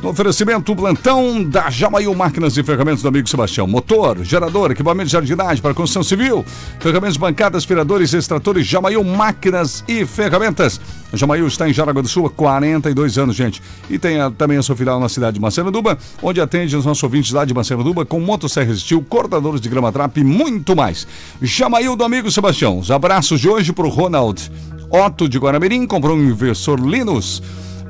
No 0.02 0.08
oferecimento, 0.10 0.74
plantão 0.74 1.44
da 1.44 1.68
Jamail 1.68 2.14
Máquinas 2.14 2.56
e 2.56 2.62
Ferramentas 2.62 3.02
do 3.02 3.08
amigo 3.08 3.28
Sebastião. 3.28 3.66
Motor, 3.66 4.24
gerador, 4.24 4.70
equipamento 4.70 5.06
de 5.06 5.12
jardinagem 5.12 5.60
para 5.60 5.74
construção 5.74 6.02
civil, 6.02 6.42
ferramentas 6.78 7.18
bancadas, 7.18 7.58
aspiradores, 7.62 8.14
extratores, 8.14 8.66
Jamail 8.66 9.02
Máquinas 9.04 9.84
e 9.86 10.06
Ferramentas. 10.06 10.80
A 11.12 11.16
Jamail 11.16 11.46
está 11.46 11.68
em 11.68 11.72
Jaraguá 11.74 12.00
do 12.00 12.08
Sul 12.08 12.24
há 12.26 12.30
42 12.30 13.18
anos, 13.18 13.36
gente. 13.36 13.60
E 13.90 13.98
tem 13.98 14.18
a- 14.20 14.30
também 14.30 14.56
a 14.56 14.62
sua 14.62 14.76
filial 14.76 14.98
na 15.00 15.08
cidade 15.08 15.38
de 15.40 15.42
Maceranduba, 15.42 15.98
onde 16.22 16.40
atende 16.40 16.76
os 16.76 16.84
nossos 16.84 17.02
ouvintes 17.02 17.32
lá 17.32 17.44
de 17.44 17.54
Maceranduba 17.54 18.04
com 18.04 18.20
motosserra 18.20 18.74
Steel, 18.76 19.02
cortadores 19.02 19.60
de 19.60 19.68
grama 19.68 19.90
trap 19.90 20.18
e 20.18 20.24
muito 20.24 20.76
mais. 20.76 21.06
Jamail 21.40 21.96
do 21.96 22.04
amigo 22.04 22.30
Sebastião. 22.30 22.78
Os 22.78 22.90
abraços 22.90 23.40
de 23.40 23.48
hoje 23.48 23.72
para 23.72 23.86
o 23.86 23.88
Ronald. 23.88 24.52
Otto 24.90 25.28
de 25.28 25.38
Guaramirim 25.38 25.86
comprou 25.86 26.16
um 26.16 26.22
inversor 26.22 26.78
Linus. 26.78 27.42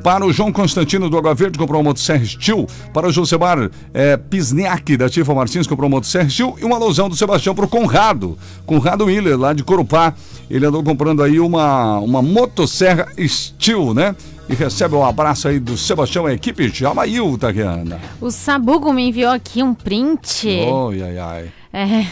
Para 0.02 0.24
o 0.24 0.32
João 0.32 0.50
Constantino 0.50 1.10
do 1.10 1.18
Água 1.18 1.34
Verde, 1.34 1.58
comprou 1.58 1.78
uma 1.78 1.90
motosserra 1.90 2.24
Steel. 2.24 2.66
Para 2.94 3.08
o 3.08 3.12
Josemar 3.12 3.70
é, 3.92 4.16
Pisniak, 4.16 4.96
da 4.96 5.10
Tifa 5.10 5.34
Martins, 5.34 5.66
comprou 5.66 5.88
uma 5.88 5.96
motosserra 5.96 6.28
Steel. 6.28 6.56
E 6.58 6.64
uma 6.64 6.76
alusão 6.76 7.06
do 7.06 7.16
Sebastião 7.16 7.54
para 7.54 7.66
o 7.66 7.68
Conrado. 7.68 8.38
Conrado 8.64 9.06
Miller, 9.06 9.38
lá 9.38 9.52
de 9.52 9.62
Corupá. 9.62 10.14
Ele 10.48 10.64
andou 10.64 10.82
comprando 10.82 11.22
aí 11.22 11.38
uma, 11.38 11.98
uma 11.98 12.22
motosserra 12.22 13.08
Steel, 13.18 13.92
né? 13.92 14.16
E 14.50 14.54
recebe 14.56 14.96
um 14.96 15.04
abraço 15.04 15.46
aí 15.46 15.60
do 15.60 15.76
Sebastião, 15.78 16.26
a 16.26 16.32
equipe 16.32 16.68
Jamail, 16.68 17.38
Taquiana. 17.38 18.00
O 18.20 18.32
Sabugo 18.32 18.92
me 18.92 19.08
enviou 19.08 19.30
aqui 19.30 19.62
um 19.62 19.72
print. 19.72 20.48
Oi, 20.48 21.02
ai, 21.04 21.18
ai. 21.18 21.52
É, 21.72 22.04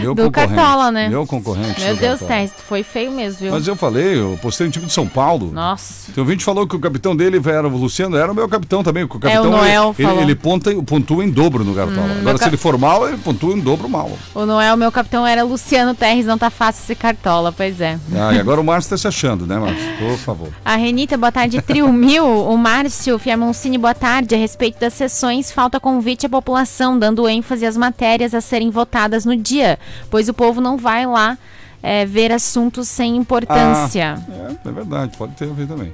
Meu 0.00 0.14
do. 0.14 0.30
Cartola, 0.30 0.92
né? 0.92 1.08
Meu 1.08 1.26
concorrente. 1.26 1.80
Meu 1.80 1.96
Deus. 1.96 2.20
Tess, 2.20 2.52
foi 2.68 2.82
feio 2.82 3.10
mesmo, 3.10 3.40
viu? 3.40 3.50
Mas 3.52 3.66
eu 3.66 3.74
falei, 3.74 4.20
eu 4.20 4.38
postei 4.42 4.66
no 4.66 4.72
time 4.72 4.84
de 4.86 4.92
São 4.92 5.06
Paulo. 5.06 5.50
Nossa. 5.52 6.12
Tem 6.12 6.22
um 6.22 6.26
ouvinte 6.26 6.44
falou 6.44 6.66
que 6.66 6.76
o 6.76 6.78
capitão 6.78 7.16
dele 7.16 7.40
era 7.46 7.66
o 7.66 7.70
Luciano, 7.76 8.14
era 8.16 8.30
o 8.30 8.34
meu 8.34 8.46
capitão 8.46 8.82
também. 8.84 9.04
O 9.04 9.08
capitão, 9.08 9.30
É, 9.32 9.40
o 9.40 9.50
Noel 9.50 9.94
ele, 9.98 10.08
ele, 10.08 10.20
ele 10.20 10.34
ponta, 10.34 10.70
pontua 10.82 11.24
em 11.24 11.30
dobro 11.30 11.64
no 11.64 11.74
Cartola. 11.74 12.06
Hum, 12.06 12.20
Agora, 12.20 12.36
se 12.36 12.44
ele 12.44 12.58
for 12.58 12.76
mal, 12.76 13.08
ele 13.08 13.16
pontua 13.16 13.54
em 13.54 13.60
dobro 13.60 13.88
mal. 13.88 14.10
O 14.34 14.44
Noel, 14.44 14.76
meu 14.76 14.92
capitão, 14.92 15.26
era 15.26 15.42
Luciano 15.44 15.94
Terres, 15.94 16.26
não 16.26 16.36
tá 16.36 16.50
fácil 16.50 16.82
esse 16.84 16.94
cartola, 16.94 17.52
pois 17.52 17.80
é. 17.80 17.98
Ah, 18.14 18.34
e 18.34 18.38
agora 18.38 18.60
o 18.60 18.64
Márcio 18.64 18.90
tá 18.90 18.98
se 18.98 19.08
achando, 19.08 19.46
né, 19.46 19.58
Márcio? 19.58 19.96
Por 19.98 20.18
favor. 20.18 20.48
A 20.62 20.76
Renita, 20.76 21.16
boa 21.16 21.32
tarde, 21.32 21.62
Trio 21.62 21.88
Mil. 21.92 22.26
O 22.26 22.56
Márcio 22.58 23.18
Fiamoncini, 23.18 23.78
boa 23.78 23.94
tarde. 23.94 24.34
A 24.34 24.38
respeito 24.38 24.78
das 24.78 24.92
sessões, 24.92 25.50
falta 25.50 25.80
convite 25.80 26.26
à 26.26 26.28
população, 26.28 26.98
dando 26.98 27.26
ênfase 27.26 27.64
às 27.64 27.78
matérias 27.78 28.34
a 28.34 28.42
serem 28.42 28.68
votadas 28.68 28.89
no 29.24 29.36
dia, 29.36 29.78
pois 30.10 30.28
o 30.28 30.34
povo 30.34 30.60
não 30.60 30.76
vai 30.76 31.06
lá 31.06 31.38
é, 31.82 32.04
ver 32.04 32.32
assuntos 32.32 32.88
sem 32.88 33.16
importância. 33.16 34.18
Ah, 34.28 34.52
é, 34.64 34.68
é 34.68 34.72
verdade, 34.72 35.16
pode 35.16 35.32
ter 35.34 35.48
a 35.48 35.52
ver 35.52 35.66
também. 35.66 35.92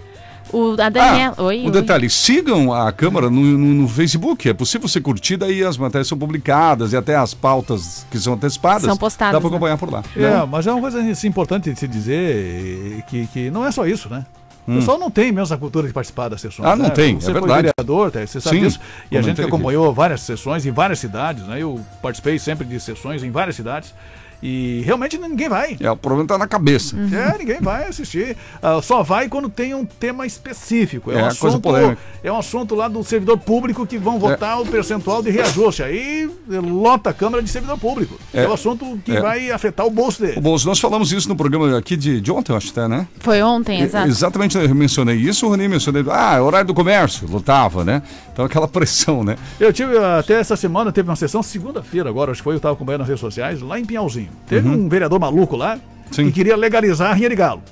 O, 0.53 0.73
a 0.81 0.89
Daniela. 0.89 1.35
Ah, 1.39 1.43
oi, 1.43 1.63
um 1.63 1.65
oi. 1.67 1.71
detalhe, 1.73 2.09
sigam 2.09 2.73
a 2.73 2.93
Câmara 2.93 3.29
no, 3.29 3.41
no- 3.41 3.83
no 3.83 3.89
Facebook. 3.89 4.49
É 4.49 4.55
possível 4.55 4.87
ser 4.87 5.01
curtida 5.01 5.51
e 5.51 5.65
as 5.65 5.77
matérias 5.77 6.07
são 6.07 6.17
publicadas 6.17 6.93
e 6.93 6.97
até 6.97 7.17
as 7.17 7.35
pautas 7.35 8.07
que 8.11 8.19
são 8.19 8.35
antecipadas. 8.35 8.85
São 8.85 8.97
postadas, 8.97 9.33
Dá 9.35 9.41
para 9.41 9.51
né? 9.51 9.57
acompanhar 9.57 9.77
por 9.77 9.91
lá. 9.93 10.05
É, 10.17 10.47
mas 10.47 10.65
é 10.67 10.71
uma 10.73 10.81
coisa 10.81 11.01
assim, 11.03 11.27
importante 11.27 11.73
de 11.73 11.79
se 11.79 11.89
dizer 11.89 13.03
que, 13.09 13.27
que 13.27 13.51
não 13.51 13.65
é 13.67 13.73
só 13.73 13.85
isso, 13.87 14.09
né? 14.09 14.25
O 14.67 14.75
pessoal 14.75 14.99
não 14.99 15.11
tem 15.11 15.31
mesmo 15.31 15.55
a 15.55 15.59
cultura 15.59 15.87
de 15.87 15.93
participar 15.93 16.29
das 16.29 16.41
sessões. 16.41 16.67
Hum. 16.69 16.73
Ah, 16.73 16.77
não 16.77 16.85
né? 16.87 16.91
tem, 16.91 17.21
Você 17.21 17.31
é 17.31 17.33
foi 17.33 17.41
verdade. 17.41 17.73
vereador, 17.77 18.11
tá? 18.11 18.27
você 18.27 18.41
sabe 18.41 18.57
Sim, 18.57 18.63
disso. 18.65 18.81
E 19.11 19.17
a 19.17 19.23
gente 19.23 19.41
acompanhou 19.41 19.93
várias 19.95 20.23
sessões 20.23 20.67
em 20.67 20.73
várias 20.73 20.99
cidades, 20.99 21.47
né? 21.47 21.63
Eu 21.63 21.81
participei 22.03 22.39
sempre 22.39 22.67
de 22.67 22.81
sessões 22.81 23.23
em 23.23 23.31
várias 23.31 23.55
cidades. 23.57 23.95
E 24.43 24.83
realmente 24.85 25.17
ninguém 25.19 25.49
vai. 25.49 25.77
É, 25.81 25.91
o 25.91 25.97
problema 25.97 26.29
tá 26.29 26.39
na 26.39 26.47
cabeça. 26.47 26.95
É, 26.97 27.39
ninguém 27.39 27.61
vai 27.61 27.89
assistir. 27.89 28.37
Ah, 28.63 28.81
só 28.83 29.03
vai 29.03 29.29
quando 29.29 29.49
tem 29.49 29.75
um 29.75 29.85
tema 29.85 30.27
específico. 30.27 31.11
É, 31.11 31.15
É, 31.15 31.19
um 31.19 31.21
coisa 31.23 31.37
assunto, 31.49 31.61
polêmica. 31.63 31.99
é 32.23 32.31
um 32.31 32.39
assunto 32.39 32.75
lá 32.75 32.87
do 32.89 33.03
servidor 33.03 33.39
público 33.39 33.87
que 33.87 33.99
vão 33.99 34.19
votar 34.19 34.61
o 34.61 34.67
percentual 34.67 35.23
de 35.23 35.31
reajuste. 35.31 35.83
Aí 35.83 36.31
lota 36.49 37.11
a 37.11 37.15
Câmara 37.15 37.43
de 37.43 37.49
servidor 37.49 37.79
público. 37.79 38.19
É, 38.33 38.45
É. 38.45 38.49
o 38.49 38.53
assunto 38.53 38.99
que 39.05 39.13
É. 39.13 39.21
vai 39.21 39.51
afetar 39.51 39.87
o 39.87 39.91
bolso 39.91 40.21
dele. 40.23 40.39
Ô, 40.39 40.41
Bolso, 40.41 40.67
nós 40.69 40.79
falamos 40.79 41.13
isso 41.13 41.29
no 41.29 41.35
programa 41.37 41.77
aqui 41.79 41.97
de, 41.97 42.21
de 42.21 42.31
ontem, 42.31 42.53
eu 42.53 42.57
acho 42.57 42.71
até, 42.71 42.87
né? 42.87 43.07
Foi 43.21 43.43
ontem, 43.43 43.81
exato. 43.83 44.09
Exatamente, 44.09 44.57
eu 44.59 44.75
mencionei 44.75 45.17
isso, 45.17 45.47
o 45.47 45.49
Rony 45.49 45.67
mencionei. 45.69 46.05
Ah, 46.11 46.41
horário 46.43 46.67
do 46.67 46.75
comércio, 46.75 47.27
lutava, 47.29 47.85
né? 47.85 48.03
Então 48.37 48.45
aquela 48.45 48.69
pressão, 48.69 49.25
né? 49.25 49.37
Eu 49.59 49.73
tive 49.73 49.97
até 49.97 50.35
essa 50.35 50.57
semana, 50.57 50.93
teve 50.93 51.09
uma 51.09 51.17
sessão, 51.17 51.43
segunda-feira 51.43 52.11
agora, 52.11 52.33
acho 52.33 52.41
que 52.41 52.45
foi, 52.45 52.53
eu 52.53 52.59
estava 52.59 52.75
acompanhando 52.75 53.01
nas 53.01 53.09
redes 53.09 53.21
sociais, 53.23 53.63
lá 53.63 53.81
em 53.81 53.85
Pinhalzinho. 53.87 54.29
Teve 54.47 54.69
Uhum. 54.69 54.85
um 54.85 54.89
vereador 54.91 55.19
maluco 55.19 55.57
lá 55.57 55.79
que 56.11 56.31
queria 56.33 56.55
legalizar 56.55 57.11
a 57.11 57.15
rinha 57.15 57.31
de 57.31 57.35
galo. 57.35 57.63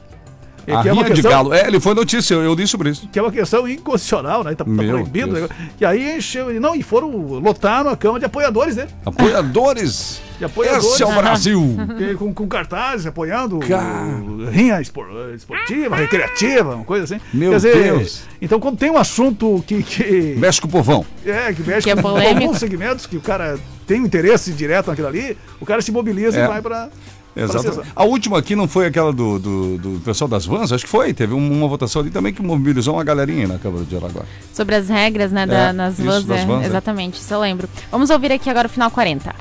A 0.72 0.82
que 0.82 0.88
é 0.88 0.92
uma 0.92 1.02
rinha 1.02 1.14
de 1.14 1.22
questão- 1.22 1.30
galo. 1.30 1.52
É, 1.54 1.66
ele 1.66 1.80
foi 1.80 1.94
notícia, 1.94 2.34
eu, 2.34 2.42
eu 2.42 2.54
li 2.54 2.66
sobre 2.66 2.90
isso. 2.90 3.08
Que 3.12 3.18
é 3.18 3.22
uma 3.22 3.30
questão 3.32 3.68
inconstitucional, 3.68 4.42
né? 4.44 4.54
Tá, 4.54 4.64
tá 4.64 4.70
proibido. 4.70 5.34
Deus. 5.34 5.48
né? 5.50 5.56
E 5.80 5.84
aí 5.84 6.16
encheu. 6.16 6.52
Não, 6.60 6.74
e 6.74 6.82
foram, 6.82 7.10
lotaram 7.10 7.90
a 7.90 7.96
Câmara 7.96 8.20
de 8.20 8.26
apoiadores 8.26 8.76
dele. 8.76 8.88
Apoiadores! 9.04 10.20
De 10.38 10.44
apoiadores. 10.44 10.84
Esse 10.94 11.02
é 11.04 11.06
o 11.06 11.12
Brasil! 11.14 11.76
E 12.10 12.14
Com, 12.16 12.34
com 12.34 12.48
cartazes 12.48 13.06
apoiando 13.06 13.60
Cara. 13.60 14.16
o- 14.20 14.50
rinha 14.50 14.80
espor- 14.80 15.06
esportiva, 15.32 15.94
recreativa, 15.94 16.74
uma 16.74 16.84
coisa 16.84 17.04
assim. 17.04 17.20
Meu 17.32 17.50
Quer 17.50 17.56
dizer, 17.56 17.82
Deus. 17.84 18.22
Então, 18.42 18.58
quando 18.58 18.76
tem 18.76 18.90
um 18.90 18.98
assunto 18.98 19.62
que. 19.64 19.80
que 19.84 20.34
Mexe 20.36 20.60
com 20.60 20.66
o 20.66 20.70
povão. 20.70 21.06
é, 21.24 21.52
que 21.52 21.62
mexe 21.62 21.82
Que 21.84 21.90
é 21.90 21.96
com 22.02 22.08
alguns 22.08 22.58
segmentos 22.58 23.06
que 23.06 23.16
o 23.16 23.20
cara 23.20 23.58
tem 23.86 24.00
um 24.00 24.06
interesse 24.06 24.50
direto 24.52 24.88
naquilo 24.88 25.06
ali, 25.06 25.36
o 25.60 25.64
cara 25.66 25.80
se 25.80 25.92
mobiliza 25.92 26.36
É. 26.40 26.44
e 26.44 26.48
vai 26.48 26.60
pra. 26.60 26.88
Exato. 27.36 27.82
A 27.96 28.04
última 28.04 28.38
aqui 28.38 28.54
não 28.54 28.68
foi 28.68 28.86
aquela 28.86 29.12
do, 29.12 29.38
do, 29.38 29.78
do 29.78 30.00
pessoal 30.04 30.28
das 30.28 30.46
vans? 30.46 30.70
Acho 30.72 30.84
que 30.84 30.90
foi. 30.90 31.12
Teve 31.12 31.34
um- 31.34 31.52
uma 31.52 31.66
votação 31.66 32.00
ali 32.02 32.10
também 32.10 32.32
que 32.32 32.40
mobilizou 32.42 32.94
uma 32.94 33.02
galerinha 33.04 33.48
na 33.48 33.58
Câmara 33.58 33.84
de 33.84 33.96
Araguá. 33.96 34.22
Sobre 34.52 34.76
as 34.76 34.88
regras, 34.88 35.32
né, 35.32 35.44
da, 35.46 35.68
É, 35.70 35.72
nas 35.72 35.94
isso, 35.98 36.04
vans, 36.08 36.24
das 36.24 36.40
é, 36.40 36.44
vans, 36.46 36.62
é. 36.62 36.66
exatamente, 36.66 37.14
isso 37.20 37.34
eu 37.34 37.40
lembro. 37.40 37.68
Vamos 37.90 38.08
ouvir 38.10 38.30
aqui 38.32 38.48
agora 38.48 38.66
o 38.68 38.70
final 38.70 38.90
40. 38.90 39.34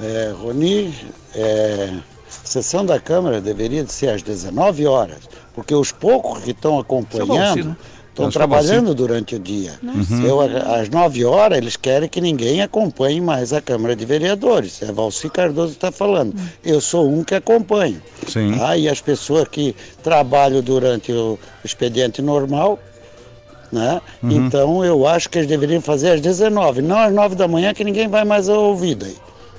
É, 0.00 0.34
Roni, 0.36 0.94
é, 1.34 1.92
sessão 2.28 2.84
da 2.84 2.98
Câmara 2.98 3.40
deveria 3.40 3.84
de 3.84 3.92
ser 3.92 4.08
às 4.08 4.22
19 4.22 4.86
horas, 4.86 5.28
porque 5.54 5.74
os 5.74 5.92
poucos 5.92 6.42
que 6.42 6.50
estão 6.50 6.72
Valci, 6.72 6.86
acompanhando 6.86 7.64
né? 7.66 7.76
Estão 8.12 8.30
trabalhando 8.30 8.94
durante 8.94 9.34
o 9.34 9.38
dia. 9.38 9.72
Uhum. 9.82 10.24
Eu, 10.24 10.40
às 10.40 10.88
9 10.88 11.24
horas, 11.24 11.58
eles 11.58 11.76
querem 11.76 12.08
que 12.08 12.20
ninguém 12.20 12.62
acompanhe 12.62 13.20
mais 13.20 13.52
a 13.52 13.60
Câmara 13.60 13.96
de 13.96 14.04
Vereadores. 14.04 14.82
É 14.82 14.92
Valci 14.92 15.28
Cardoso 15.28 15.70
que 15.70 15.76
está 15.78 15.90
falando. 15.90 16.34
Eu 16.64 16.80
sou 16.80 17.10
um 17.10 17.24
que 17.24 17.34
acompanho. 17.34 18.00
Sim. 18.28 18.56
Ah, 18.60 18.76
e 18.76 18.88
as 18.88 19.00
pessoas 19.00 19.48
que 19.48 19.74
trabalham 20.02 20.62
durante 20.62 21.10
o 21.10 21.38
expediente 21.64 22.20
normal, 22.20 22.78
né? 23.72 24.00
Uhum. 24.22 24.30
Então 24.30 24.84
eu 24.84 25.06
acho 25.06 25.30
que 25.30 25.38
eles 25.38 25.48
deveriam 25.48 25.80
fazer 25.80 26.10
às 26.10 26.20
19, 26.20 26.82
não 26.82 26.98
às 26.98 27.12
9 27.12 27.34
da 27.34 27.48
manhã, 27.48 27.72
que 27.72 27.82
ninguém 27.82 28.08
vai 28.08 28.24
mais 28.24 28.48
ouvir 28.48 28.94
daí. 28.94 29.16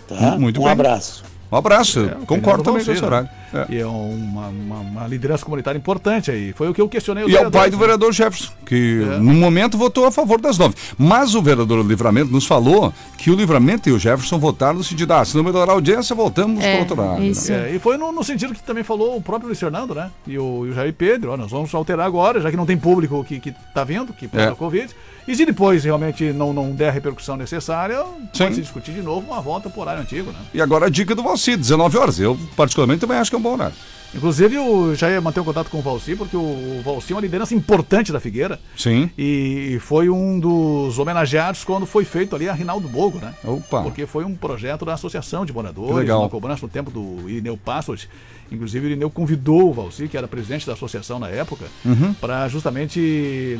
Tá? 0.07 0.37
Muito 0.37 0.59
um 0.59 0.65
bem. 0.65 0.71
abraço. 0.71 1.23
Um 1.53 1.57
abraço, 1.57 1.99
É, 1.99 2.17
o 2.21 2.25
concordo 2.25 2.63
também 2.63 2.83
com 2.83 2.85
Valci, 2.85 2.91
esse 2.91 3.01
né? 3.01 3.07
horário. 3.07 3.29
E 3.69 3.77
é 3.77 3.85
uma, 3.85 4.47
uma- 4.47 4.79
uma 4.79 5.07
liderança 5.07 5.45
comunitária 5.45 5.77
importante 5.77 6.31
aí. 6.31 6.51
Foi 6.53 6.67
o 6.67 6.73
que 6.73 6.81
eu 6.81 6.89
questionei. 6.89 7.23
os 7.25 7.31
E 7.31 7.37
é 7.37 7.47
o 7.47 7.51
pai 7.51 7.69
do 7.69 7.77
né? 7.77 7.81
vereador 7.81 8.11
Jefferson, 8.11 8.51
que 8.65 9.03
É. 9.03 9.19
no 9.19 9.33
momento 9.35 9.77
votou 9.77 10.07
a 10.07 10.11
favor 10.11 10.41
das 10.41 10.57
nove. 10.57 10.73
Mas 10.97 11.35
o 11.35 11.41
vereador 11.43 11.83
do 11.83 11.87
Livramento 11.87 12.31
nos 12.31 12.47
falou 12.47 12.91
que 13.17 13.29
o 13.29 13.35
Livramento 13.35 13.87
e 13.87 13.91
o 13.91 13.99
Jefferson 13.99 14.39
votaram 14.39 14.79
no 14.79 14.83
sentido, 14.83 15.11
ah, 15.13 15.23
se 15.23 15.37
não 15.37 15.43
melhorar 15.43 15.71
a 15.71 15.75
audiência, 15.75 16.15
voltamos 16.15 16.63
É, 16.63 16.71
para 16.71 16.79
outro 16.79 16.95
lado. 16.99 17.19
né? 17.19 17.27
isso. 17.27 17.53
É, 17.53 17.71
e 17.75 17.77
foi 17.77 17.95
no, 17.97 18.11
no 18.11 18.23
sentido 18.23 18.53
que 18.55 18.63
também 18.63 18.83
falou 18.83 19.15
o 19.15 19.21
próprio 19.21 19.47
Luiz 19.47 19.59
Fernando, 19.59 19.93
né? 19.93 20.09
E 20.25 20.37
o, 20.39 20.65
e 20.65 20.69
o 20.71 20.73
Jair 20.73 20.93
Pedro, 20.93 21.31
ó, 21.33 21.37
nós 21.37 21.51
vamos 21.51 21.71
alterar 21.75 22.07
agora, 22.07 22.41
já 22.41 22.49
que 22.49 22.57
não 22.57 22.65
tem 22.65 22.77
público 22.77 23.23
que, 23.23 23.39
que 23.39 23.53
tá 23.75 23.83
vendo, 23.83 24.11
que 24.11 24.27
pega 24.27 24.45
É. 24.45 24.47
a 24.49 24.55
Covid. 24.55 24.89
E 25.27 25.35
se 25.35 25.45
depois 25.45 25.83
realmente 25.83 26.33
não, 26.33 26.51
não 26.51 26.71
der 26.71 26.89
a 26.89 26.91
repercussão 26.91 27.37
necessária, 27.37 28.03
Sim. 28.33 28.43
pode 28.43 28.55
se 28.55 28.61
discutir 28.61 28.91
de 28.91 29.01
novo 29.01 29.25
uma 29.31 29.41
volta 29.41 29.69
por 29.69 29.81
horário 29.81 30.01
antigo, 30.01 30.31
né? 30.31 30.39
E 30.53 30.61
agora 30.61 30.87
a 30.87 30.89
dica 30.89 31.15
do 31.15 31.23
Valci, 31.23 31.55
19 31.55 31.97
horas. 31.97 32.19
Eu, 32.19 32.37
particularmente, 32.55 33.01
também 33.01 33.17
acho 33.17 33.31
que 33.31 33.35
é 33.35 33.39
um 33.39 33.41
bom 33.41 33.53
horário. 33.53 33.75
Inclusive, 34.15 34.55
eu 34.55 34.93
já 34.95 35.09
ia 35.09 35.19
manter 35.19 35.39
um 35.39 35.43
contato 35.43 35.69
com 35.69 35.79
o 35.79 35.81
Valci, 35.81 36.15
porque 36.15 36.37
o 36.37 36.81
Valci 36.83 37.13
é 37.13 37.15
uma 37.15 37.21
liderança 37.21 37.55
importante 37.55 38.11
da 38.11 38.19
Figueira. 38.19 38.59
Sim. 38.77 39.09
E 39.17 39.77
foi 39.81 40.09
um 40.09 40.39
dos 40.39 40.99
homenageados 40.99 41.63
quando 41.63 41.85
foi 41.85 42.05
feito 42.05 42.35
ali 42.35 42.47
a 42.47 42.53
Rinaldo 42.53 42.87
Bogo, 42.87 43.17
né? 43.19 43.33
Opa. 43.43 43.81
Porque 43.81 44.05
foi 44.05 44.23
um 44.23 44.35
projeto 44.35 44.85
da 44.85 44.93
Associação 44.93 45.45
de 45.45 45.51
Moradores, 45.53 45.89
Que 45.93 45.99
legal. 45.99 46.19
uma 46.21 46.29
cobrança 46.29 46.61
no 46.65 46.69
tempo 46.71 46.91
do 46.91 47.27
Irineu 47.29 47.57
Passos. 47.57 48.07
Inclusive, 48.51 48.85
o 48.85 48.89
Irineu 48.89 49.09
convidou 49.09 49.69
o 49.69 49.73
Valci, 49.73 50.07
que 50.07 50.15
era 50.15 50.27
presidente 50.27 50.67
da 50.67 50.73
associação 50.73 51.17
na 51.17 51.27
época, 51.29 51.65
Uhum. 51.83 52.13
para 52.13 52.47
justamente 52.47 53.57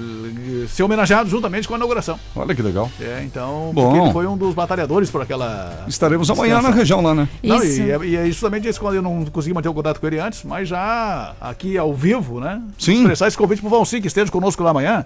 ser 0.70 0.84
homenageado 0.84 1.30
juntamente 1.30 1.68
com 1.68 1.74
a 1.74 1.78
inauguração. 1.78 2.20
Olha 2.36 2.54
que 2.54 2.62
legal. 2.62 2.92
É, 3.02 3.24
então, 3.24 3.72
Bom. 3.74 3.90
porque 3.90 4.04
ele 4.04 4.14
foi 4.14 4.28
um 4.28 4.38
dos 4.38 4.54
batalhadores 4.54 5.10
por 5.10 5.22
aquela. 5.22 5.86
Estaremos 5.88 6.30
amanhã 6.30 6.62
na 6.62 6.70
região 6.70 7.02
lá, 7.02 7.16
né? 7.16 7.28
Não, 7.42 7.64
Isso. 7.64 7.82
e, 7.82 7.92
é- 7.92 8.06
e 8.06 8.16
é 8.16 8.26
justamente 8.28 8.68
isso 8.68 8.80
quando 8.80 8.96
eu 8.96 9.02
não 9.02 9.26
consegui 9.26 9.54
manter 9.54 9.70
o 9.70 9.74
contato 9.74 10.00
com 10.00 10.08
ele 10.08 10.20
antes, 10.20 10.43
mas 10.44 10.68
já 10.68 11.34
aqui 11.40 11.78
ao 11.78 11.94
vivo, 11.94 12.40
né? 12.40 12.62
Sim. 12.78 13.00
Expressar 13.02 13.28
esse 13.28 13.38
convite 13.38 13.62
pro 13.62 13.70
Valci, 13.70 14.00
que 14.02 14.08
esteja 14.08 14.32
conosco 14.32 14.62
lá 14.64 14.72
amanhã, 14.72 15.06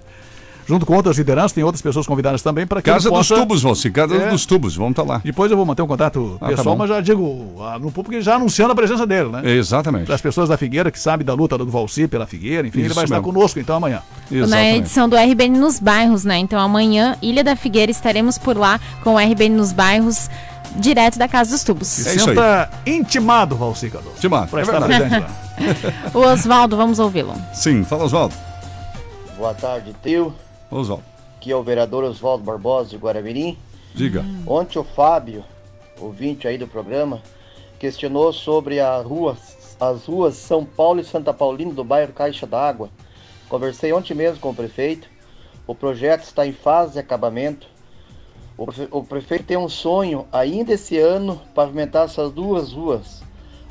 junto 0.67 0.85
com 0.85 0.93
outras 0.95 1.17
lideranças, 1.17 1.53
tem 1.53 1.63
outras 1.63 1.81
pessoas 1.81 2.05
convidadas 2.05 2.41
também 2.41 2.67
para 2.67 2.81
que 2.81 2.89
Casa 2.91 3.07
ele 3.07 3.15
dos 3.15 3.27
possa... 3.29 3.39
Tubos, 3.41 3.61
Valci, 3.63 3.89
Casa 3.89 4.15
É. 4.15 4.29
dos 4.29 4.45
Tubos, 4.45 4.75
vamos 4.75 4.91
estar 4.91 5.03
lá. 5.03 5.21
Depois 5.23 5.49
eu 5.49 5.55
vou 5.55 5.65
manter 5.65 5.81
um 5.81 5.87
contato 5.87 6.35
Ah, 6.35 6.39
tá 6.39 6.47
pessoal, 6.47 6.75
bom. 6.75 6.79
mas 6.79 6.89
já 6.89 6.99
digo 6.99 7.55
ah, 7.61 7.79
no 7.79 7.89
público 7.89 8.21
já 8.21 8.35
anunciando 8.35 8.73
a 8.73 8.75
presença 8.75 9.07
dele, 9.07 9.29
né? 9.29 9.49
Exatamente. 9.49 10.05
Para 10.07 10.15
as 10.15 10.21
pessoas 10.21 10.49
da 10.49 10.57
Figueira 10.57 10.91
que 10.91 10.99
sabem 10.99 11.25
da 11.25 11.33
luta 11.33 11.57
do 11.57 11.65
Valci 11.67 12.05
pela 12.07 12.25
Figueira, 12.27 12.67
enfim, 12.67 12.79
ele 12.79 12.87
Isso 12.87 12.95
vai 12.95 13.05
estar 13.05 13.15
mesmo. 13.21 13.31
conosco 13.33 13.59
então 13.59 13.77
amanhã. 13.77 14.01
Na 14.29 14.37
Exatamente. 14.39 14.77
edição 14.79 15.07
do 15.07 15.15
RBN 15.15 15.57
nos 15.57 15.79
bairros, 15.79 16.25
né? 16.25 16.37
Então 16.37 16.59
amanhã, 16.59 17.15
Ilha 17.21 17.45
da 17.45 17.55
Figueira, 17.55 17.89
estaremos 17.89 18.37
por 18.37 18.57
lá 18.57 18.77
com 19.05 19.13
o 19.15 19.17
RBN 19.17 19.55
nos 19.55 19.71
bairros, 19.71 20.29
direto 20.75 21.17
da 21.17 21.27
Casa 21.27 21.51
dos 21.51 21.63
Tubos. 21.63 22.05
É 22.05 22.15
isso 22.15 22.29
aí. 22.29 22.35
senta 22.35 22.69
intimado, 22.85 23.55
Valci 23.55 23.89
Cardoso. 23.89 24.15
Intimado, 24.17 24.47
Para 24.49 24.59
é 24.59 24.63
estar 24.63 24.81
presente 24.81 25.19
lá. 25.19 25.29
O 26.13 26.19
Oswaldo, 26.19 26.77
vamos 26.77 26.99
ouvi-lo. 26.99 27.33
Sim, 27.53 27.83
fala 27.83 28.03
Oswaldo. 28.03 28.35
Boa 29.37 29.53
tarde, 29.53 29.95
tio. 30.03 30.33
Oswaldo, 30.69 31.03
Aqui 31.37 31.51
é 31.51 31.55
o 31.55 31.63
vereador 31.63 32.03
Oswaldo 32.03 32.43
Barbosa 32.43 32.89
de 32.89 32.97
Guaramirim. 32.97 33.57
diga. 33.95 34.23
Ontem 34.45 34.77
o 34.79 34.83
Fábio, 34.83 35.43
ouvinte 35.99 36.47
aí 36.47 36.57
do 36.57 36.67
programa, 36.67 37.21
questionou 37.79 38.31
sobre 38.33 38.79
a 38.79 38.97
rua, 39.01 39.37
as 39.79 40.05
ruas 40.05 40.35
São 40.35 40.65
Paulo 40.65 40.99
e 40.99 41.05
Santa 41.05 41.33
Paulina 41.33 41.73
do 41.73 41.83
bairro 41.83 42.13
Caixa 42.13 42.45
d'Água. 42.45 42.89
Conversei 43.49 43.93
ontem 43.93 44.13
mesmo 44.13 44.39
com 44.39 44.49
o 44.49 44.55
prefeito. 44.55 45.07
O 45.65 45.73
projeto 45.75 46.23
está 46.23 46.45
em 46.45 46.53
fase 46.53 46.93
de 46.93 46.99
acabamento. 46.99 47.67
O, 48.57 48.65
prefe- 48.65 48.87
o 48.89 49.03
prefeito 49.03 49.45
tem 49.45 49.57
um 49.57 49.69
sonho 49.69 50.25
ainda 50.31 50.73
esse 50.73 50.97
ano 50.97 51.39
pavimentar 51.53 52.05
essas 52.05 52.31
duas 52.31 52.73
ruas. 52.73 53.21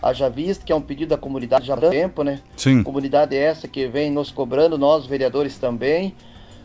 Haja 0.01 0.29
visto 0.29 0.64
que 0.64 0.72
é 0.72 0.77
um 0.77 0.81
pedido 0.81 1.09
da 1.09 1.18
comunidade 1.18 1.66
já 1.66 1.75
há 1.75 1.77
tempo, 1.77 2.22
né? 2.22 2.40
Sim. 2.57 2.83
Comunidade 2.83 3.35
essa 3.35 3.66
que 3.66 3.88
vem 3.88 4.11
nos 4.11 4.31
cobrando, 4.31 4.79
nós 4.79 5.05
vereadores 5.05 5.59
também. 5.59 6.14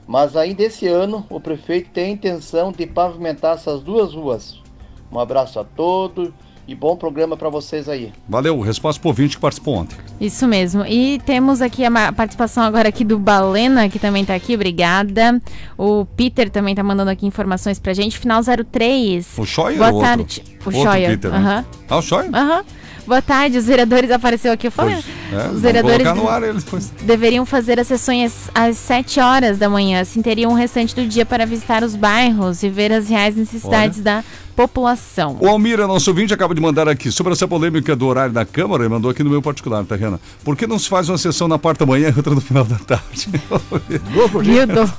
Mas 0.06 0.36
ainda 0.36 0.62
esse 0.64 0.88
ano 0.88 1.26
o 1.30 1.40
prefeito 1.40 1.90
tem 1.90 2.06
a 2.06 2.10
intenção 2.10 2.72
de 2.72 2.86
pavimentar 2.86 3.56
essas 3.56 3.82
duas 3.82 4.14
ruas. 4.14 4.60
Um 5.12 5.20
abraço 5.20 5.60
a 5.60 5.64
todos 5.64 6.32
e 6.68 6.76
bom 6.76 6.96
programa 6.96 7.36
para 7.36 7.50
vocês 7.50 7.90
aí. 7.90 8.12
Valeu, 8.28 8.60
resposta 8.62 9.00
pro 9.00 9.10
ouvinte 9.10 9.36
que 9.36 9.42
participou 9.42 9.76
ontem. 9.76 9.96
Isso 10.20 10.48
mesmo. 10.48 10.86
E 10.86 11.20
temos 11.26 11.62
aqui 11.62 11.84
a 11.84 12.12
participação 12.12 12.64
agora 12.64 12.90
aqui 12.90 13.04
do 13.04 13.18
Balena, 13.18 13.90
que 13.90 14.00
também 14.00 14.24
tá 14.24 14.36
aqui, 14.36 14.56
obrigada. 14.56 15.42
O 15.78 16.06
Peter 16.06 16.50
também 16.50 16.76
tá 16.76 16.84
mandando 16.84 17.12
aqui 17.12 17.26
informações 17.26 17.80
pra 17.80 17.94
gente. 17.94 18.18
Final 18.18 18.42
03. 18.44 19.38
O 19.38 19.46
Scheuer 19.46 19.78
Boa 19.78 19.90
ou 19.90 19.96
outro? 19.96 20.10
tarde. 20.10 20.44
O 20.66 20.66
Outro 20.66 20.82
Scheuer. 20.82 21.10
Peter, 21.12 21.32
né? 21.32 21.38
aham. 21.38 21.66
Ah, 21.90 21.98
o 21.98 22.02
Scheuer? 22.02 22.30
Aham. 22.34 22.64
Boa 23.06 23.22
tarde, 23.22 23.58
os 23.58 23.66
vereadores 23.66 24.12
apareceu 24.12 24.52
aqui. 24.52 24.68
Eu 24.68 24.72
falei, 24.72 24.96
Pois, 24.96 25.44
é, 25.44 25.48
os 25.50 25.62
vereadores 25.62 26.06
ar 26.06 26.42
deveriam 27.02 27.46
fazer 27.46 27.80
as 27.80 27.88
sessões 27.88 28.50
às 28.54 28.78
7 28.78 29.20
horas 29.20 29.58
da 29.58 29.68
manhã, 29.68 30.02
assim 30.02 30.22
teriam 30.22 30.52
o 30.52 30.56
restante 30.56 30.96
do 30.96 31.06
dia 31.08 31.26
para 31.26 31.46
visitar 31.46 31.84
os 31.84 31.96
bairros 31.96 32.64
e 32.64 32.70
ver 32.70 32.92
as 32.94 33.10
reais 33.10 33.36
necessidades 33.36 33.98
Olha. 33.98 34.04
da 34.04 34.24
população. 34.68 35.38
O 35.40 35.48
Almira, 35.48 35.88
nosso 35.88 36.10
ouvinte, 36.10 36.34
acaba 36.34 36.54
de 36.54 36.62
mandar 36.62 36.88
aqui 36.88 37.12
sobre 37.12 37.34
essa 37.34 37.48
polêmica 37.48 37.96
do 37.96 38.06
horário 38.08 38.34
da 38.34 38.46
Câmara, 38.46 38.84
ele 38.84 38.90
mandou 38.94 39.10
aqui 39.12 39.24
no 39.24 39.30
meu 39.30 39.42
particular, 39.42 39.84
tá, 39.86 39.96
Renan? 39.96 40.20
Por 40.44 40.56
que 40.56 40.68
não 40.68 40.78
se 40.78 40.88
faz 40.88 41.10
uma 41.10 41.18
sessão 41.18 41.48
na 41.48 41.58
parte 41.58 41.80
da 41.80 41.86
manhã 41.86 42.10
e 42.10 42.18
outra 42.18 42.34
no 42.36 42.42
final 42.42 42.64
da 42.64 42.78
tarde? 42.78 43.30
Viu? 44.42 44.68
Do-. 44.68 44.94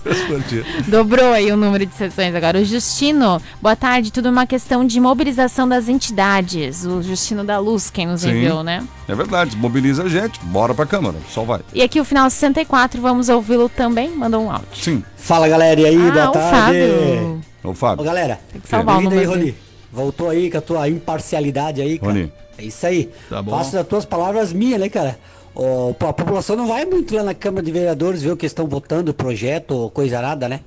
Dobrou 0.88 1.32
aí 1.32 1.50
o 1.52 1.56
número 1.56 1.86
de 1.86 1.94
sessões 1.94 2.34
agora. 2.34 2.58
O 2.60 2.64
Justino, 2.64 3.40
boa 3.60 3.76
tarde. 3.76 4.12
Tudo 4.12 4.28
uma 4.30 4.46
questão 4.46 4.84
de 4.86 5.00
mobilização 5.00 5.68
das 5.68 5.88
entidades. 5.88 6.84
O 6.84 7.02
Justino 7.02 7.44
da 7.44 7.58
Luz, 7.58 7.90
quem 7.90 8.06
nos 8.06 8.22
Sim. 8.22 8.30
enviou, 8.30 8.62
né? 8.62 8.82
É 9.08 9.14
verdade, 9.14 9.56
mobiliza 9.56 10.04
a 10.04 10.08
gente, 10.08 10.40
bora 10.44 10.74
pra 10.74 10.86
Câmara, 10.86 11.16
só 11.30 11.42
vai. 11.42 11.60
E 11.74 11.82
aqui 11.82 12.00
o 12.00 12.04
final 12.04 12.28
64, 12.30 13.00
vamos 13.00 13.28
ouvi-lo 13.28 13.68
também. 13.68 14.10
Mandou 14.16 14.42
um 14.44 14.50
áudio. 14.50 14.68
Sim. 14.74 15.02
Fala 15.16 15.48
galera, 15.48 15.80
e 15.80 15.86
aí, 15.86 16.08
Ah, 16.08 16.12
boa 16.12 16.28
o 16.28 16.32
tarde. 16.32 16.50
Fábio. 16.56 17.51
Ô, 17.62 17.74
Fábio. 17.74 18.02
Ô, 18.02 18.04
galera, 18.06 18.40
que 18.60 18.68
salvar 18.68 18.96
o 18.96 19.00
bem-vindo 19.00 19.20
aí, 19.20 19.26
Rony. 19.26 19.54
Voltou 19.92 20.30
aí 20.30 20.50
com 20.50 20.58
a 20.58 20.60
tua 20.60 20.88
imparcialidade 20.88 21.80
aí, 21.80 21.98
cara. 21.98 22.12
Rony. 22.12 22.32
É 22.58 22.64
isso 22.64 22.86
aí. 22.86 23.10
Tá 23.28 23.42
bom. 23.42 23.50
Faço 23.52 23.72
das 23.72 23.86
tuas 23.86 24.04
palavras 24.04 24.52
minhas, 24.52 24.80
né, 24.80 24.88
cara? 24.88 25.18
Pô, 25.54 26.06
a 26.08 26.12
população 26.12 26.56
não 26.56 26.66
vai 26.66 26.84
muito 26.84 27.14
lá 27.14 27.22
na 27.22 27.34
Câmara 27.34 27.64
de 27.64 27.70
Vereadores 27.70 28.22
ver 28.22 28.32
o 28.32 28.36
que 28.36 28.46
estão 28.46 28.66
votando, 28.66 29.12
projeto 29.12 29.72
ou 29.72 29.90
coisa 29.90 30.16
arada, 30.18 30.48
né? 30.48 30.60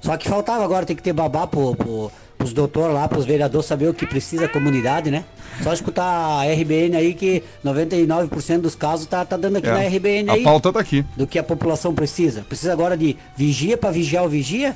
Só 0.00 0.16
que 0.16 0.28
faltava 0.28 0.64
agora, 0.64 0.84
tem 0.86 0.96
que 0.96 1.02
ter 1.02 1.12
babá 1.12 1.46
pro, 1.46 1.76
pro, 1.76 2.10
pros 2.36 2.52
doutores 2.52 2.92
lá, 2.94 3.06
pros 3.06 3.24
vereadores 3.24 3.66
saber 3.66 3.88
o 3.88 3.94
que 3.94 4.06
precisa 4.06 4.46
a 4.46 4.48
comunidade, 4.48 5.10
né? 5.10 5.24
Só 5.62 5.72
escutar 5.72 6.04
a 6.04 6.44
RBN 6.52 6.96
aí 6.96 7.14
que 7.14 7.42
99% 7.64 8.60
dos 8.62 8.74
casos 8.74 9.06
tá, 9.06 9.24
tá 9.24 9.36
dando 9.36 9.56
aqui 9.58 9.68
É, 9.68 9.72
na 9.72 9.80
RBN 9.86 10.30
a 10.30 10.32
aí. 10.32 10.42
pauta 10.42 10.72
tá 10.72 10.80
aqui. 10.80 11.04
Do 11.16 11.26
que 11.26 11.38
a 11.38 11.42
população 11.42 11.94
precisa. 11.94 12.40
Precisa 12.48 12.72
agora 12.72 12.96
de 12.96 13.16
vigia 13.36 13.76
para 13.76 13.90
vigiar 13.90 14.24
o 14.24 14.28
vigia? 14.28 14.74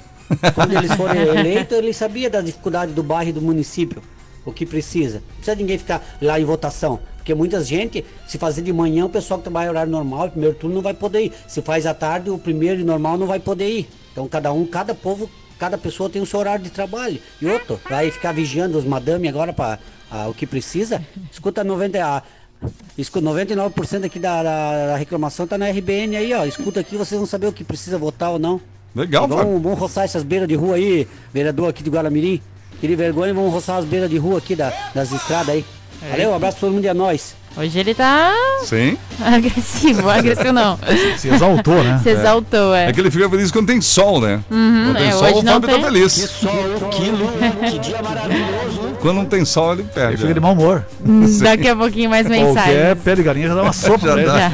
Quando 0.54 0.76
eles 0.76 0.92
forem 0.94 1.22
eleitos, 1.22 1.76
ele 1.76 1.92
sabia 1.92 2.28
da 2.28 2.40
dificuldade 2.40 2.92
do 2.92 3.02
bairro 3.02 3.30
e 3.30 3.32
do 3.32 3.42
município. 3.42 4.02
O 4.44 4.52
que 4.52 4.64
precisa. 4.64 5.16
Não 5.16 5.36
precisa 5.36 5.56
ninguém 5.56 5.78
ficar 5.78 6.02
lá 6.22 6.38
em 6.38 6.44
votação. 6.44 7.00
Porque 7.16 7.34
muita 7.34 7.62
gente, 7.64 8.04
se 8.28 8.38
fazer 8.38 8.62
de 8.62 8.72
manhã, 8.72 9.06
o 9.06 9.08
pessoal 9.08 9.38
que 9.38 9.44
trabalha 9.44 9.70
horário 9.70 9.90
normal, 9.90 10.30
primeiro 10.30 10.54
turno 10.54 10.76
não 10.76 10.82
vai 10.82 10.94
poder 10.94 11.24
ir. 11.24 11.32
Se 11.48 11.60
faz 11.60 11.84
à 11.84 11.92
tarde, 11.92 12.30
o 12.30 12.38
primeiro 12.38 12.80
e 12.80 12.84
normal 12.84 13.18
não 13.18 13.26
vai 13.26 13.40
poder 13.40 13.68
ir. 13.68 13.88
Então 14.12 14.28
cada 14.28 14.52
um, 14.52 14.64
cada 14.64 14.94
povo, 14.94 15.28
cada 15.58 15.76
pessoa 15.76 16.08
tem 16.08 16.22
o 16.22 16.26
seu 16.26 16.38
horário 16.38 16.62
de 16.62 16.70
trabalho. 16.70 17.20
E 17.42 17.46
outro, 17.46 17.80
vai 17.90 18.12
ficar 18.12 18.30
vigiando 18.30 18.78
os 18.78 18.84
madame 18.84 19.26
agora 19.26 19.52
para 19.52 19.80
o 20.28 20.34
que 20.34 20.46
precisa. 20.46 21.04
Escuta 21.32 21.64
90, 21.64 22.04
a, 22.04 22.22
escuta 22.96 23.26
99% 23.26 24.04
aqui 24.04 24.20
da, 24.20 24.44
da, 24.44 24.86
da 24.86 24.96
reclamação 24.96 25.48
tá 25.48 25.58
na 25.58 25.68
RBN 25.68 26.16
aí, 26.16 26.32
ó. 26.32 26.44
Escuta 26.44 26.78
aqui, 26.78 26.96
vocês 26.96 27.18
vão 27.18 27.26
saber 27.26 27.48
o 27.48 27.52
que 27.52 27.64
precisa 27.64 27.98
votar 27.98 28.30
ou 28.30 28.38
não. 28.38 28.60
Legal, 28.96 29.28
vamos, 29.28 29.62
vamos 29.62 29.78
roçar 29.78 30.04
essas 30.04 30.22
beiras 30.22 30.48
de 30.48 30.54
rua 30.54 30.76
aí, 30.76 31.06
vereador 31.32 31.68
aqui 31.68 31.82
de 31.82 31.90
Guaramirim. 31.90 32.40
Queria 32.80 32.96
vergonha, 32.96 33.32
vamos 33.34 33.52
roçar 33.52 33.76
as 33.78 33.84
beiras 33.84 34.08
de 34.08 34.16
rua 34.18 34.38
aqui 34.38 34.56
da- 34.56 34.72
das 34.94 35.12
estradas 35.12 35.50
aí. 35.50 35.64
Valeu, 36.10 36.30
um 36.30 36.34
abraço 36.34 36.56
pra 36.58 36.66
todo 36.68 36.74
mundo 36.74 36.84
e 36.84 36.88
a 36.88 36.94
nós. 36.94 37.34
Hoje 37.56 37.78
ele 37.78 37.94
tá 37.94 38.32
Sim. 38.64 38.98
agressivo. 39.20 40.08
Agressivo 40.10 40.52
não. 40.52 40.78
Se 41.16 41.28
exaltou, 41.28 41.82
né? 41.82 42.00
Se 42.02 42.10
exaltou, 42.10 42.74
é. 42.74 42.88
É 42.88 42.92
que 42.92 43.00
ele 43.00 43.10
fica 43.10 43.28
feliz 43.30 43.50
quando 43.50 43.66
tem 43.68 43.80
sol, 43.80 44.20
né? 44.20 44.40
Uhum, 44.50 44.84
quando 44.86 44.96
tem 44.98 45.08
é, 45.08 45.12
sol, 45.12 45.22
hoje 45.24 45.38
o 45.38 45.42
não 45.42 45.52
Fábio 45.54 45.68
tem. 45.70 45.80
tá 45.80 45.86
feliz. 45.86 46.12
Que 46.14 46.26
sol, 46.28 46.52
que 46.90 47.10
luz, 47.10 47.30
que 47.72 47.78
dia 47.78 48.02
maravilhoso. 48.02 48.85
Quando 49.06 49.18
não 49.18 49.24
tem 49.24 49.44
sol, 49.44 49.74
ele 49.74 49.84
perde. 49.84 50.14
Ele 50.14 50.22
fica 50.22 50.34
de 50.34 50.40
mau 50.40 50.52
humor. 50.52 50.84
Sim. 51.28 51.44
Daqui 51.44 51.68
a 51.68 51.76
pouquinho 51.76 52.10
mais 52.10 52.26
Qualquer 52.26 52.44
mensagens. 52.44 52.98
pé 53.04 53.14
de 53.14 53.22
galinha 53.22 53.48
já 53.48 53.54
dá 53.54 53.62
uma 53.62 53.72
sopa 53.72 54.04
Já 54.04 54.16
dá. 54.16 54.52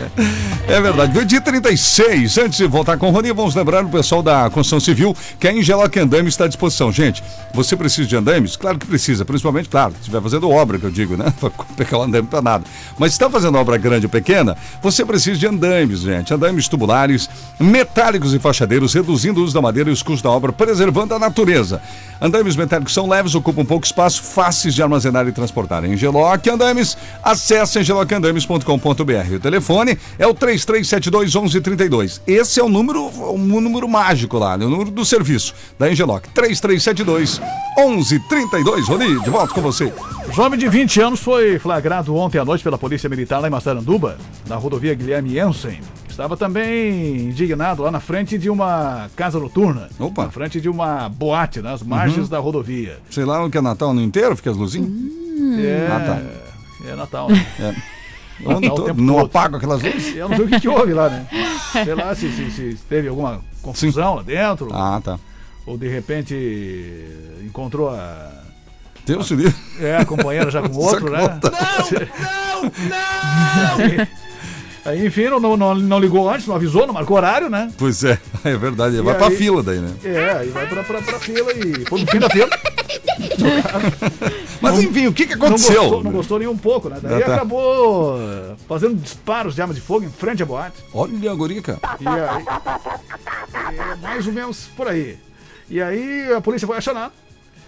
É 0.68 0.80
verdade. 0.80 1.12
Veio 1.12 1.24
dia 1.24 1.40
36. 1.40 2.38
Antes 2.38 2.58
de 2.58 2.66
voltar 2.66 2.96
com 2.98 3.08
o 3.08 3.10
Rony, 3.10 3.32
vamos 3.32 3.54
lembrar 3.54 3.84
o 3.84 3.88
pessoal 3.88 4.22
da 4.22 4.48
construção 4.50 4.78
civil 4.78 5.16
que 5.40 5.48
a 5.48 5.52
Engeloc 5.52 5.96
Andames 5.96 6.34
está 6.34 6.44
à 6.44 6.48
disposição. 6.48 6.92
Gente, 6.92 7.22
você 7.52 7.74
precisa 7.74 8.06
de 8.06 8.14
andames? 8.14 8.56
Claro 8.56 8.78
que 8.78 8.86
precisa, 8.86 9.24
principalmente, 9.24 9.68
claro, 9.68 9.92
se 9.94 10.00
estiver 10.00 10.20
fazendo 10.20 10.48
obra, 10.50 10.78
que 10.78 10.84
eu 10.84 10.90
digo, 10.90 11.16
né? 11.16 11.32
Pra 11.40 11.50
pegar 11.76 11.98
o 11.98 12.02
andame 12.02 12.28
para 12.28 12.42
nada. 12.42 12.64
Mas 12.98 13.12
se 13.12 13.16
está 13.16 13.28
fazendo 13.28 13.58
obra 13.58 13.76
grande 13.76 14.06
ou 14.06 14.10
pequena, 14.10 14.56
você 14.82 15.04
precisa 15.04 15.38
de 15.38 15.46
andames, 15.46 16.00
gente. 16.00 16.32
Andames 16.32 16.68
tubulares, 16.68 17.28
metálicos 17.58 18.32
e 18.34 18.38
fachadeiros, 18.38 18.94
reduzindo 18.94 19.40
o 19.40 19.44
uso 19.44 19.54
da 19.54 19.60
madeira 19.60 19.90
e 19.90 19.92
os 19.92 20.02
custos 20.02 20.22
da 20.22 20.30
obra, 20.30 20.52
preservando 20.52 21.14
a 21.14 21.18
natureza. 21.18 21.82
Andames 22.20 22.54
metálicos 22.54 22.94
são 22.94 23.08
leves, 23.08 23.34
ocupam 23.34 23.64
pouco 23.64 23.84
espaço, 23.84 24.22
fáceis 24.42 24.74
de 24.74 24.82
armazenar 24.82 25.28
e 25.28 25.30
transportar. 25.30 25.84
Engeloc 25.84 26.44
Andames, 26.48 26.98
acesse 27.22 27.78
engelocandames.com.br. 27.78 29.34
O 29.36 29.38
telefone 29.38 29.96
é 30.18 30.26
o 30.26 30.34
3372 30.34 31.32
1132. 31.32 32.20
Esse 32.26 32.58
é 32.58 32.64
o 32.64 32.68
número, 32.68 33.04
o 33.04 33.38
número 33.38 33.88
mágico 33.88 34.38
lá, 34.38 34.58
né? 34.58 34.66
o 34.66 34.68
número 34.68 34.90
do 34.90 35.04
serviço 35.04 35.54
da 35.78 35.92
Engeloc. 35.92 36.26
3372 36.34 37.40
1132. 37.78 38.88
Rony, 38.88 39.20
de 39.20 39.30
volta 39.30 39.54
com 39.54 39.60
você. 39.60 39.92
Jovem 40.32 40.58
de 40.58 40.68
20 40.68 41.00
anos 41.00 41.20
foi 41.20 41.60
flagrado 41.60 42.16
ontem 42.16 42.38
à 42.38 42.44
noite 42.44 42.64
pela 42.64 42.76
Polícia 42.76 43.08
Militar 43.08 43.38
lá 43.38 43.46
em 43.46 43.50
Massaranduba, 43.50 44.18
na 44.48 44.56
rodovia 44.56 44.92
Guilherme 44.92 45.30
Jensen. 45.30 45.78
Estava 46.12 46.36
também 46.36 47.16
indignado 47.30 47.82
lá 47.82 47.90
na 47.90 47.98
frente 48.00 48.36
de 48.36 48.50
uma 48.50 49.10
casa 49.16 49.38
noturna. 49.40 49.88
Opa. 49.98 50.24
Na 50.24 50.30
frente 50.30 50.60
de 50.60 50.68
uma 50.68 51.08
boate, 51.08 51.60
nas 51.62 51.82
margens 51.82 52.24
Uhum. 52.24 52.28
da 52.28 52.38
rodovia. 52.38 52.98
Sei 53.10 53.24
lá 53.24 53.42
o 53.44 53.50
que 53.50 53.56
é 53.56 53.60
Natal 53.62 53.94
no 53.94 54.00
inteiro, 54.02 54.36
fica 54.36 54.50
as 54.50 54.56
luzinhas. 54.56 54.90
É, 55.58 55.88
Ah, 55.90 56.00
tá. 56.00 56.88
é 56.90 56.94
Natal, 56.94 57.30
né? 57.30 57.46
É. 57.58 57.74
O 58.44 58.52
Natal 58.52 58.72
o 58.72 58.74
todo, 58.74 58.84
tempo 58.86 59.00
não 59.00 59.14
todo. 59.14 59.26
apago 59.26 59.56
aquelas 59.56 59.82
luzes? 59.82 60.14
Eu 60.16 60.28
não 60.28 60.36
sei 60.36 60.44
o 60.44 60.48
que, 60.48 60.60
que 60.60 60.68
houve 60.68 60.92
lá, 60.92 61.08
né? 61.08 61.26
Sei 61.72 61.94
lá 61.94 62.14
se, 62.14 62.30
se- 62.30 62.50
se 62.50 62.76
teve 62.88 63.08
alguma 63.08 63.40
confusão 63.62 64.16
lá 64.16 64.22
dentro. 64.22 64.68
Ah, 64.72 65.00
tá. 65.02 65.18
Ou 65.66 65.78
de 65.78 65.88
repente 65.88 66.34
encontrou 67.42 67.88
a. 67.88 68.30
Deus 69.06 69.30
livre. 69.30 69.54
É, 69.80 69.96
a 69.96 70.04
companheira 70.04 70.50
já 70.50 70.60
com 70.62 70.76
outro, 70.78 71.10
né? 71.10 71.20
Não, 72.52 72.62
não, 72.62 73.78
não! 73.98 74.06
Aí, 74.84 75.06
enfim, 75.06 75.28
não, 75.28 75.38
não, 75.56 75.74
não 75.76 75.98
ligou 76.00 76.28
antes, 76.28 76.46
não 76.46 76.56
avisou, 76.56 76.86
não 76.86 76.94
marcou 76.94 77.16
horário, 77.16 77.48
né? 77.48 77.70
Pois 77.78 78.02
é, 78.02 78.18
é 78.44 78.56
verdade. 78.56 78.96
E 78.96 79.00
Vai 79.00 79.14
pra 79.16 79.28
aí- 79.28 79.36
fila 79.36 79.62
daí, 79.62 79.78
né? 79.78 79.92
É, 80.04 80.30
aí 80.38 80.48
vai 80.48 80.66
pra, 80.68 80.82
pra, 80.82 81.00
pra 81.00 81.18
fila 81.20 81.52
e 81.52 81.84
foi 81.88 82.00
no 82.00 82.06
fim 82.06 82.18
da 82.18 82.28
fila. 82.28 82.48
Mas 84.60 84.78
enfim, 84.82 85.06
o 85.06 85.12
que, 85.12 85.26
que 85.26 85.36
Não 85.36 85.46
aconteceu? 85.46 85.82
gostou, 85.82 86.04
não 86.04 86.10
gostou 86.12 86.38
nem 86.38 86.48
um 86.48 86.56
pouco, 86.56 86.88
né? 86.88 86.98
Daí 87.02 87.22
Ah, 87.22 87.26
tá. 87.26 87.34
acabou 87.36 88.18
fazendo 88.68 88.94
disparos 88.96 89.54
de 89.54 89.62
arma 89.62 89.74
de 89.74 89.80
fogo 89.80 90.04
em 90.04 90.10
frente 90.10 90.42
à 90.42 90.46
boate. 90.46 90.76
Olha 90.92 91.30
a 91.30 91.34
gurica. 91.34 91.78
E 92.00 92.06
aí. 92.08 92.44
É 93.92 93.94
mais 93.96 94.26
ou 94.26 94.32
menos 94.32 94.66
por 94.76 94.88
aí. 94.88 95.18
E 95.70 95.80
aí 95.80 96.32
a 96.32 96.40
polícia 96.40 96.66
foi 96.66 96.76
acionada. 96.78 97.12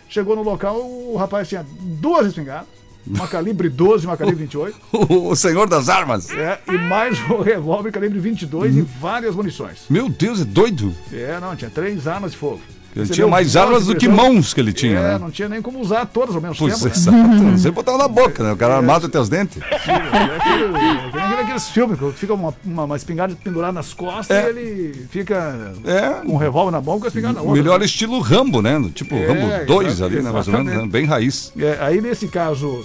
Chegou 0.09 0.37
no 0.37 0.43
local, 0.43 0.77
o 0.81 1.17
rapaz 1.17 1.49
tinha 1.49 1.65
duas 1.81 2.27
espingardas, 2.27 2.69
uma 3.07 3.29
calibre 3.29 3.69
12 3.69 4.05
e 4.05 4.07
uma 4.07 4.17
calibre 4.17 4.45
28. 4.45 4.77
O, 4.95 5.29
o 5.31 5.37
senhor 5.37 5.69
das 5.69 5.89
armas. 5.89 6.31
É, 6.31 6.59
e 6.67 6.79
mais 6.79 7.19
um 7.31 7.43
revólver 7.43 7.93
calibre 7.93 8.19
22 8.19 8.77
e 8.77 8.83
várias 8.83 9.35
munições. 9.35 9.85
Meu 9.91 10.09
Deus, 10.09 10.41
é 10.41 10.45
doido. 10.45 10.95
É, 11.13 11.39
não, 11.41 11.55
tinha 11.55 11.71
três 11.71 12.07
armas 12.07 12.33
de 12.33 12.39
fogo. 12.39 12.61
Ele 12.97 13.07
Você 13.07 13.12
tinha 13.14 13.26
mais 13.26 13.57
armas 13.57 13.86
do 13.86 13.97
que 13.97 14.09
mãos 14.09 14.55
que 14.55 14.61
ele 14.61 14.72
tinha, 14.72 14.99
é, 14.99 15.03
né? 15.14 15.18
não 15.18 15.30
tinha 15.30 15.49
nem 15.49 15.61
como 15.61 15.80
usar 15.80 16.07
todas 16.07 16.34
ao 16.36 16.40
mesmo 16.40 16.55
Pois 16.57 16.74
tempo. 16.74 16.86
exato. 16.95 17.16
Não 17.16 17.59
sei 17.59 17.70
botar 17.72 17.99
na 17.99 18.07
boca, 18.07 18.42
né? 18.45 18.53
O 18.53 18.57
cara 18.57 18.76
armado 18.76 19.07
até 19.07 19.18
os 19.18 19.28
dentes. 19.28 19.61
É 19.62 21.38
é 21.38 21.40
aqueles 21.42 21.68
filmes 21.70 21.99
que 21.99 22.12
fica 22.12 22.34
uma, 22.34 22.55
uma, 22.64 22.84
uma 22.84 22.97
espingarda 22.97 23.36
pendurada 23.42 23.72
nas 23.72 23.92
costas 23.92 24.36
É. 24.36 24.45
e 24.47 24.49
ele 24.51 25.07
fica 25.11 25.72
É. 25.84 26.24
com 26.24 26.34
um 26.34 26.36
revólver 26.36 26.70
na 26.70 26.80
mão 26.80 26.99
com 26.99 27.05
a 27.07 27.09
espingarda 27.09 27.36
na 27.40 27.40
outra. 27.45 27.57
Melhor 27.62 27.82
estilo 27.82 28.20
Rambo, 28.20 28.62
né? 28.62 28.80
Tipo 28.95 29.14
É, 29.16 29.26
Rambo 29.26 29.66
2 29.66 29.88
exato- 29.88 30.05
ali, 30.12 30.22
né? 30.22 30.30
Mais 30.30 30.47
ou 30.47 30.53
menos, 30.55 30.72
né? 30.82 30.86
Bem 30.88 31.05
raiz. 31.05 31.53
É, 31.59 31.78
aí 31.80 32.01
nesse 32.01 32.28
caso, 32.28 32.84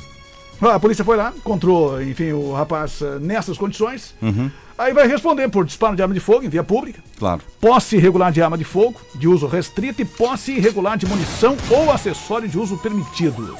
a 0.62 0.80
polícia 0.80 1.05
foi 1.05 1.16
lá, 1.18 1.34
encontrou, 1.36 2.01
enfim, 2.01 2.32
o 2.32 2.53
rapaz 2.53 3.01
eh, 3.01 3.18
nessas 3.20 3.57
condições. 3.57 4.14
Uhum, 4.22 4.49
Aí 4.78 4.93
vai 4.93 5.05
responder 5.07 5.49
por 5.49 5.66
disparo 5.66 5.93
de 5.93 6.01
arma 6.01 6.14
de 6.14 6.22
fogo 6.22 6.43
em 6.45 6.47
via 6.49 6.64
pública, 6.64 7.03
claro. 7.18 7.41
posse 7.60 7.97
irregular 7.97 8.32
de 8.32 8.41
arma 8.41 8.57
de 8.57 8.64
fogo, 8.64 8.99
de 9.16 9.28
uso 9.28 9.45
restrito 9.45 10.01
e 10.01 10.05
posse 10.05 10.53
irregular 10.53 10.97
de 10.97 11.05
munição 11.05 11.57
ou 11.70 11.91
acessório 11.91 12.47
de 12.47 12.57
uso 12.57 12.78
permitido. 12.78 13.57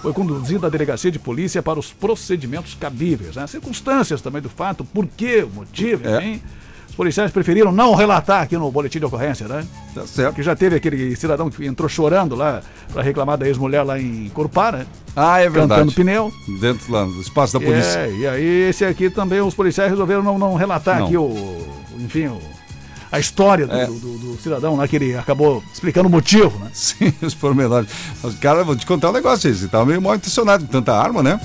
Foi 0.00 0.12
conduzido 0.12 0.64
à 0.64 0.68
delegacia 0.70 1.10
de 1.10 1.18
polícia 1.18 1.60
para 1.62 1.78
os 1.78 1.92
procedimentos 1.92 2.74
cabíveis, 2.74 3.34
né? 3.34 3.46
circunstâncias 3.48 4.22
também 4.22 4.40
do 4.40 4.48
fato, 4.48 4.84
por 4.84 5.06
quê, 5.08 5.42
o 5.42 5.50
motivo, 5.54 6.08
É. 6.08 6.16
enfim. 6.18 6.42
Os 6.69 6.69
policiais 7.00 7.30
preferiram 7.30 7.72
não 7.72 7.94
relatar 7.94 8.42
aqui 8.42 8.58
no 8.58 8.70
boletim 8.70 8.98
de 8.98 9.06
ocorrência, 9.06 9.48
né? 9.48 9.66
Tá 9.94 10.06
certo. 10.06 10.34
Que 10.34 10.42
já 10.42 10.54
teve 10.54 10.76
aquele 10.76 11.16
cidadão 11.16 11.48
que 11.48 11.64
entrou 11.64 11.88
chorando 11.88 12.34
lá 12.36 12.60
para 12.92 13.02
reclamar 13.02 13.38
da 13.38 13.46
ex-mulher 13.48 13.82
lá 13.82 13.98
em 13.98 14.28
Corupá, 14.34 14.70
né? 14.70 14.86
Ah, 15.16 15.38
é 15.40 15.48
verdade. 15.48 15.80
Cantando 15.80 15.92
pneu. 15.92 16.30
Dentro 16.60 16.92
lá 16.92 17.04
do 17.06 17.18
espaço 17.22 17.54
da 17.58 17.64
polícia. 17.64 18.00
É, 18.00 18.12
e 18.12 18.26
aí 18.26 18.68
esse 18.68 18.84
aqui 18.84 19.08
também 19.08 19.40
os 19.40 19.54
policiais 19.54 19.90
resolveram 19.90 20.22
não, 20.22 20.38
não 20.38 20.54
relatar 20.56 20.98
Não. 20.98 21.06
aqui 21.06 21.16
o, 21.16 21.66
enfim, 21.98 22.26
o- 22.26 22.38
a 23.10 23.18
história 23.18 23.66
do, 23.66 23.74
É. 23.74 23.86
do- 23.86 23.94
do- 23.98 24.18
do 24.18 24.42
cidadão 24.42 24.76
lá 24.76 24.86
que 24.86 24.96
ele 24.96 25.16
acabou 25.16 25.64
explicando 25.72 26.06
o 26.06 26.12
motivo, 26.12 26.58
né? 26.58 26.68
Sim, 26.74 27.14
os 27.22 27.34
pormenores. 27.34 27.88
Os 28.22 28.34
caras, 28.34 28.66
vou 28.66 28.76
te 28.76 28.84
contar 28.84 29.08
um 29.08 29.12
negócio. 29.14 29.52
Você 29.54 29.66
tava 29.68 29.86
meio 29.86 30.02
mal 30.02 30.14
intencionado 30.16 30.66
com 30.66 30.70
tanta 30.70 30.94
arma, 30.94 31.22
né? 31.22 31.40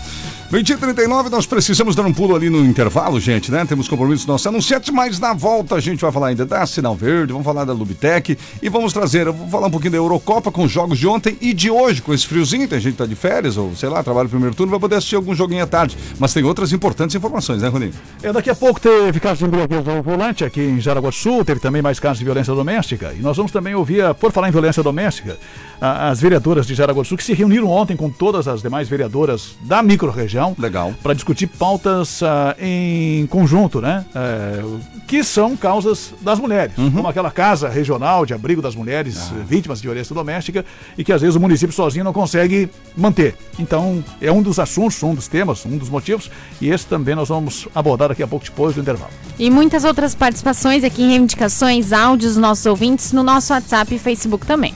Meio-dia 0.51 0.77
39, 0.77 1.29
nós 1.31 1.45
precisamos 1.47 1.95
dar 1.95 2.03
um 2.03 2.13
pulo 2.13 2.35
ali 2.35 2.51
no 2.51 2.63
intervalo, 2.63 3.19
gente, 3.19 3.51
né? 3.51 3.65
Temos 3.65 3.87
compromissos 3.87 4.27
nossos 4.27 4.45
anunciantes, 4.45 4.91
mas 4.91 5.19
na 5.19 5.33
volta 5.33 5.73
a 5.75 5.79
gente 5.81 5.99
vai 5.99 6.11
falar 6.11 6.27
ainda 6.27 6.45
da 6.45 6.65
Sinal 6.67 6.95
Verde, 6.95 7.31
vamos 7.33 7.43
falar 7.43 7.65
da 7.65 7.73
Lubitec 7.73 8.37
e 8.61 8.69
vamos 8.69 8.93
trazer, 8.93 9.25
eu 9.25 9.33
vou 9.33 9.49
falar 9.49 9.67
um 9.67 9.71
pouquinho 9.71 9.91
da 9.93 9.97
Eurocopa 9.97 10.51
com 10.51 10.63
os 10.63 10.71
jogos 10.71 10.99
de 10.99 11.07
ontem 11.07 11.35
e 11.41 11.51
de 11.51 11.69
hoje, 11.71 11.99
com 12.01 12.13
esse 12.13 12.27
friozinho, 12.27 12.67
tem 12.67 12.79
gente 12.79 12.93
que 12.93 12.97
tá 12.99 13.07
de 13.07 13.15
férias 13.15 13.57
ou 13.57 13.75
sei 13.75 13.89
lá, 13.89 14.03
trabalha 14.03 14.25
no 14.25 14.29
primeiro 14.29 14.55
turno, 14.55 14.69
vai 14.69 14.79
poder 14.79 14.95
assistir 14.97 15.15
algum 15.15 15.33
joguinho 15.33 15.63
à 15.63 15.67
tarde. 15.67 15.97
Mas 16.19 16.31
tem 16.31 16.43
outras 16.43 16.71
importantes 16.71 17.15
informações, 17.15 17.61
né, 17.63 17.67
Roninho? 17.67 17.93
É, 18.21 18.31
daqui 18.31 18.49
a 18.51 18.55
pouco 18.55 18.79
teve 18.79 19.19
casos 19.19 19.39
de 19.39 19.45
embriaguez 19.45 19.85
ao 19.87 20.03
volante 20.03 20.45
aqui 20.45 20.61
em 20.61 20.79
Jaraguá 20.79 21.09
do 21.09 21.15
Sul, 21.15 21.43
teve 21.43 21.59
também 21.59 21.81
mais 21.81 21.99
casos 21.99 22.19
de 22.19 22.23
violência 22.25 22.53
doméstica. 22.53 23.13
E 23.17 23.21
nós 23.21 23.35
vamos 23.35 23.51
também 23.51 23.73
ouvir, 23.73 24.03
a- 24.03 24.13
por 24.13 24.31
falar 24.31 24.47
em 24.47 24.51
violência 24.51 24.83
doméstica, 24.83 25.37
a- 25.81 26.09
as 26.09 26.21
vereadoras 26.21 26.67
de 26.67 26.75
Jaraguá 26.75 27.01
do 27.01 27.07
Sul 27.07 27.17
que 27.17 27.23
se 27.23 27.33
reuniram 27.33 27.67
ontem 27.67 27.97
com 27.97 28.11
todas 28.11 28.47
as 28.47 28.61
demais 28.61 28.87
vereadoras 28.87 29.55
da 29.61 29.81
microrregião. 29.81 30.34
Legal. 30.57 30.93
Para 31.01 31.13
discutir 31.13 31.47
pautas 31.47 32.21
ah, 32.23 32.55
em 32.59 33.25
conjunto, 33.27 33.79
né? 33.81 34.05
É, 34.13 34.61
que 35.07 35.23
são 35.23 35.55
causas 35.55 36.13
das 36.21 36.39
mulheres. 36.39 36.77
Uhum. 36.77 36.91
Como 36.91 37.07
aquela 37.07 37.29
casa 37.31 37.69
regional 37.69 38.25
de 38.25 38.33
abrigo 38.33 38.61
das 38.61 38.75
mulheres 38.75 39.31
Ah. 39.31 39.43
vítimas 39.47 39.79
de 39.79 39.87
violência 39.87 40.13
doméstica 40.15 40.65
e 40.97 41.03
que 41.03 41.13
às 41.13 41.21
vezes 41.21 41.35
o 41.35 41.39
município 41.39 41.73
sozinho 41.75 42.03
não 42.03 42.13
consegue 42.13 42.69
manter. 42.97 43.35
Então, 43.59 44.03
é 44.21 44.31
um 44.31 44.41
dos 44.41 44.59
assuntos, 44.59 45.01
um 45.03 45.13
dos 45.13 45.27
temas, 45.27 45.65
um 45.65 45.77
dos 45.77 45.89
motivos. 45.89 46.29
E 46.59 46.69
esse 46.69 46.85
também 46.85 47.15
nós 47.15 47.29
vamos 47.29 47.67
abordar 47.73 48.09
daqui 48.09 48.23
a 48.23 48.27
pouco 48.27 48.45
depois 48.45 48.75
do 48.75 48.81
intervalo. 48.81 49.11
E 49.37 49.49
muitas 49.49 49.83
outras 49.83 50.15
participações 50.15 50.83
aqui, 50.83 51.07
reivindicações, 51.07 51.93
áudios 51.93 52.33
dos 52.33 52.41
nossos 52.41 52.65
ouvintes 52.65 53.11
no 53.11 53.23
nosso 53.23 53.53
WhatsApp 53.53 53.93
e 53.93 53.99
Facebook 53.99 54.45
também. 54.45 54.73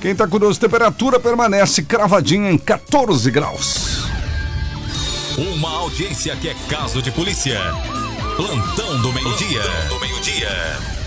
Quem 0.00 0.14
tá 0.14 0.26
curioso, 0.26 0.58
temperatura 0.58 1.18
permanece 1.20 1.82
cravadinha 1.82 2.50
em 2.50 2.58
14 2.58 3.30
graus. 3.30 4.11
Uma 5.38 5.70
audiência 5.70 6.36
que 6.36 6.48
é 6.48 6.54
caso 6.68 7.00
de 7.00 7.10
polícia. 7.10 7.58
Plantão 8.36 9.00
do 9.00 9.12
meio-dia. 9.12 9.62
do 9.88 9.98
meio-dia. 9.98 11.01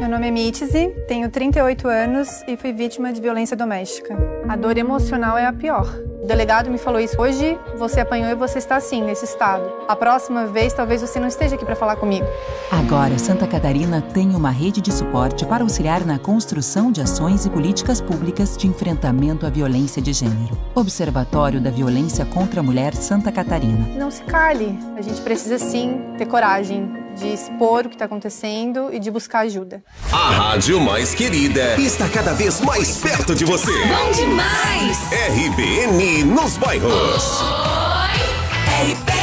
Meu 0.00 0.08
nome 0.08 0.28
é 0.28 0.30
Mitzi, 0.30 0.96
tenho 1.06 1.28
38 1.28 1.86
anos 1.86 2.42
e 2.48 2.56
fui 2.56 2.72
vítima 2.72 3.12
de 3.12 3.20
violência 3.20 3.54
doméstica. 3.54 4.16
A 4.48 4.56
dor 4.56 4.78
emocional 4.78 5.36
é 5.36 5.44
a 5.44 5.52
pior. 5.52 5.94
O 6.22 6.26
delegado 6.26 6.70
me 6.70 6.78
falou 6.78 6.98
isso. 6.98 7.20
Hoje 7.20 7.58
você 7.76 8.00
apanhou 8.00 8.30
e 8.30 8.34
você 8.34 8.56
está 8.56 8.76
assim, 8.76 9.02
nesse 9.02 9.26
estado. 9.26 9.62
A 9.86 9.94
próxima 9.94 10.46
vez 10.46 10.72
talvez 10.72 11.02
você 11.02 11.20
não 11.20 11.28
esteja 11.28 11.54
aqui 11.54 11.66
para 11.66 11.76
falar 11.76 11.96
comigo. 11.96 12.26
Agora, 12.70 13.18
Santa 13.18 13.46
Catarina 13.46 14.00
tem 14.00 14.34
uma 14.34 14.50
rede 14.50 14.80
de 14.80 14.90
suporte 14.90 15.44
para 15.44 15.64
auxiliar 15.64 16.02
na 16.06 16.18
construção 16.18 16.90
de 16.90 17.02
ações 17.02 17.44
e 17.44 17.50
políticas 17.50 18.00
públicas 18.00 18.56
de 18.56 18.66
enfrentamento 18.66 19.44
à 19.44 19.50
violência 19.50 20.00
de 20.00 20.14
gênero. 20.14 20.56
Observatório 20.74 21.60
da 21.60 21.70
Violência 21.70 22.24
contra 22.24 22.60
a 22.60 22.62
Mulher 22.62 22.94
Santa 22.94 23.30
Catarina. 23.30 23.86
Não 23.98 24.10
se 24.10 24.22
cale. 24.22 24.78
A 24.96 25.02
gente 25.02 25.20
precisa 25.20 25.58
sim 25.58 26.00
ter 26.16 26.24
coragem 26.24 26.99
de 27.16 27.28
expor 27.28 27.86
o 27.86 27.88
que 27.88 27.94
está 27.94 28.04
acontecendo 28.04 28.88
e 28.92 28.98
de 28.98 29.10
buscar 29.10 29.40
ajuda. 29.40 29.82
A 30.12 30.30
rádio 30.30 30.80
mais 30.80 31.14
querida 31.14 31.76
está 31.80 32.08
cada 32.08 32.32
vez 32.32 32.60
mais 32.60 32.96
perto 32.96 33.34
de 33.34 33.44
você. 33.44 33.72
Bom 33.72 34.10
demais! 34.12 34.98
RBN 35.10 36.24
nos 36.24 36.56
bairros. 36.56 37.40
RBN. 38.82 39.19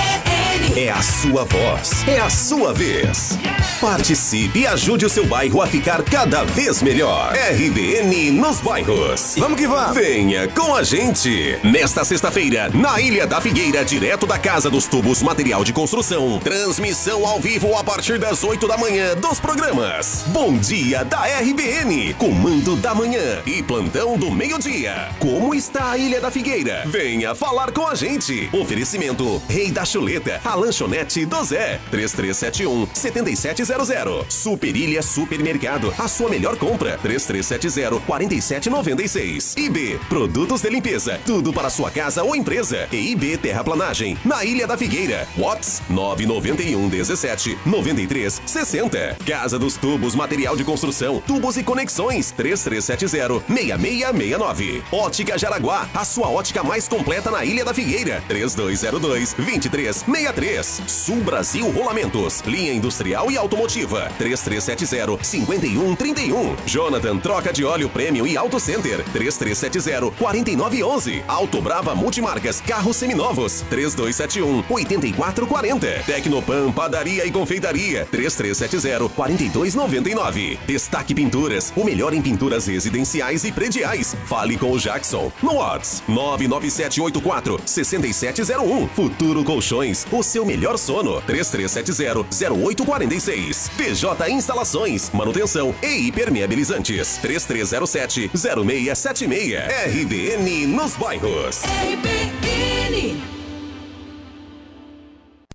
É 0.78 0.92
a 0.92 1.02
sua 1.02 1.44
voz, 1.44 2.08
é 2.08 2.20
a 2.20 2.30
sua 2.30 2.72
vez. 2.72 3.36
Participe 3.82 4.60
e 4.60 4.68
ajude 4.68 5.08
o 5.08 5.10
seu 5.10 5.26
bairro 5.26 5.60
a 5.60 5.66
ficar 5.66 6.04
cada 6.04 6.44
vez 6.44 6.84
melhor. 6.84 7.34
RBN 7.34 8.30
nos 8.30 8.60
bairros. 8.60 9.34
Vamos 9.40 9.60
que 9.60 9.66
vamos. 9.66 9.96
Venha 9.96 10.48
com 10.50 10.76
a 10.76 10.84
gente. 10.84 11.58
Nesta 11.64 12.06
sexta-feira, 12.06 12.70
na 12.76 13.02
Ilha 13.02 13.26
da 13.26 13.42
Figueira, 13.42 13.84
direto 13.84 14.28
da 14.28 14.38
Casa 14.38 14.70
dos 14.70 14.86
Tubos 14.86 15.24
Material 15.24 15.64
de 15.64 15.74
Construção. 15.74 16.40
Transmissão 16.44 17.26
ao 17.26 17.40
vivo 17.40 17.76
a 17.76 17.84
partir 17.84 18.20
das 18.20 18.44
8 18.44 18.68
da 18.68 18.78
manhã 18.78 19.16
dos 19.16 19.40
programas. 19.40 20.26
Bom 20.28 20.56
dia 20.60 21.04
da 21.04 21.26
RBN. 21.40 22.14
Comando 22.20 22.76
da 22.76 22.94
manhã 22.94 23.42
e 23.48 23.64
plantão 23.64 24.16
do 24.16 24.30
meio-dia. 24.30 25.10
Como 25.18 25.56
está 25.56 25.90
a 25.92 25.98
Ilha 25.98 26.22
da 26.22 26.30
Figueira? 26.30 26.84
Venha 26.86 27.34
falar 27.34 27.72
com 27.72 27.88
a 27.88 27.96
gente. 27.96 28.48
Oferecimento 28.54 29.42
Rei 29.50 29.72
da 29.72 29.84
Chuleta, 29.84 30.40
a 30.46 30.67
lanchonete 30.68 31.26
do 31.26 31.44
Zé. 31.44 31.80
3371 31.90 32.88
7700. 32.94 34.26
Super 34.30 34.76
Ilha 34.76 35.02
Supermercado, 35.02 35.94
a 35.98 36.08
sua 36.08 36.30
melhor 36.30 36.58
compra. 36.58 36.98
3370 37.02 38.00
4796. 38.06 39.56
IB 39.58 40.00
Produtos 40.10 40.62
de 40.62 40.70
limpeza, 40.70 41.20
tudo 41.26 41.54
para 41.54 41.70
sua 41.70 41.90
casa 41.90 42.24
ou 42.24 42.36
empresa. 42.36 42.88
E 42.92 43.12
IB 43.12 43.38
Terraplanagem, 43.38 44.18
na 44.26 44.44
Ilha 44.44 44.68
da 44.68 44.78
Figueira. 44.78 45.28
Whats 45.38 45.82
991 45.90 46.90
17 46.90 47.58
93 47.66 48.42
60. 48.46 49.18
Casa 49.26 49.58
dos 49.58 49.76
Tubos 49.76 50.16
Material 50.16 50.56
de 50.56 50.64
Construção, 50.64 51.22
Tubos 51.26 51.58
e 51.58 51.64
Conexões. 51.64 52.32
3370 52.32 53.44
6669. 53.48 54.84
Ótica 54.92 55.38
Jaraguá, 55.38 55.88
a 55.94 56.04
sua 56.04 56.30
ótica 56.30 56.64
mais 56.64 56.88
completa 56.88 57.32
na 57.32 57.46
Ilha 57.46 57.64
da 57.64 57.74
Figueira. 57.74 58.22
3202 58.28 59.34
2363. 59.34 60.57
Sul 60.64 61.18
Brasil 61.18 61.70
Rolamentos, 61.72 62.42
linha 62.42 62.74
industrial 62.74 63.30
e 63.32 63.38
automotiva. 63.38 64.12
3370 64.18 65.24
5131. 65.24 66.56
Jonathan 66.66 67.18
Troca 67.18 67.54
de 67.54 67.64
Óleo 67.64 67.90
Prêmio 67.90 68.26
e 68.26 68.36
Auto 68.38 68.60
Center. 68.60 69.04
3370 69.12 70.12
4911. 70.18 71.24
Auto 71.28 71.62
Brava 71.62 71.94
Multimarcas, 71.94 72.62
carros 72.62 72.96
seminovos. 72.98 73.64
3271 73.70 74.64
8440. 74.70 76.04
Tecnopan 76.06 76.72
Padaria 76.72 77.26
e 77.26 77.32
Confeitaria. 77.32 78.08
3370 78.12 79.10
4299. 79.10 80.60
Destaque 80.66 81.14
Pinturas, 81.14 81.72
o 81.76 81.84
melhor 81.84 82.14
em 82.14 82.22
pinturas 82.22 82.68
residenciais 82.68 83.44
e 83.44 83.52
prediais. 83.52 84.16
Fale 84.26 84.58
com 84.58 84.72
o 84.72 84.80
Jackson. 84.80 85.32
No 85.42 85.56
Whats 85.56 86.04
99784 86.08 87.60
6701. 87.66 88.88
Futuro 88.90 89.44
Colchões, 89.44 90.06
o 90.12 90.24
seu 90.24 90.46
melhor 90.48 90.78
sono. 90.78 91.22
3370 91.22 92.26
0846. 92.56 93.70
PJ 93.78 94.30
Instalações, 94.32 95.12
manutenção 95.12 95.76
e 95.84 96.08
impermeabilizantes. 96.08 97.18
3307 97.22 98.32
0676. 98.34 99.58
RBN 99.94 100.68
nos 100.68 100.96
bairros. 100.96 101.62
RBN. 101.64 103.37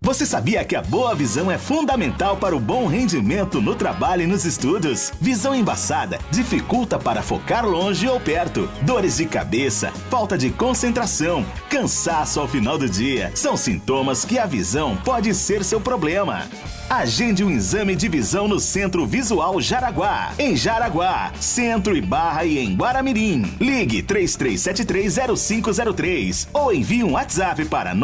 Você 0.05 0.27
sabia 0.27 0.65
que 0.65 0.75
a 0.75 0.83
boa 0.83 1.15
visão 1.15 1.49
é 1.49 1.57
fundamental 1.57 2.37
para 2.37 2.57
o 2.57 2.61
bom 2.61 2.89
rendimento 2.89 3.63
no 3.63 3.77
trabalho 3.77 4.23
e 4.23 4.27
nos 4.27 4.45
estudos? 4.45 5.13
Visão 5.21 5.55
embaçada 5.55 6.19
dificulta 6.29 6.99
para 6.99 7.23
focar 7.23 7.65
longe 7.65 8.09
ou 8.09 8.19
perto. 8.19 8.69
Dores 8.83 9.19
de 9.19 9.27
cabeça, 9.27 9.93
falta 10.11 10.37
de 10.37 10.51
concentração, 10.51 11.47
cansaço 11.71 12.41
ao 12.41 12.49
final 12.49 12.77
do 12.77 12.89
dia 12.89 13.31
são 13.37 13.57
sintomas 13.57 14.25
que 14.25 14.41
a 14.41 14.47
visão 14.47 14.97
pode 14.97 15.33
ser 15.35 15.63
seu 15.63 15.81
problema. 15.81 16.49
Agende 16.91 17.43
um 17.43 17.51
exame 17.51 17.97
de 17.97 18.07
visão 18.07 18.47
no 18.47 18.61
Centro 18.61 19.07
Visual 19.07 19.59
Jaraguá. 19.63 20.35
Em 20.39 20.55
Jaraguá, 20.55 21.33
Centro 21.41 21.97
e 21.97 22.03
Barra 22.03 22.45
e 22.45 22.59
em 22.59 22.75
Guaramirim. 22.75 23.51
Ligue 23.59 24.03
33730503 24.03 26.49
ou 26.53 26.71
envie 26.71 27.03
um 27.03 27.13
WhatsApp 27.13 27.65
para 27.65 27.95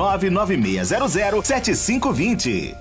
996007520. 1.88 2.76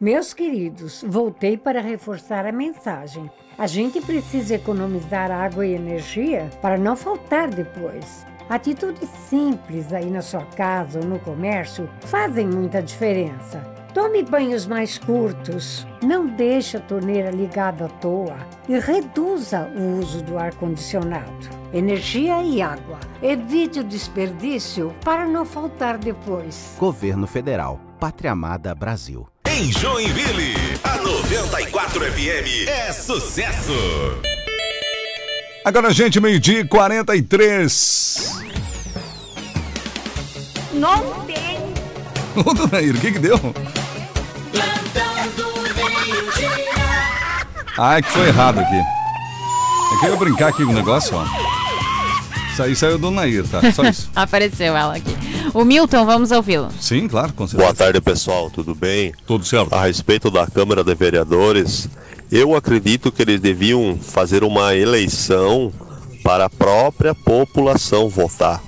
Meus 0.00 0.34
queridos, 0.34 1.04
voltei 1.06 1.56
para 1.56 1.80
reforçar 1.80 2.44
a 2.44 2.52
mensagem. 2.52 3.30
A 3.56 3.66
gente 3.68 4.00
precisa 4.00 4.56
economizar 4.56 5.30
água 5.30 5.64
e 5.64 5.72
energia 5.72 6.50
para 6.60 6.76
não 6.76 6.96
faltar 6.96 7.48
depois. 7.48 8.26
Atitudes 8.48 9.08
simples 9.30 9.92
aí 9.92 10.10
na 10.10 10.20
sua 10.20 10.44
casa 10.44 10.98
ou 10.98 11.06
no 11.06 11.18
comércio 11.20 11.88
fazem 12.00 12.46
muita 12.46 12.82
diferença. 12.82 13.62
Tome 13.94 14.24
banhos 14.24 14.66
mais 14.66 14.98
curtos, 14.98 15.86
não 16.02 16.26
deixe 16.26 16.76
a 16.76 16.80
torneira 16.80 17.30
ligada 17.30 17.84
à 17.84 17.88
toa 17.88 18.36
e 18.68 18.76
reduza 18.80 19.70
o 19.76 20.00
uso 20.00 20.20
do 20.20 20.36
ar-condicionado. 20.36 21.48
Energia 21.72 22.42
e 22.42 22.60
água. 22.60 22.98
Evite 23.22 23.78
o 23.78 23.84
desperdício 23.84 24.92
para 25.04 25.24
não 25.26 25.44
faltar 25.44 25.96
depois. 25.96 26.76
Governo 26.78 27.28
Federal. 27.28 27.78
Pátria 28.04 28.32
Amada 28.32 28.74
Brasil. 28.74 29.26
Em 29.48 29.72
Joinville, 29.72 30.54
a 30.84 30.98
94 30.98 32.00
FM 32.12 32.68
é 32.68 32.92
sucesso. 32.92 33.72
Agora, 35.64 35.90
gente, 35.90 36.20
meio-dia 36.20 36.60
e 36.60 36.68
43. 36.68 38.42
Não 40.74 41.24
tem. 41.24 41.60
Ô, 42.44 42.52
dona 42.52 42.82
Ira, 42.82 42.98
o 42.98 43.00
que 43.00 43.12
que 43.12 43.18
deu? 43.18 43.40
Ah, 47.78 47.96
é 47.96 48.02
que 48.02 48.10
foi 48.10 48.28
errado 48.28 48.60
aqui. 48.60 48.76
É 48.76 50.00
que 50.00 50.06
eu 50.08 50.10
ia 50.10 50.16
brincar 50.16 50.48
aqui 50.50 50.62
com 50.62 50.72
o 50.72 50.74
negócio, 50.74 51.16
ó. 51.16 51.24
Isso 52.52 52.62
aí 52.62 52.76
saiu 52.76 52.98
do 52.98 53.10
Nair, 53.10 53.48
tá? 53.48 53.72
Só 53.72 53.82
isso. 53.84 54.10
Apareceu 54.14 54.76
ela 54.76 54.94
aqui. 54.94 55.23
O 55.54 55.64
Milton, 55.64 56.04
vamos 56.04 56.32
ouvi-lo. 56.32 56.68
Sim, 56.80 57.06
claro, 57.08 57.32
com 57.32 57.46
certeza. 57.46 57.62
Boa 57.62 57.74
tarde, 57.74 58.00
pessoal. 58.00 58.50
Tudo 58.50 58.74
bem? 58.74 59.12
Tudo 59.26 59.44
certo. 59.44 59.72
A 59.72 59.86
respeito 59.86 60.30
da 60.30 60.46
Câmara 60.48 60.82
de 60.82 60.94
Vereadores, 60.94 61.88
eu 62.30 62.56
acredito 62.56 63.12
que 63.12 63.22
eles 63.22 63.40
deviam 63.40 63.96
fazer 64.00 64.42
uma 64.42 64.74
eleição 64.74 65.72
para 66.24 66.46
a 66.46 66.50
própria 66.50 67.14
população 67.14 68.08
votar. 68.08 68.60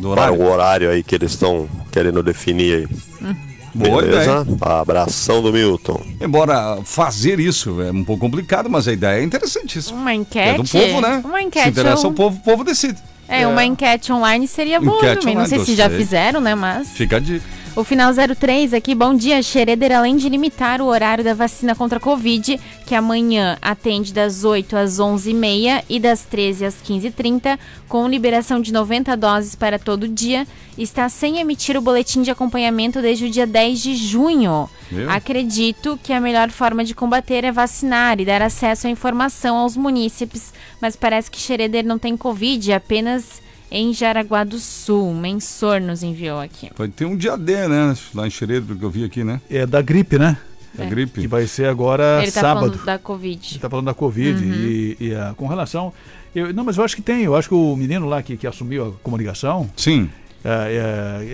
Do 0.00 0.10
Para 0.14 0.32
horário? 0.32 0.40
o 0.42 0.50
horário 0.52 0.90
aí 0.90 1.02
que 1.02 1.14
eles 1.14 1.32
estão 1.32 1.68
querendo 1.92 2.22
definir 2.22 2.88
aí. 2.90 3.36
Boa 3.74 4.02
Beleza? 4.02 4.46
Abração 4.62 5.42
do 5.42 5.52
Milton. 5.52 6.00
Embora 6.20 6.78
fazer 6.82 7.38
isso 7.38 7.80
é 7.82 7.92
um 7.92 8.02
pouco 8.04 8.20
complicado, 8.20 8.68
mas 8.70 8.88
a 8.88 8.92
ideia 8.92 9.20
é 9.20 9.22
interessantíssima. 9.24 9.98
Uma 9.98 10.12
É 10.12 10.14
enquete. 10.14 10.62
do 10.62 10.68
povo, 10.68 11.00
né? 11.02 11.22
Uma 11.24 11.38
Se 11.38 11.44
enquete. 11.44 11.68
interessa 11.68 12.02
eu- 12.02 12.06
ao 12.08 12.12
povo, 12.14 12.36
o 12.38 12.40
povo 12.42 12.64
decide. 12.64 12.98
É, 13.28 13.46
uma 13.46 13.64
enquete 13.64 14.12
online 14.12 14.46
seria 14.46 14.80
boa 14.80 14.98
Enquete 14.98 15.20
também. 15.20 15.34
Não 15.34 15.42
online, 15.44 15.64
sei 15.64 15.64
se 15.64 15.76
já 15.76 15.90
fizeram, 15.90 16.40
né? 16.40 16.54
Mas. 16.54 16.88
Fica 16.90 17.20
de. 17.20 17.42
O 17.76 17.84
final 17.84 18.10
03 18.14 18.72
aqui, 18.72 18.94
bom 18.94 19.14
dia. 19.14 19.42
Schroeder, 19.42 19.92
além 19.92 20.16
de 20.16 20.30
limitar 20.30 20.80
o 20.80 20.86
horário 20.86 21.22
da 21.22 21.34
vacina 21.34 21.74
contra 21.74 21.98
a 21.98 22.00
Covid, 22.00 22.58
que 22.86 22.94
amanhã 22.94 23.58
atende 23.60 24.14
das 24.14 24.44
8 24.44 24.74
às 24.74 24.92
11h30 24.92 25.84
e 25.86 26.00
das 26.00 26.22
13 26.22 26.64
às 26.64 26.76
15h30, 26.76 27.58
com 27.86 28.08
liberação 28.08 28.62
de 28.62 28.72
90 28.72 29.14
doses 29.18 29.54
para 29.54 29.78
todo 29.78 30.08
dia, 30.08 30.46
está 30.78 31.06
sem 31.10 31.38
emitir 31.38 31.76
o 31.76 31.82
boletim 31.82 32.22
de 32.22 32.30
acompanhamento 32.30 33.02
desde 33.02 33.26
o 33.26 33.30
dia 33.30 33.46
10 33.46 33.82
de 33.82 33.94
junho. 33.94 34.70
Viu? 34.90 35.10
Acredito 35.10 36.00
que 36.02 36.14
a 36.14 36.20
melhor 36.20 36.48
forma 36.48 36.82
de 36.82 36.94
combater 36.94 37.44
é 37.44 37.52
vacinar 37.52 38.18
e 38.18 38.24
dar 38.24 38.40
acesso 38.40 38.86
à 38.86 38.90
informação 38.90 39.54
aos 39.54 39.76
munícipes, 39.76 40.50
mas 40.80 40.96
parece 40.96 41.30
que 41.30 41.38
Schroeder 41.38 41.84
não 41.84 41.98
tem 41.98 42.16
Covid, 42.16 42.72
apenas 42.72 43.44
em 43.76 43.92
Jaraguá 43.92 44.42
do 44.44 44.58
Sul. 44.58 45.12
Mensor 45.14 45.80
nos 45.80 46.02
enviou 46.02 46.40
aqui. 46.40 46.70
Vai 46.76 46.88
ter 46.88 47.04
um 47.04 47.16
dia 47.16 47.36
D, 47.36 47.68
né? 47.68 47.94
Lá 48.14 48.26
em 48.26 48.30
Xeredo, 48.30 48.66
porque 48.68 48.84
eu 48.84 48.90
vi 48.90 49.04
aqui, 49.04 49.22
né? 49.22 49.40
É 49.50 49.66
da 49.66 49.82
gripe, 49.82 50.18
né? 50.18 50.38
Da 50.74 50.84
É. 50.84 50.88
gripe. 50.88 51.20
Que 51.20 51.26
vai 51.28 51.46
ser 51.46 51.66
agora 51.66 52.20
Ele 52.22 52.32
tá 52.32 52.40
sábado. 52.40 52.70
falando 52.72 52.84
da 52.84 52.98
Covid. 52.98 53.48
Ele 53.52 53.60
tá 53.60 53.68
falando 53.70 53.86
da 53.86 53.94
Covid. 53.94 54.44
Uhum. 54.44 54.52
E, 54.52 54.96
e, 55.00 55.14
ah, 55.14 55.34
com 55.36 55.46
relação. 55.46 55.92
eu- 56.34 56.52
não, 56.52 56.64
mas 56.64 56.76
eu 56.76 56.84
acho 56.84 56.94
que 56.96 57.02
tem. 57.02 57.22
Eu 57.24 57.34
acho 57.36 57.48
que 57.48 57.54
o 57.54 57.74
menino 57.76 58.06
lá 58.06 58.22
que, 58.22 58.36
que 58.36 58.46
assumiu 58.46 58.88
a 58.88 58.92
comunicação. 59.02 59.68
Sim. 59.76 60.08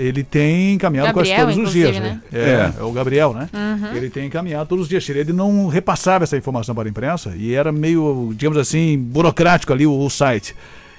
ele 0.01 0.22
tem 0.24 0.72
encaminhado 0.72 1.12
quase 1.12 1.34
todos 1.36 1.57
os 1.59 1.70
dias, 1.72 1.95
né? 1.97 2.01
né? 2.01 2.20
É, 2.32 2.72
É. 2.78 2.80
é 2.80 2.82
o 2.82 2.90
Gabriel, 2.93 3.34
né? 3.34 3.49
Uhum. 3.53 3.95
Ele 3.97 4.09
tem 4.09 4.26
encaminhado 4.26 4.66
todos 4.68 4.84
os 4.84 4.88
dias. 4.88 5.07
Ele 5.11 5.32
não 5.34 5.66
repassava 5.68 6.24
essa 6.24 6.36
informação 6.36 6.74
para 6.74 6.88
a 6.88 6.90
imprensa 6.90 7.34
e 7.36 7.53
era 7.55 7.70
meio, 7.70 8.32
digamos 8.34 8.57
assim, 8.59 8.97
burocrático 8.99 9.72
ali 9.72 9.86
o, 9.86 9.93
o 9.99 10.09
site. 10.09 10.55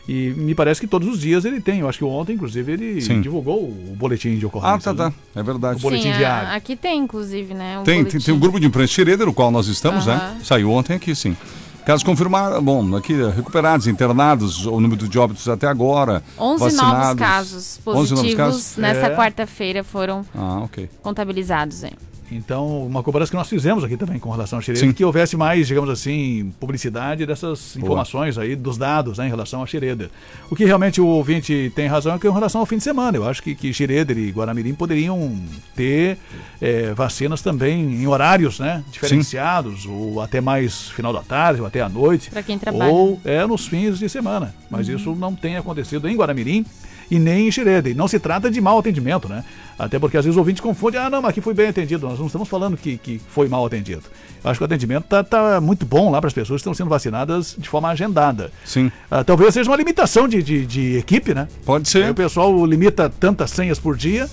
E 0.07 0.31
me 0.35 0.53
parece 0.53 0.81
que 0.81 0.87
todos 0.87 1.07
os 1.07 1.19
dias 1.21 1.45
ele 1.45 1.61
tem. 1.61 1.79
Eu 1.79 1.87
acho 1.87 1.97
que 1.99 2.03
ontem, 2.03 2.33
inclusive, 2.33 2.71
ele 2.73 3.01
Sim. 3.01 3.21
divulgou 3.21 3.63
o 3.63 3.95
boletim 3.97 4.37
de 4.37 4.45
ocorrência. 4.45 4.91
Ah, 4.91 4.95
tá, 4.95 5.05
né? 5.09 5.13
tá. 5.33 5.39
É 5.39 5.43
verdade. 5.43 5.77
O 5.79 5.81
boletim 5.81 6.03
Sim, 6.03 6.11
a- 6.13 6.17
diário. 6.17 6.49
aqui 6.57 6.75
tem, 6.75 6.99
inclusive, 6.99 7.53
né? 7.53 7.79
o 7.79 7.83
Tem, 7.83 8.03
tem, 8.03 8.19
tem 8.19 8.33
um 8.33 8.39
grupo 8.39 8.59
de 8.59 8.67
imprensa 8.67 8.91
Xereda, 8.93 9.25
no 9.25 9.33
qual 9.33 9.49
nós 9.49 9.67
estamos, 9.67 10.05
né? 10.05 10.37
Saiu 10.43 10.71
ontem 10.71 10.93
aqui, 10.95 11.15
sim. 11.15 11.37
Casos 11.85 12.03
confirmados, 12.03 12.63
bom, 12.63 12.95
aqui 12.95 13.13
recuperados, 13.35 13.87
internados, 13.87 14.65
o 14.65 14.79
número 14.79 15.05
de 15.07 15.19
óbitos 15.19 15.49
até 15.49 15.67
agora. 15.67 16.23
11 16.39 16.59
novos 16.59 16.73
vacinados. 16.77 17.19
casos 17.19 17.79
11 17.79 17.81
novos 17.85 18.09
positivos 18.09 18.35
casos? 18.37 18.77
nessa 18.77 19.07
É. 19.07 19.15
quarta-feira 19.15 19.83
foram 19.83 20.25
Ah, 20.33 20.59
ok. 20.63 20.89
contabilizados. 21.01 21.83
Hein? 21.83 21.91
Então, 22.35 22.85
uma 22.85 23.03
cobrança 23.03 23.29
que 23.31 23.37
nós 23.37 23.47
fizemos 23.49 23.83
aqui 23.83 23.95
também 23.97 24.19
com 24.19 24.29
relação 24.29 24.57
ao 24.57 24.61
Xereda, 24.63 24.85
Sim. 24.85 24.91
que 24.93 25.03
houvesse 25.05 25.37
mais, 25.37 25.67
digamos 25.67 25.89
assim, 25.89 26.51
publicidade 26.59 27.25
dessas 27.25 27.73
Boa. 27.75 27.85
informações 27.85 28.37
aí, 28.37 28.55
dos 28.55 28.77
dados 28.77 29.17
né, 29.17 29.27
em 29.27 29.29
relação 29.29 29.61
a 29.61 29.65
Xereda. 29.65 30.09
O 30.49 30.55
que 30.55 30.65
realmente 30.65 30.99
o 30.99 31.05
ouvinte 31.07 31.71
tem 31.75 31.87
razão 31.87 32.15
é 32.15 32.19
que 32.19 32.27
em 32.27 32.31
relação 32.33 32.61
ao 32.61 32.65
fim 32.65 32.77
de 32.77 32.83
semana. 32.83 33.17
Eu 33.17 33.27
acho 33.27 33.41
que, 33.43 33.53
que 33.55 33.73
Xereda 33.73 34.13
e 34.13 34.31
Guaramirim 34.31 34.73
poderiam 34.73 35.35
ter 35.75 36.17
eh, 36.61 36.93
vacinas 36.95 37.41
também 37.41 37.81
em 38.01 38.07
horários 38.07 38.59
né, 38.59 38.83
diferenciados, 38.91 39.85
ou 39.85 40.21
até 40.21 40.41
mais 40.41 40.89
final 40.89 41.13
da 41.13 41.21
tarde, 41.21 41.61
ou 41.61 41.67
até 41.67 41.81
à 41.81 41.89
noite. 41.89 42.29
Pra 42.29 42.43
quem 42.43 42.57
trabalha. 42.57 42.91
Ou 42.91 43.19
é 43.23 43.45
nos 43.45 43.67
fins 43.67 43.99
de 43.99 44.09
semana. 44.09 44.53
Mas 44.69 44.87
Uhum. 44.87 44.95
isso 44.95 45.15
não 45.15 45.33
tem 45.35 45.55
acontecido 45.57 46.07
em 46.09 46.15
Guaramirim 46.15 46.65
e 47.13 47.19
nem 47.19 47.47
em 47.47 47.51
Xereda. 47.51 47.87
E 47.87 47.93
não 47.93 48.07
se 48.07 48.19
trata 48.19 48.49
de 48.49 48.59
mau 48.59 48.79
atendimento, 48.79 49.29
né? 49.29 49.43
Até 49.77 49.99
porque 49.99 50.17
às 50.17 50.25
vezes 50.25 50.35
o 50.35 50.39
ouvinte 50.39 50.63
confunde, 50.63 50.97
ah, 50.97 51.11
não, 51.11 51.21
mas 51.21 51.29
aqui 51.29 51.41
foi 51.41 51.53
bem 51.53 51.67
atendido. 51.67 52.07
Nós 52.07 52.17
não 52.17 52.25
estamos 52.25 52.49
falando 52.49 52.75
que, 52.75 52.97
que 52.97 53.21
foi 53.29 53.47
mal 53.47 53.63
atendido. 53.63 54.01
Eu 54.43 54.49
acho 54.49 54.59
que 54.59 54.63
o 54.63 54.65
atendimento 54.65 55.03
tá, 55.03 55.23
tá 55.23 55.61
muito 55.61 55.85
bom 55.85 56.09
lá 56.09 56.19
para 56.19 56.27
as 56.27 56.33
pessoas 56.33 56.57
que 56.57 56.61
estão 56.61 56.73
sendo 56.73 56.89
vacinadas 56.89 57.55
de 57.55 57.69
forma 57.69 57.87
agendada. 57.89 58.51
Sim. 58.65 58.91
Ah, 59.11 59.23
talvez 59.23 59.53
seja 59.53 59.69
uma 59.69 59.77
limitação 59.77 60.27
de, 60.27 60.41
de, 60.41 60.65
de 60.65 60.97
equipe, 60.97 61.35
né? 61.35 61.47
Pode 61.63 61.87
ser. 61.87 62.05
Aí 62.05 62.09
o 62.09 62.15
pessoal 62.15 62.65
limita 62.65 63.07
tantas 63.07 63.51
senhas 63.51 63.77
por 63.77 63.95
dia 63.95 64.27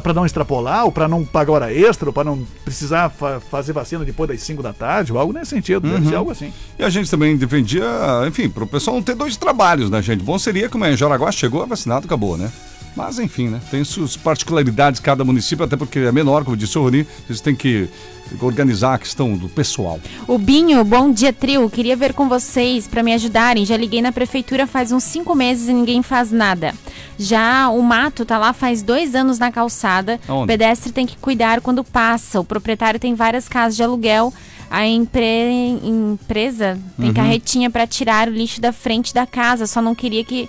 para 0.00 0.12
não 0.14 0.26
extrapolar, 0.26 0.84
ou 0.84 0.92
para 0.92 1.06
não 1.08 1.24
pagar 1.24 1.52
hora 1.52 1.72
extra, 1.74 2.08
ou 2.08 2.12
para 2.12 2.24
não 2.24 2.44
precisar 2.64 3.08
fa- 3.10 3.40
fazer 3.50 3.72
vacina 3.72 4.04
depois 4.04 4.28
das 4.28 4.40
5 4.42 4.62
da 4.62 4.72
tarde, 4.72 5.12
ou 5.12 5.18
algo 5.18 5.32
nesse 5.32 5.50
sentido. 5.50 5.88
Deve 5.88 6.02
Uhum. 6.04 6.08
ser 6.10 6.16
algo 6.16 6.30
assim. 6.30 6.52
E 6.78 6.82
a 6.84 6.90
gente 6.90 7.10
também 7.10 7.36
defendia, 7.36 7.84
enfim, 8.26 8.48
para 8.48 8.64
o 8.64 8.66
pessoal 8.66 8.96
não 8.96 9.02
ter 9.02 9.14
dois 9.14 9.36
trabalhos, 9.36 9.90
né, 9.90 10.00
gente? 10.02 10.22
Bom 10.24 10.38
seria 10.38 10.68
que 10.68 10.76
em 10.78 10.96
Jaraguá 10.96 11.30
chegou, 11.32 11.62
é 11.62 11.66
vacinado, 11.66 12.06
acabou, 12.06 12.36
né? 12.36 12.50
Mas, 12.96 13.18
enfim, 13.18 13.48
né? 13.48 13.60
Tem 13.70 13.82
suas 13.82 14.16
particularidades 14.16 15.00
cada 15.00 15.24
município, 15.24 15.64
até 15.64 15.76
porque 15.76 15.98
é 15.98 16.12
menor, 16.12 16.44
como 16.44 16.56
disse 16.56 16.78
o 16.78 16.82
Rony, 16.82 17.06
eles 17.28 17.40
têm 17.40 17.54
que 17.56 17.88
organizar 18.40 18.94
a 18.94 18.98
questão 18.98 19.36
do 19.36 19.48
pessoal. 19.48 20.00
O 20.28 20.38
Binho, 20.38 20.82
bom 20.84 21.10
dia, 21.12 21.32
trio. 21.32 21.68
Queria 21.68 21.96
ver 21.96 22.12
com 22.14 22.28
vocês 22.28 22.86
para 22.86 23.02
me 23.02 23.12
ajudarem. 23.12 23.66
Já 23.66 23.76
liguei 23.76 24.00
na 24.00 24.12
prefeitura 24.12 24.66
faz 24.66 24.92
uns 24.92 25.02
cinco 25.04 25.34
meses 25.34 25.68
e 25.68 25.72
ninguém 25.72 26.02
faz 26.02 26.30
nada. 26.30 26.72
Já 27.18 27.68
o 27.68 27.82
mato 27.82 28.24
tá 28.24 28.38
lá 28.38 28.52
faz 28.52 28.80
dois 28.82 29.14
anos 29.14 29.38
na 29.38 29.50
calçada. 29.52 30.20
Aonde? 30.28 30.44
O 30.44 30.46
pedestre 30.46 30.92
tem 30.92 31.04
que 31.06 31.16
cuidar 31.16 31.60
quando 31.60 31.82
passa. 31.84 32.40
O 32.40 32.44
proprietário 32.44 32.98
tem 33.00 33.14
várias 33.14 33.48
casas 33.48 33.76
de 33.76 33.82
aluguel. 33.82 34.32
A 34.70 34.86
empre- 34.86 35.78
empresa 35.84 36.78
tem 36.96 37.08
Uhum. 37.08 37.14
carretinha 37.14 37.70
para 37.70 37.86
tirar 37.86 38.28
o 38.28 38.32
lixo 38.32 38.60
da 38.60 38.72
frente 38.72 39.12
da 39.12 39.26
casa. 39.26 39.66
Só 39.66 39.82
não 39.82 39.94
queria 39.94 40.24
que. 40.24 40.48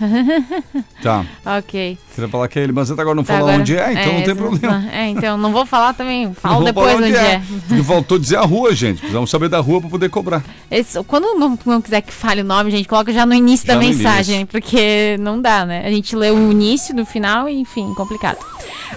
Tá. 1.02 1.24
ok. 1.58 1.98
Queria 2.14 2.28
falar 2.28 2.48
que 2.48 2.58
é 2.58 2.62
ele, 2.62 2.72
mas 2.72 2.90
até 2.90 3.00
agora 3.02 3.14
não 3.16 3.24
Tá, 3.24 3.34
falou 3.34 3.48
agora- 3.48 3.60
onde 3.62 3.76
é, 3.76 3.92
então 3.92 4.12
não 4.12 4.22
tem 4.22 4.36
problema. 4.36 4.84
É, 4.92 5.08
então 5.08 5.36
não 5.38 5.52
vou 5.52 5.64
falar 5.66 5.94
também. 5.94 6.26
Não 6.26 6.34
Falo 6.34 6.64
depois 6.64 6.92
falar 6.92 7.06
onde 7.06 7.16
é. 7.16 7.42
Porque 7.68 7.82
faltou 7.82 8.18
dizer 8.18 8.36
a 8.36 8.42
rua, 8.42 8.74
gente. 8.74 8.98
Precisamos 8.98 9.30
saber 9.30 9.48
da 9.48 9.58
rua 9.60 9.80
para 9.80 9.90
poder 9.90 10.08
cobrar. 10.10 10.44
Esse- 10.70 11.02
quando 11.04 11.34
não, 11.38 11.58
não 11.64 11.80
quiser 11.80 12.00
que 12.02 12.12
fale 12.12 12.42
o 12.42 12.44
nome, 12.44 12.70
gente, 12.70 12.86
coloca 12.88 13.12
já 13.12 13.24
no 13.26 13.34
início 13.34 13.66
Já 13.66 13.74
da 13.74 13.80
no 13.80 13.86
mensagem, 13.86 14.46
porque 14.46 15.16
não 15.20 15.40
dá, 15.40 15.64
né? 15.64 15.82
A 15.86 15.90
gente 15.90 16.14
lê 16.14 16.30
o 16.30 16.50
início 16.52 16.94
do 16.94 17.04
final 17.06 17.48
e, 17.48 17.58
enfim, 17.58 17.92
complicado. 17.94 18.38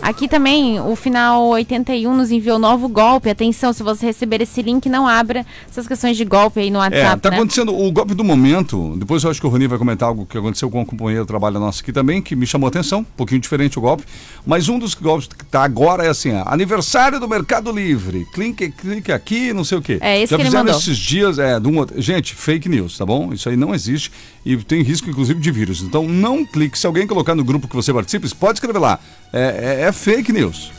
Aqui 0.01 0.27
também, 0.27 0.79
o 0.79 0.95
final 0.95 1.45
81 1.47 2.15
nos 2.15 2.31
enviou 2.31 2.59
novo 2.59 2.87
golpe. 2.87 3.29
Atenção, 3.29 3.71
se 3.73 3.81
você 3.83 4.05
receber 4.05 4.41
esse 4.41 4.61
link, 4.61 4.87
não 4.89 5.07
abra 5.07 5.45
essas 5.69 5.87
questões 5.87 6.17
de 6.17 6.25
golpe 6.25 6.59
aí 6.59 6.69
no 6.69 6.77
É, 6.79 6.81
WhatsApp, 6.83 7.21
tá 7.21 7.29
né? 7.29 7.37
acontecendo 7.37 7.75
o 7.77 7.91
golpe 7.91 8.13
do 8.13 8.23
momento. 8.23 8.95
Depois 8.97 9.23
eu 9.23 9.31
acho 9.31 9.39
que 9.39 9.47
o 9.47 9.49
Rony 9.49 9.67
vai 9.67 9.77
comentar 9.77 10.07
algo 10.09 10.25
que 10.25 10.37
aconteceu 10.37 10.69
com 10.69 10.81
um 10.81 10.85
companheiro 10.85 11.25
trabalha 11.25 11.59
nosso 11.59 11.81
aqui 11.81 11.91
também, 11.93 12.21
que 12.21 12.35
me 12.35 12.45
chamou 12.45 12.67
a 12.67 12.69
atenção, 12.69 12.99
um 12.99 13.03
pouquinho 13.03 13.39
diferente 13.41 13.77
o 13.77 13.81
golpe. 13.81 14.03
Mas 14.45 14.69
um 14.69 14.77
dos 14.77 14.93
golpes 14.93 15.27
que 15.27 15.45
tá 15.45 15.63
agora 15.63 16.03
é 16.05 16.09
assim: 16.09 16.33
ó, 16.33 16.43
aniversário 16.47 17.19
do 17.19 17.27
Mercado 17.27 17.71
Livre. 17.71 18.25
Clique, 18.33 18.69
clique 18.71 19.11
aqui, 19.11 19.53
não 19.53 19.63
sei 19.63 19.77
o 19.77 19.81
quê. 19.81 19.97
É 20.01 20.21
esse 20.21 20.31
Já 20.31 20.35
que 20.37 20.41
ele 20.43 20.49
fizeram 20.49 20.65
mandou. 20.65 20.79
esses 20.79 20.97
dias, 20.97 21.39
é, 21.39 21.59
de 21.59 21.67
um 21.67 21.77
outro- 21.77 21.99
gente, 22.01 22.33
fake 22.35 22.67
news, 22.69 22.97
tá 22.97 23.05
bom? 23.05 23.33
Isso 23.33 23.47
aí 23.49 23.55
não 23.55 23.73
existe 23.73 24.11
e 24.45 24.55
tem 24.57 24.81
risco, 24.83 25.09
inclusive, 25.09 25.39
de 25.39 25.51
vírus. 25.51 25.81
Então 25.81 26.07
não 26.07 26.45
clique. 26.45 26.77
Se 26.77 26.85
alguém 26.85 27.07
colocar 27.07 27.33
no 27.35 27.43
grupo 27.43 27.67
que 27.67 27.75
você 27.75 27.93
participa, 27.93 28.27
pode 28.39 28.57
escrever 28.57 28.79
lá. 28.79 28.99
É, 29.35 29.81
é- 29.83 29.87
é 29.87 29.91
fake 29.91 30.31
news. 30.31 30.71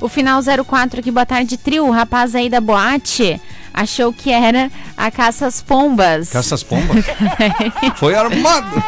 O 0.00 0.08
final 0.08 0.42
04 0.64 0.98
aqui, 1.00 1.10
boa 1.12 1.24
tarde, 1.24 1.56
trio. 1.56 1.86
O 1.86 1.90
rapaz 1.92 2.34
aí 2.34 2.50
da 2.50 2.60
boate 2.60 3.40
achou 3.72 4.12
que 4.12 4.30
era 4.32 4.68
a 4.96 5.10
caça 5.12 5.46
às 5.46 5.62
pombas. 5.62 6.28
Caça 6.30 6.56
às 6.56 6.62
pombas? 6.64 7.04
Foi 7.96 8.12
armado! 8.14 8.66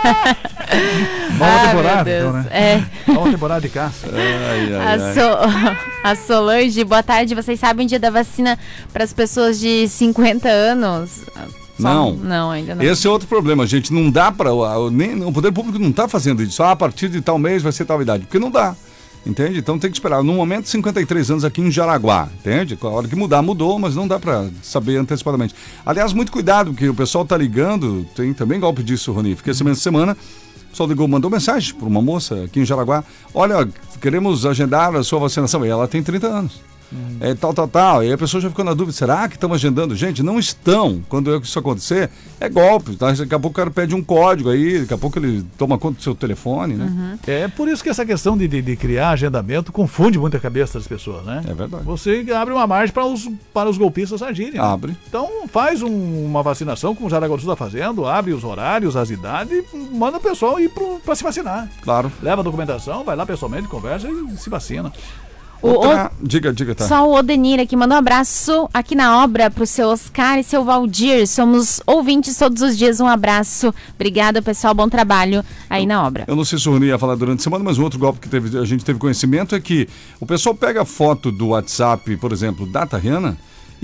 Nova 1.39 1.55
Ah, 1.55 1.69
temporada, 1.69 2.11
então, 2.11 2.33
né? 2.33 2.47
É. 2.51 2.83
Temporada 3.31 3.61
de 3.61 3.69
caça. 3.69 4.09
Ai, 4.13 4.75
A, 4.75 5.15
so... 5.15 6.03
a 6.03 6.17
Solange, 6.17 6.83
boa 6.85 7.03
tarde. 7.03 7.35
Vocês 7.35 7.61
sabem 7.61 7.87
o 7.87 7.89
dia 7.89 7.99
da 8.01 8.11
vacina 8.11 8.59
para 8.93 9.05
as 9.05 9.13
pessoas 9.13 9.59
de 9.61 9.89
50 9.89 10.49
anos? 10.49 11.21
Só- 11.79 11.83
Não. 11.83 12.13
Não, 12.15 12.51
ainda 12.51 12.75
não. 12.75 12.85
Esse 12.85 13.07
é 13.07 13.11
outro 13.11 13.29
problema, 13.29 13.67
gente. 13.67 13.93
Não 13.93 14.11
dá 14.11 14.31
para. 14.33 14.53
O 14.53 15.33
poder 15.33 15.53
público 15.53 15.79
não 15.79 15.91
está 15.91 16.09
fazendo 16.09 16.43
isso. 16.43 16.61
Ah, 16.63 16.73
a 16.73 16.77
partir 16.77 17.09
de 17.09 17.21
tal 17.21 17.39
mês 17.39 17.63
vai 17.63 17.73
ser 17.73 17.85
tal 17.85 18.01
idade. 18.03 18.25
Porque 18.25 18.39
não 18.39 18.51
dá. 18.51 18.75
Entende? 19.27 19.59
Então 19.59 19.79
tem 19.79 19.91
que 19.91 19.97
esperar. 19.97 20.23
No 20.23 20.35
momento, 20.35 20.69
53 20.69 21.31
anos 21.31 21.45
aqui 21.45 21.61
em 21.61 21.71
Jaraguá. 21.71 22.29
Entende? 22.41 22.79
A 22.81 22.87
hora 22.89 23.09
que 23.09 23.17
mudar, 23.17 23.41
mudou, 23.43 23.79
mas 23.79 23.97
não 23.97 24.07
dá 24.07 24.19
para 24.19 24.51
saber 24.63 24.97
antecipadamente. 24.97 25.55
Aliás, 25.85 26.13
muito 26.13 26.31
cuidado, 26.31 26.73
porque 26.73 26.89
o 26.89 26.95
pessoal 26.95 27.25
tá 27.25 27.37
ligando. 27.37 28.07
Tem 28.15 28.35
também 28.35 28.61
golpe 28.61 28.83
disso, 28.83 29.13
Rony. 29.13 29.35
Fiquei 29.35 29.53
essa 29.53 29.75
semana. 29.77 30.13
O 30.13 30.71
pessoal 30.71 30.89
ligou, 30.89 31.09
mandou 31.09 31.31
mensagem 31.31 31.75
para 31.75 31.87
uma 31.87 32.03
moça 32.03 32.45
aqui 32.45 32.61
em 32.61 32.65
Jaraguá. 32.65 33.05
Olha, 33.33 33.69
queremos 34.01 34.45
agendar 34.45 34.95
a 34.95 35.03
sua 35.03 35.21
vacinação. 35.21 35.65
E 35.65 35.69
ela 35.69 35.89
tem 35.89 36.03
30 36.03 36.27
anos. 36.27 36.74
É, 37.21 37.35
tal, 37.35 37.53
tal, 37.53 37.67
tal. 37.69 38.05
E 38.05 38.13
a 38.13 38.19
pessoa 38.19 38.41
já 38.41 38.49
ficou 38.49 38.65
na 38.65 38.75
dúvida, 38.75 38.97
será 38.97 39.29
que 39.29 39.35
estão 39.37 39.53
agendando? 39.53 39.95
Gente, 39.97 40.23
não 40.23 40.39
estão. 40.39 41.03
Quando 41.09 41.35
isso 41.37 41.59
acontecer, 41.59 42.11
é 42.41 42.49
golpe. 42.49 42.97
Tá? 42.97 43.11
Daqui 43.13 43.35
a 43.35 43.39
pouco 43.39 43.49
o 43.55 43.57
cara 43.57 43.71
pede 43.71 43.95
um 43.95 44.03
código 44.03 44.51
aí, 44.51 44.81
daqui 44.81 44.95
a 44.95 44.99
pouco 44.99 45.19
ele 45.19 45.45
toma 45.59 45.79
conta 45.79 45.97
do 45.99 46.03
seu 46.03 46.15
telefone, 46.15 46.75
né? 46.75 47.19
É 47.27 47.49
por 47.49 47.69
isso 47.69 47.83
que 47.83 47.89
essa 47.89 48.05
questão 48.07 48.37
de, 48.37 48.47
de, 48.47 48.63
de 48.63 48.77
criar 48.77 49.11
agendamento 49.11 49.73
confunde 49.73 50.19
muito 50.19 50.37
a 50.37 50.41
cabeça 50.41 50.79
das 50.79 50.87
pessoas, 50.87 51.25
né? 51.25 51.43
É 51.49 51.55
verdade. 51.55 51.85
Você 51.85 52.25
abre 52.37 52.55
uma 52.55 52.67
margem 52.67 52.93
para 52.93 53.05
os, 53.07 53.29
para 53.53 53.69
os 53.69 53.77
golpistas 53.79 54.23
agirem. 54.23 54.55
né? 54.55 54.61
Abre. 54.61 54.97
Então 55.09 55.29
faz 55.49 55.83
um- 55.83 56.25
uma 56.27 56.43
vacinação, 56.43 56.95
como 56.95 57.07
o 57.07 57.11
Jaraguá 57.11 57.37
está 57.37 57.57
fazendo, 57.57 58.07
abre 58.07 58.33
os 58.33 58.45
horários, 58.45 58.97
as 58.97 59.11
idades 59.11 59.53
e 59.73 59.77
manda 59.95 60.19
o 60.19 60.21
pessoal 60.21 60.59
ir 60.61 60.71
para 61.05 61.15
se 61.15 61.23
vacinar. 61.23 61.69
Claro. 61.83 62.11
Leva 62.23 62.41
a 62.41 62.45
documentação, 62.45 63.05
vai 63.05 63.17
lá 63.17 63.27
pessoalmente, 63.27 63.69
conversa 63.69 64.09
e 64.09 64.37
se 64.37 64.49
vacina. 64.51 64.93
O- 65.67 65.71
Outra- 65.77 66.13
Diga, 66.23 66.53
diga, 66.53 66.75
tá. 66.75 66.87
Só 66.87 67.09
o 67.09 67.15
Odenir 67.15 67.59
aqui 67.59 67.75
mandou 67.75 67.97
um 67.97 67.99
abraço 67.99 68.69
aqui 68.73 68.95
na 68.95 69.23
obra 69.25 69.51
pro 69.51 69.67
seu 69.67 69.89
Oscar 69.89 70.39
e 70.39 70.45
seu 70.45 70.63
Valdir. 70.65 71.27
Somos 71.27 71.81
ouvintes 71.87 72.37
todos 72.37 72.61
os 72.63 72.77
dias. 72.77 73.01
Um 73.01 73.07
abraço. 73.07 73.73
Obrigada, 73.95 74.43
pessoal. 74.43 74.75
Bom 74.75 74.89
trabalho 74.89 75.43
aí 75.71 75.87
na 75.87 76.07
obra. 76.07 76.25
Eu 76.29 76.37
não 76.37 76.45
sei 76.45 76.59
se 76.59 76.69
o 76.69 76.73
Rony 76.73 76.87
ia 76.87 76.99
falar 76.99 77.15
durante 77.15 77.41
a 77.41 77.43
semana, 77.43 77.65
mas 77.65 77.79
um 77.79 77.83
outro 77.83 77.99
golpe 77.99 78.21
que 78.21 78.29
teve- 78.29 78.59
a 78.59 78.65
gente 78.65 78.85
teve 78.85 78.99
conhecimento 78.99 79.55
é 79.55 79.61
que 79.61 79.89
o 80.21 80.27
pessoal 80.27 80.55
pega 80.55 80.83
a 80.83 80.85
foto 80.85 81.33
do 81.33 81.49
WhatsApp, 81.49 82.15
por 82.19 82.31
exemplo, 82.33 82.67
da 82.67 82.85
Tariana, 82.87 83.37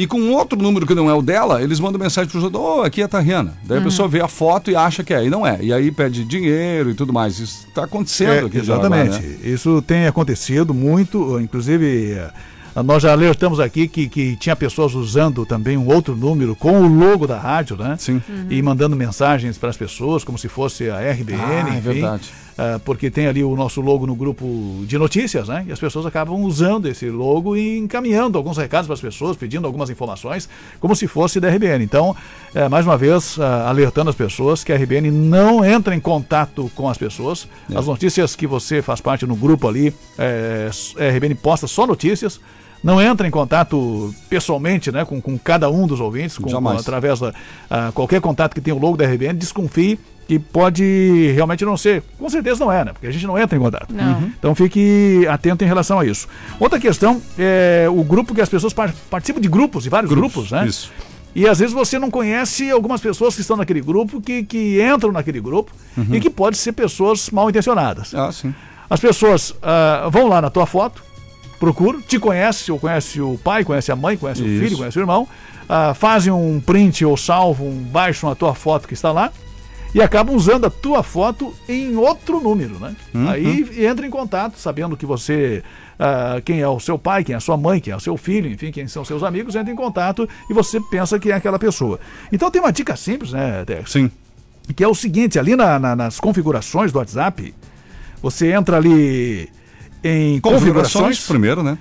e 0.03 0.07
com 0.07 0.30
outro 0.32 0.59
número 0.61 0.86
que 0.86 0.94
não 0.94 1.11
é 1.11 1.14
o 1.14 1.20
dela, 1.22 1.62
eles 1.62 1.78
mandam 1.80 2.01
mensagem 2.01 2.30
pro 2.30 2.40
jogador, 2.40 2.78
ô, 2.78 2.82
aqui 2.82 3.03
é 3.03 3.05
a 3.05 3.09
Tariana. 3.09 3.55
Daí 3.64 3.76
Uhum. 3.78 3.82
a 3.82 3.86
pessoa 3.86 4.09
vê 4.09 4.20
a 4.20 4.28
foto 4.28 4.70
e 4.70 4.76
acha 4.76 5.03
que 5.05 5.12
é, 5.12 5.24
e 5.24 5.30
não 5.30 5.46
é. 5.46 5.59
E 5.61 5.72
aí 5.72 5.90
pede 5.90 6.24
dinheiro 6.24 6.90
e 6.90 6.94
tudo 6.94 7.12
mais. 7.12 7.38
Isso 7.38 7.66
está 7.68 7.84
acontecendo 7.84 8.30
É, 8.32 8.38
aqui 8.46 8.59
exatamente. 8.59 9.18
né? 9.20 9.36
Isso 9.42 9.82
tem 9.82 10.07
acontecido 10.07 10.72
muito, 10.72 11.38
inclusive 11.40 12.12
eh, 12.12 12.30
nós 12.84 13.03
já 13.03 13.12
alertamos 13.12 13.59
aqui 13.61 13.88
que, 13.88 14.09
que 14.09 14.36
tinha 14.36 14.55
pessoas 14.55 14.94
usando 14.94 15.44
também 15.44 15.76
um 15.76 15.86
outro 15.92 16.14
número 16.16 16.55
com 16.55 16.80
o 16.80 16.86
logo 16.86 17.26
da 17.26 17.38
rádio, 17.38 17.76
né? 17.76 17.96
Sim. 17.98 18.22
E 18.48 18.62
mandando 18.62 18.94
mensagens 18.96 19.59
para 19.59 19.70
as 19.70 19.76
pessoas 19.76 20.22
como 20.24 20.38
se 20.38 20.48
fosse 20.48 20.88
a 20.88 20.98
RBN, 21.12 21.40
Ah, 21.42 21.64
é 21.74 21.78
enfim. 21.78 21.80
verdade. 21.80 22.30
Ah, 22.62 22.78
porque 22.84 23.11
tem 23.11 23.26
ali 23.26 23.42
o 23.42 23.56
nosso 23.56 23.80
logo 23.80 24.06
no 24.06 24.14
grupo 24.14 24.84
de 24.86 24.98
notícias, 24.98 25.48
né? 25.48 25.64
E 25.66 25.72
as 25.72 25.80
pessoas 25.80 26.04
acabam 26.04 26.42
usando 26.42 26.84
esse 26.88 27.08
logo 27.08 27.56
e 27.56 27.78
encaminhando 27.78 28.36
alguns 28.36 28.58
recados 28.58 28.86
para 28.86 28.92
as 28.92 29.00
pessoas, 29.00 29.34
pedindo 29.34 29.66
algumas 29.66 29.88
informações, 29.88 30.46
como 30.78 30.94
se 30.94 31.06
fosse 31.06 31.40
da 31.40 31.48
RBN. 31.48 31.82
Então, 31.82 32.14
eh, 32.54 32.68
mais 32.68 32.84
uma 32.84 32.98
vez, 32.98 33.38
ah, 33.40 33.66
alertando 33.66 34.11
as 34.11 34.16
pessoas 34.16 34.62
que 34.62 34.74
a 34.74 34.76
RBN 34.76 35.11
não 35.11 35.64
entra 35.64 35.94
em 35.94 36.00
contato 36.00 36.70
com 36.74 36.86
as 36.86 36.98
pessoas. 36.98 37.48
É. 37.72 37.78
As 37.78 37.86
notícias 37.86 38.36
que 38.36 38.46
você 38.46 38.82
faz 38.82 39.00
parte 39.00 39.24
no 39.24 39.36
grupo 39.36 39.66
ali, 39.66 39.94
eh, 40.18 40.68
a 40.98 41.16
RBN 41.16 41.36
posta 41.36 41.66
só 41.66 41.86
notícias. 41.86 42.38
Não 42.84 43.00
entra 43.00 43.26
em 43.26 43.30
contato 43.30 44.14
pessoalmente 44.28 44.92
né, 44.92 45.06
com, 45.06 45.18
com 45.18 45.38
cada 45.38 45.70
um 45.70 45.86
dos 45.86 45.98
ouvintes, 45.98 46.36
com, 46.36 46.50
com- 46.50 46.68
através 46.68 47.20
da 47.20 47.32
ah, 47.70 47.90
qualquer 47.94 48.20
contato 48.20 48.54
que 48.54 48.61
tenha 48.61 48.74
o 48.74 48.78
logo 48.78 48.98
da 48.98 49.06
RBN, 49.06 49.32
desconfie 49.38 49.98
que 50.31 50.39
pode 50.39 51.33
realmente 51.35 51.64
não 51.64 51.76
ser. 51.76 52.05
Com 52.16 52.31
certeza 52.31 52.64
não 52.64 52.70
é, 52.70 52.85
né? 52.85 52.93
Porque 52.93 53.09
a 53.09 53.11
gente 53.11 53.26
não 53.26 53.37
entra 53.37 53.59
em 53.59 53.61
contato. 53.61 53.93
Não. 53.93 54.12
Uhum. 54.12 54.33
Então 54.39 54.55
fique 54.55 55.26
atento 55.28 55.64
em 55.64 55.66
relação 55.66 55.99
a 55.99 56.07
isso. 56.07 56.28
Outra 56.61 56.78
questão 56.78 57.20
é 57.37 57.89
o 57.91 58.05
grupo 58.05 58.33
que 58.33 58.41
as 58.41 58.49
pessoas 58.49 58.72
par- 58.72 58.95
participam 59.11 59.41
de 59.41 59.49
grupos, 59.49 59.83
de 59.83 59.89
vários 59.91 60.09
grupos, 60.09 60.49
Grupos, 60.49 60.53
né? 60.53 60.66
isso. 60.68 60.93
E 61.35 61.49
às 61.49 61.59
vezes 61.59 61.74
você 61.74 61.99
não 61.99 62.12
conhece 62.12 62.70
algumas 62.70 63.01
pessoas 63.01 63.35
que 63.35 63.41
estão 63.41 63.57
naquele 63.57 63.81
grupo, 63.81 64.20
que, 64.20 64.45
que 64.45 64.81
entram 64.81 65.11
naquele 65.11 65.41
grupo 65.41 65.72
Uhum. 65.97 66.14
e 66.14 66.20
que 66.20 66.31
pode 66.31 66.57
ser 66.59 66.70
pessoas 66.74 67.28
mal 67.31 67.51
intencionadas. 67.51 68.14
Ah, 68.14 68.31
sim. 68.31 68.55
As 68.89 69.01
pessoas 69.01 69.53
ah, 69.61 70.09
vão 70.12 70.28
lá 70.28 70.41
na 70.41 70.49
tua 70.49 70.64
foto, 70.64 71.03
procuram, 71.59 72.01
te 72.01 72.20
conhece, 72.20 72.70
ou 72.70 72.78
conhece 72.78 73.20
o 73.20 73.37
pai, 73.43 73.64
conhece 73.64 73.91
a 73.91 73.97
mãe, 73.97 74.16
conhece 74.16 74.43
o 74.43 74.47
Isso. 74.47 74.62
filho, 74.64 74.78
conhece 74.78 74.97
o 74.97 75.03
irmão, 75.03 75.26
ah, 75.68 75.93
fazem 75.93 76.33
um 76.33 76.61
print 76.64 77.05
ou 77.05 77.16
salvam, 77.16 77.72
baixam 77.72 78.31
a 78.31 78.37
tua 78.37 78.55
foto 78.55 78.87
que 78.87 78.95
está 78.95 79.11
lá 79.11 79.33
e 79.95 80.01
acabam 80.01 80.34
usando 80.36 80.66
a 80.66 80.70
tua 80.70 81.03
foto 81.03 81.55
em 81.68 81.97
outro 81.97 82.41
número, 82.41 82.78
né? 82.78 82.95
Uhum. 83.14 83.28
Aí 83.28 83.84
entra 83.84 84.07
em 84.07 84.11
contato, 84.11 84.57
sabendo 84.59 84.97
que 84.97 85.05
você, 85.07 85.62
ah, 85.99 86.41
quem 86.45 86.61
é 86.61 86.68
o 86.68 86.78
seu 86.78 86.99
pai, 86.99 87.24
quem 87.24 87.32
é 87.34 87.36
a 87.36 87.41
sua 87.41 87.57
mãe, 87.57 87.80
quem 87.80 87.93
é 87.93 87.97
o 87.97 88.01
seu 88.01 88.16
filho, 88.16 88.51
enfim, 88.51 88.70
quem 88.70 88.86
são 88.86 89.05
seus 89.05 89.22
amigos, 89.22 89.55
entra 89.57 89.72
em 89.72 89.76
contato 89.76 90.28
e 90.49 90.55
você 90.55 90.80
pensa 90.80 91.18
que 91.18 91.30
é 91.32 91.34
aquela 91.34 91.59
pessoa. 91.59 91.99
Então 92.32 92.51
tem 92.51 92.61
uma 92.62 92.72
dica 92.72 92.95
simples, 92.97 93.32
né, 93.32 93.64
Tex? 93.64 93.91
Sim. 93.91 94.11
Que 94.76 94.84
é 94.84 94.88
o 94.88 94.95
seguinte, 94.95 95.38
ali 95.38 95.57
na- 95.57 95.78
na- 95.78 95.97
nas 95.97 96.20
configurações 96.20 96.93
do 96.93 96.99
WhatsApp, 96.99 97.53
você 98.22 98.53
entra 98.53 98.76
ali 98.76 99.49
em 100.05 100.38
Configurações, 100.41 100.43
configurações 100.43 101.26
primeiro, 101.26 101.62
né? 101.62 101.76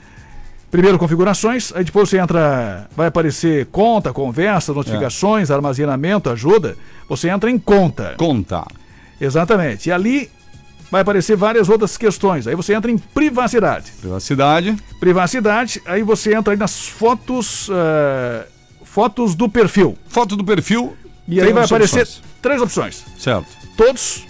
Primeiro 0.72 1.00
configurações, 1.00 1.72
aí 1.76 1.84
depois 1.84 2.10
você 2.10 2.20
entra, 2.20 2.88
vai 2.96 3.08
aparecer 3.08 3.66
conta, 3.72 4.10
É. 4.10 4.14
conversa, 4.14 4.72
notificações, 4.74 5.50
armazenamento, 5.50 6.30
ajuda. 6.30 6.78
Você 7.08 7.28
entra 7.30 7.50
em 7.50 7.58
conta. 7.58 8.14
Conta. 8.18 8.64
Exatamente. 9.20 9.90
E 9.90 9.92
ali 9.92 10.30
vai 10.92 11.02
aparecer 11.02 11.36
várias 11.36 11.70
outras 11.70 11.98
questões. 11.98 12.46
Aí 12.48 12.56
você 12.56 12.74
entra 12.76 12.92
em 12.92 12.98
privacidade. 13.00 13.92
Privacidade. 14.00 14.76
Privacidade, 15.00 15.82
aí 15.86 16.04
você 16.04 16.36
entra 16.36 16.54
aí 16.54 16.58
nas 16.60 16.88
fotos, 16.88 17.68
eh, 17.72 18.46
fotos 18.84 19.34
do 19.34 19.50
perfil. 19.50 19.98
Foto 20.08 20.36
do 20.36 20.44
perfil. 20.44 20.96
E 21.28 21.42
aí 21.42 21.52
vai 21.52 21.66
aparecer 21.66 22.02
opções. 22.02 22.22
três 22.42 22.62
opções. 22.62 23.04
Certo. 23.18 23.48
Todos, 23.76 24.24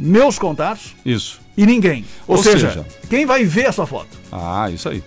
meus 0.00 0.38
contatos 0.38 0.94
Isso. 1.04 1.38
e 1.56 1.66
ninguém. 1.66 2.04
Ou, 2.26 2.36
Ou 2.38 2.42
seja, 2.42 2.68
seja- 2.70 2.86
quem 3.10 3.26
vai 3.26 3.44
ver 3.44 3.66
a 3.66 3.72
sua 3.72 3.86
foto? 3.86 4.08
Ah, 4.32 4.70
isso 4.70 4.88
aí. 4.88 5.02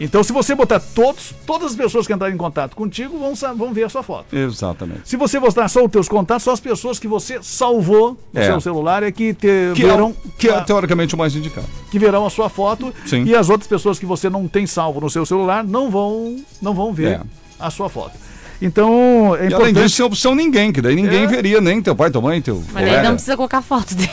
Então, 0.00 0.22
se 0.22 0.32
você 0.32 0.54
botar 0.54 0.78
todos, 0.80 1.34
todas 1.46 1.72
as 1.72 1.76
pessoas 1.76 2.06
que 2.06 2.12
entrarem 2.12 2.34
em 2.34 2.38
contato 2.38 2.76
contigo 2.76 3.18
vão, 3.18 3.34
vão 3.56 3.72
ver 3.72 3.84
a 3.84 3.88
sua 3.88 4.02
foto. 4.02 4.36
Exatamente. 4.36 5.00
Se 5.04 5.16
você 5.16 5.40
botar 5.40 5.68
só 5.68 5.84
os 5.84 5.90
teus 5.90 6.08
contatos, 6.08 6.44
só 6.44 6.52
as 6.52 6.60
pessoas 6.60 6.98
que 6.98 7.08
você 7.08 7.38
salvou 7.42 8.16
no 8.32 8.40
É. 8.40 8.44
seu 8.46 8.60
celular 8.60 9.02
é 9.02 9.10
que, 9.10 9.34
te, 9.34 9.40
Que 9.74 9.82
é, 9.82 9.88
verão, 9.88 10.10
o- 10.24 10.30
que 10.38 10.48
é 10.48 10.60
teoricamente 10.60 11.14
o 11.14 11.18
mais 11.18 11.34
indicado. 11.34 11.66
que 11.90 11.98
verão 11.98 12.24
a 12.26 12.30
sua 12.30 12.48
foto 12.48 12.94
Sim. 13.06 13.24
e 13.24 13.34
as 13.34 13.50
outras 13.50 13.66
pessoas 13.68 13.98
que 13.98 14.06
você 14.06 14.30
não 14.30 14.46
tem 14.46 14.66
salvo 14.66 15.00
no 15.00 15.10
seu 15.10 15.26
celular 15.26 15.64
não 15.64 15.90
vão, 15.90 16.36
não 16.62 16.74
vão 16.74 16.92
ver 16.92 17.08
É. 17.08 17.20
a 17.58 17.70
sua 17.70 17.88
foto. 17.88 18.12
Então, 18.60 19.36
é 19.36 19.42
E 19.50 19.54
além 19.54 19.68
importante... 19.70 19.82
disso, 19.84 19.96
tem 19.98 20.04
a 20.04 20.06
opção 20.06 20.34
ninguém, 20.34 20.72
que 20.72 20.82
daí 20.82 20.96
ninguém 20.96 21.22
É. 21.22 21.26
veria, 21.26 21.60
nem 21.60 21.80
teu 21.80 21.94
pai, 21.94 22.10
tua 22.10 22.20
mãe, 22.20 22.42
teu 22.42 22.56
Mas 22.72 22.82
aí 22.82 22.88
colega. 22.88 23.02
não 23.08 23.12
precisa 23.14 23.36
colocar 23.36 23.62
foto 23.62 23.94
dele. 23.94 24.10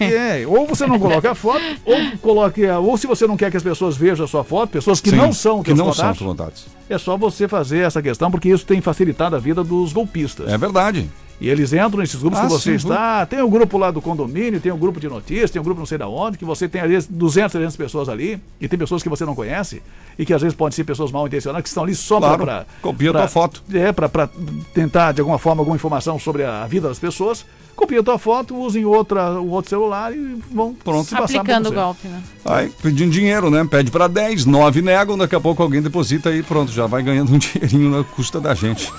É, 0.00 0.46
ou 0.46 0.66
você 0.66 0.86
não 0.86 0.98
coloca 0.98 1.30
a 1.30 1.34
foto, 1.34 1.62
ou 1.84 1.96
coloque, 2.20 2.66
a- 2.66 2.78
ou 2.78 2.96
se 2.96 3.06
você 3.06 3.26
não 3.26 3.36
quer 3.36 3.50
que 3.50 3.56
as 3.56 3.62
pessoas 3.62 3.96
vejam 3.96 4.24
a 4.24 4.28
sua 4.28 4.44
foto, 4.44 4.70
pessoas 4.70 5.00
que 5.00 5.10
Sim, 5.10 5.16
não 5.16 5.32
são 5.32 5.62
que 5.62 5.70
não 5.72 5.86
são 5.86 5.94
contatos, 5.94 6.18
teus 6.18 6.28
contatos. 6.30 6.66
é 6.90 6.98
só 6.98 7.16
você 7.16 7.48
fazer 7.48 7.78
essa 7.78 8.02
questão, 8.02 8.30
porque 8.30 8.48
isso 8.50 8.66
tem 8.66 8.80
facilitado 8.80 9.34
a 9.36 9.38
vida 9.38 9.64
dos 9.64 9.92
golpistas. 9.92 10.48
É 10.52 10.58
verdade. 10.58 11.08
E 11.40 11.48
eles 11.48 11.72
entram 11.72 12.00
nesses 12.00 12.20
grupos 12.20 12.38
Ah, 12.40 12.42
que 12.42 12.48
você 12.50 12.70
sim, 12.70 12.74
está. 12.76 13.24
Tem 13.24 13.40
o 13.40 13.48
grupo 13.48 13.78
lá 13.78 13.92
do 13.92 14.02
condomínio, 14.02 14.60
tem 14.60 14.72
o 14.72 14.76
grupo 14.76 14.98
de 14.98 15.08
notícias, 15.08 15.50
tem 15.52 15.60
o 15.60 15.64
grupo 15.64 15.78
não 15.78 15.86
sei 15.86 15.96
da 15.96 16.08
onde, 16.08 16.36
que 16.36 16.44
você 16.44 16.68
tem 16.68 16.80
às 16.80 16.88
vezes 16.88 17.08
200, 17.08 17.52
300 17.52 17.76
pessoas 17.76 18.08
ali, 18.08 18.40
e 18.60 18.66
tem 18.66 18.76
pessoas 18.76 19.04
que 19.04 19.08
você 19.08 19.24
não 19.24 19.36
conhece, 19.36 19.80
e 20.18 20.26
que 20.26 20.34
às 20.34 20.42
vezes 20.42 20.56
podem 20.56 20.74
ser 20.74 20.82
pessoas 20.82 21.12
mal 21.12 21.26
intencionadas, 21.28 21.62
que 21.62 21.68
estão 21.68 21.84
ali 21.84 21.94
só 21.94 22.18
Claro, 22.18 22.44
para. 22.44 22.66
copia 22.82 23.12
tua 23.12 23.28
foto. 23.28 23.62
É, 23.72 23.92
para 23.92 24.28
tentar 24.74 25.12
de 25.12 25.20
alguma 25.20 25.38
forma 25.38 25.60
alguma 25.60 25.76
informação 25.76 26.18
sobre 26.18 26.44
a 26.44 26.66
vida 26.66 26.88
das 26.88 26.98
pessoas. 26.98 27.46
Copia 27.76 28.00
a 28.00 28.02
tua 28.02 28.18
foto, 28.18 28.56
usem 28.56 28.84
outra, 28.84 29.40
um 29.40 29.50
outro 29.50 29.68
celular 29.70 30.12
e 30.12 30.36
vão 30.52 30.74
Pronto. 30.74 31.04
se 31.08 31.14
passar 31.14 31.26
pra 31.44 31.54
Aplicando 31.54 31.68
o 31.68 31.72
golpe, 31.72 32.08
né? 32.08 32.20
Aí, 32.44 32.72
pedindo 32.82 33.12
dinheiro, 33.12 33.48
né? 33.48 33.64
Pede 33.70 33.88
pra 33.92 34.08
10, 34.08 34.44
9 34.44 34.82
negam, 34.82 35.16
daqui 35.16 35.36
a 35.36 35.40
pouco 35.40 35.62
alguém 35.62 35.80
deposita 35.80 36.32
e 36.34 36.42
pronto, 36.42 36.72
já 36.72 36.86
vai 36.88 37.00
ganhando 37.04 37.32
um 37.32 37.38
dinheirinho 37.38 37.88
na 37.96 38.02
custa 38.02 38.40
da 38.40 38.52
gente. 38.52 38.92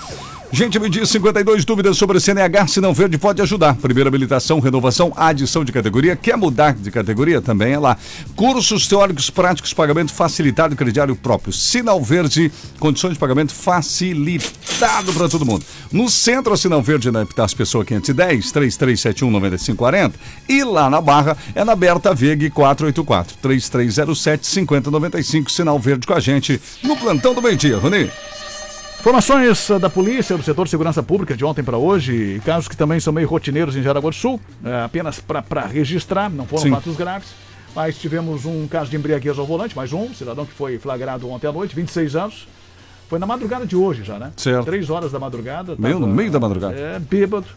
Gente, 0.52 0.80
me 0.80 0.90
diz 0.90 1.08
52 1.10 1.64
dúvidas 1.64 1.96
sobre 1.96 2.18
o 2.18 2.20
CNH, 2.22 2.68
se 2.68 2.82
não 2.82 2.92
verde 2.92 3.20
pode 3.20 3.40
ajudar. 3.40 3.76
Primeira 3.76 4.08
habilitação, 4.08 4.60
renovação, 4.60 5.14
adição 5.16 5.64
de 5.64 5.72
categoria. 5.72 6.16
Quer 6.16 6.36
mudar 6.36 6.74
de 6.74 6.90
categoria? 6.90 7.40
Também 7.40 7.74
é 7.74 7.80
lá. 7.80 7.96
Cursos 8.36 8.88
teóricos 8.88 9.30
práticos, 9.30 9.76
pagamento 9.76 10.12
facilitado, 10.12 10.76
crediário 10.76 11.16
próprio. 11.16 11.54
Sinal 11.54 12.02
Verde, 12.02 12.52
condições 12.80 13.14
de 13.14 13.20
pagamento 13.20 13.54
facilitado 13.54 15.14
para 15.14 15.30
todo 15.30 15.46
mundo. 15.46 15.64
No 15.92 16.10
centro, 16.10 16.52
a 16.52 16.58
Sinal 16.58 16.82
Verde 16.82 17.12
na 17.12 17.22
Epitácio 17.22 17.56
Pessoa 17.56 17.86
510, 17.86 18.52
3371 18.52 19.30
9540. 19.30 20.20
E 20.50 20.64
lá 20.64 20.90
na 20.90 21.00
Barra 21.00 21.38
é 21.54 21.64
na 21.64 21.76
Berta 21.76 22.12
Veg 22.16 22.50
484, 22.50 23.38
3307 23.40 24.48
5095. 24.48 25.52
Sinal 25.52 25.78
Verde 25.78 26.08
com 26.08 26.14
a 26.14 26.20
gente 26.20 26.60
no 26.82 26.98
plantão 26.98 27.36
do 27.36 27.42
meio-dia. 27.42 27.78
Rony. 27.78 28.10
Informações 29.00 29.70
eh, 29.70 29.80
da 29.80 29.90
polícia, 29.90 30.36
do 30.36 30.44
setor 30.44 30.66
de 30.66 30.72
segurança 30.72 31.02
pública 31.02 31.36
de 31.36 31.46
ontem 31.46 31.64
para 31.64 31.78
hoje, 31.78 32.42
casos 32.44 32.68
que 32.68 32.76
também 32.76 33.00
são 33.00 33.14
meio 33.14 33.30
rotineiros 33.30 33.76
em 33.78 33.82
Jaraguá 33.82 34.10
do 34.10 34.16
Sul, 34.16 34.42
eh, 34.64 34.84
apenas 34.84 35.22
para 35.22 35.66
registrar, 35.66 36.30
não 36.30 36.46
foram 36.46 36.64
Sim. 36.64 36.72
fatos 36.72 36.98
graves, 36.98 37.30
mas 37.74 37.98
tivemos 37.98 38.46
um 38.46 38.68
caso 38.68 38.90
de 38.90 38.98
embriaguez 38.98 39.40
ao 39.40 39.46
volante, 39.46 39.74
mais 39.74 39.94
um, 39.94 40.14
cidadão 40.14 40.46
que 40.46 40.52
foi 40.52 40.78
flagrado 40.78 41.30
ontem 41.30 41.48
à 41.48 41.52
noite, 41.52 41.74
26 41.74 42.16
anos, 42.18 42.48
foi 43.08 43.20
na 43.20 43.26
madrugada 43.26 43.66
de 43.66 43.74
hoje 43.74 44.04
já, 44.04 44.20
né? 44.20 44.34
Certo. 44.36 44.66
Três 44.66 44.90
horas 44.90 45.14
da 45.14 45.18
madrugada. 45.18 45.76
Meio- 45.80 45.96
no 45.96 46.02
tava, 46.02 46.16
meio 46.18 46.32
da 46.32 46.40
madrugada. 46.40 46.76
É, 46.76 47.00
bêbado, 47.00 47.48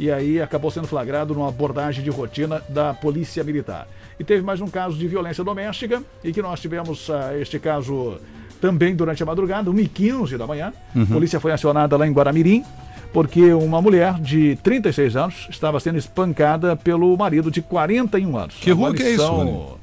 e 0.00 0.10
aí 0.10 0.42
acabou 0.42 0.68
sendo 0.68 0.88
flagrado 0.88 1.32
numa 1.32 1.48
abordagem 1.48 2.02
de 2.02 2.10
rotina 2.10 2.60
da 2.68 2.92
Polícia 2.92 3.44
Militar. 3.44 3.86
E 4.18 4.24
teve 4.24 4.42
mais 4.42 4.60
um 4.60 4.66
caso 4.66 4.96
de 4.96 5.06
violência 5.06 5.44
doméstica, 5.44 6.02
e 6.24 6.32
que 6.32 6.42
nós 6.42 6.58
tivemos 6.58 7.08
ah, 7.08 7.38
este 7.38 7.60
caso 7.60 8.18
também 8.60 8.94
durante 8.94 9.22
a 9.22 9.26
madrugada, 9.26 9.70
1h15 9.70 10.36
da 10.36 10.46
manhã. 10.46 10.72
Uhum. 10.94 11.02
A 11.02 11.06
polícia 11.06 11.40
foi 11.40 11.52
acionada 11.52 11.96
lá 11.96 12.06
em 12.06 12.12
Guaramirim, 12.12 12.64
porque 13.12 13.52
uma 13.52 13.80
mulher 13.80 14.14
de 14.20 14.56
36 14.62 15.16
anos 15.16 15.46
estava 15.50 15.80
sendo 15.80 15.98
espancada 15.98 16.76
pelo 16.76 17.16
marido 17.16 17.50
de 17.50 17.62
41 17.62 18.36
anos. 18.36 18.56
Que 18.60 18.70
rua 18.70 18.92
que 18.94 19.02
é 19.02 19.10
isso, 19.10 19.26
Rony? 19.26 19.78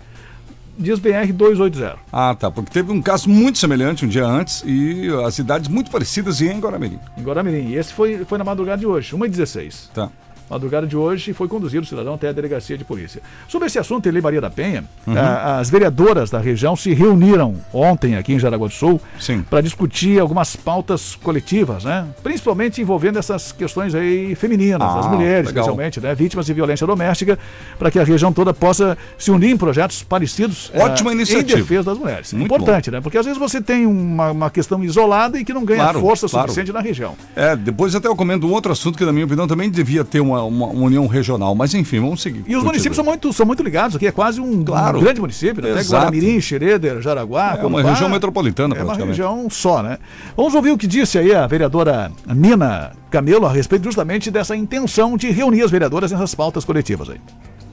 Diz 0.78 1.00
BR 1.00 1.32
280. 1.34 1.96
Ah, 2.12 2.36
tá. 2.38 2.52
Porque 2.52 2.70
teve 2.70 2.92
um 2.92 3.02
caso 3.02 3.30
muito 3.30 3.58
semelhante 3.58 4.06
um 4.06 4.10
dia 4.10 4.26
antes 4.26 4.62
e 4.66 5.08
as 5.26 5.34
cidades 5.34 5.70
muito 5.70 5.90
parecidas 5.90 6.42
e 6.42 6.48
em 6.48 6.60
Guaramirim. 6.60 7.00
Em 7.18 7.24
Guaramirim. 7.24 7.70
E 7.70 7.76
esse 7.76 7.94
foi, 7.94 8.26
foi 8.26 8.38
na 8.38 8.44
madrugada 8.44 8.80
de 8.80 8.86
hoje, 8.86 9.16
1h16. 9.16 9.90
Tá. 9.94 10.10
Madrugada 10.50 10.86
de 10.86 10.96
hoje 10.96 11.34
foi 11.34 11.48
conduzido 11.48 11.84
o 11.84 11.88
cidadão 11.88 12.14
até 12.14 12.30
a 12.30 12.32
delegacia 12.32 12.78
de 12.78 12.84
polícia. 12.84 13.22
Sobre 13.48 13.68
esse 13.68 13.80
assunto, 13.80 14.08
Eli 14.08 14.22
Maria 14.22 14.40
da 14.42 14.50
Penha, 14.50 14.84
Uhum. 15.08 15.18
a- 15.18 15.58
as 15.60 15.70
vereadoras 15.70 16.30
da 16.30 16.40
região 16.40 16.76
se 16.76 16.94
reuniram 16.94 17.56
ontem 17.74 18.16
aqui 18.16 18.34
em 18.34 18.40
Jaraguá 18.40 18.68
do 18.68 18.74
Sul 18.74 19.02
para 19.50 19.62
discutir 19.62 20.20
algumas 20.20 20.56
pautas 20.56 21.16
coletivas, 21.16 21.84
né? 21.84 22.06
Principalmente 22.22 22.82
envolvendo 22.82 23.18
essas 23.18 23.52
questões 23.52 23.96
aí 23.96 24.36
femininas, 24.36 24.82
Ah, 24.88 24.96
das 24.98 25.08
mulheres, 25.08 25.48
legal. 25.48 25.64
especialmente, 25.64 26.00
né? 26.00 26.14
Vítimas 26.14 26.46
de 26.46 26.54
violência 26.54 26.86
doméstica, 26.86 27.40
para 27.80 27.90
que 27.90 27.98
a 28.00 28.04
região 28.04 28.32
toda 28.32 28.54
possa 28.54 28.98
se 29.18 29.32
unir 29.32 29.52
em 29.52 29.58
projetos 29.58 30.04
parecidos 30.04 30.72
Ótima 30.76 31.12
eh, 31.12 31.14
iniciativa. 31.16 31.58
em 31.60 31.62
defesa 31.62 31.84
das 31.84 31.98
mulheres. 31.98 32.34
Muito 32.34 32.46
Importante, 32.46 32.92
né? 32.92 33.02
Porque 33.02 33.18
às 33.18 33.26
vezes 33.26 33.40
você 33.40 33.60
tem 33.62 33.86
uma, 33.86 34.32
uma 34.32 34.50
questão 34.50 34.84
isolada 34.84 35.40
e 35.40 35.44
que 35.44 35.54
não 35.54 35.66
ganha 35.66 35.82
Claro, 35.82 36.02
força 36.02 36.28
claro. 36.30 36.48
suficiente 36.50 36.72
na 36.72 36.82
região. 36.82 37.16
É, 37.36 37.56
depois 37.56 37.96
até 37.96 38.08
eu 38.08 38.16
comento 38.16 38.46
um 38.48 38.52
outro 38.52 38.72
assunto 38.72 38.98
que, 38.98 39.06
na 39.06 39.12
minha 39.12 39.26
opinião, 39.26 39.48
também 39.48 39.70
devia 39.70 40.04
ter 40.06 40.20
uma, 40.20 40.35
uma- 40.44 40.68
uma 40.68 40.86
união 40.86 41.08
regional. 41.08 41.54
Mas 41.56 41.74
enfim, 41.74 42.00
vamos 42.00 42.22
seguir. 42.22 42.44
E 42.48 42.56
os 42.56 42.64
municípios 42.64 42.96
são 42.96 43.06
muito, 43.06 43.32
são 43.34 43.46
muito 43.46 43.62
ligados 43.64 43.96
aqui, 43.96 44.08
é 44.08 44.12
quase 44.12 44.40
um, 44.42 44.64
Claro. 44.64 44.98
um 45.00 45.02
grande 45.02 45.22
município, 45.22 45.62
né? 45.62 45.72
Exato. 45.72 46.04
Guaramirim, 46.06 46.40
Xereder, 46.42 47.02
Jaraguá. 47.02 47.58
É 47.62 47.66
uma 47.66 47.82
região 47.82 48.10
metropolitana, 48.10 48.76
É 48.76 48.84
uma 48.84 48.96
região 48.96 49.50
só, 49.50 49.82
né? 49.84 49.98
Vamos 50.36 50.54
ouvir 50.56 50.72
o 50.72 50.78
que 50.78 50.88
disse 50.88 51.18
aí 51.18 51.34
a 51.34 51.46
vereadora 51.48 52.12
Nina 52.28 52.92
Camelo 53.10 53.46
a 53.46 53.52
respeito 53.52 53.84
justamente 53.84 54.30
dessa 54.30 54.56
intenção 54.56 55.16
de 55.18 55.30
reunir 55.32 55.62
as 55.64 55.72
vereadoras 55.72 56.12
nessas 56.12 56.36
pautas 56.36 56.66
coletivas 56.66 57.10
aí. 57.10 57.20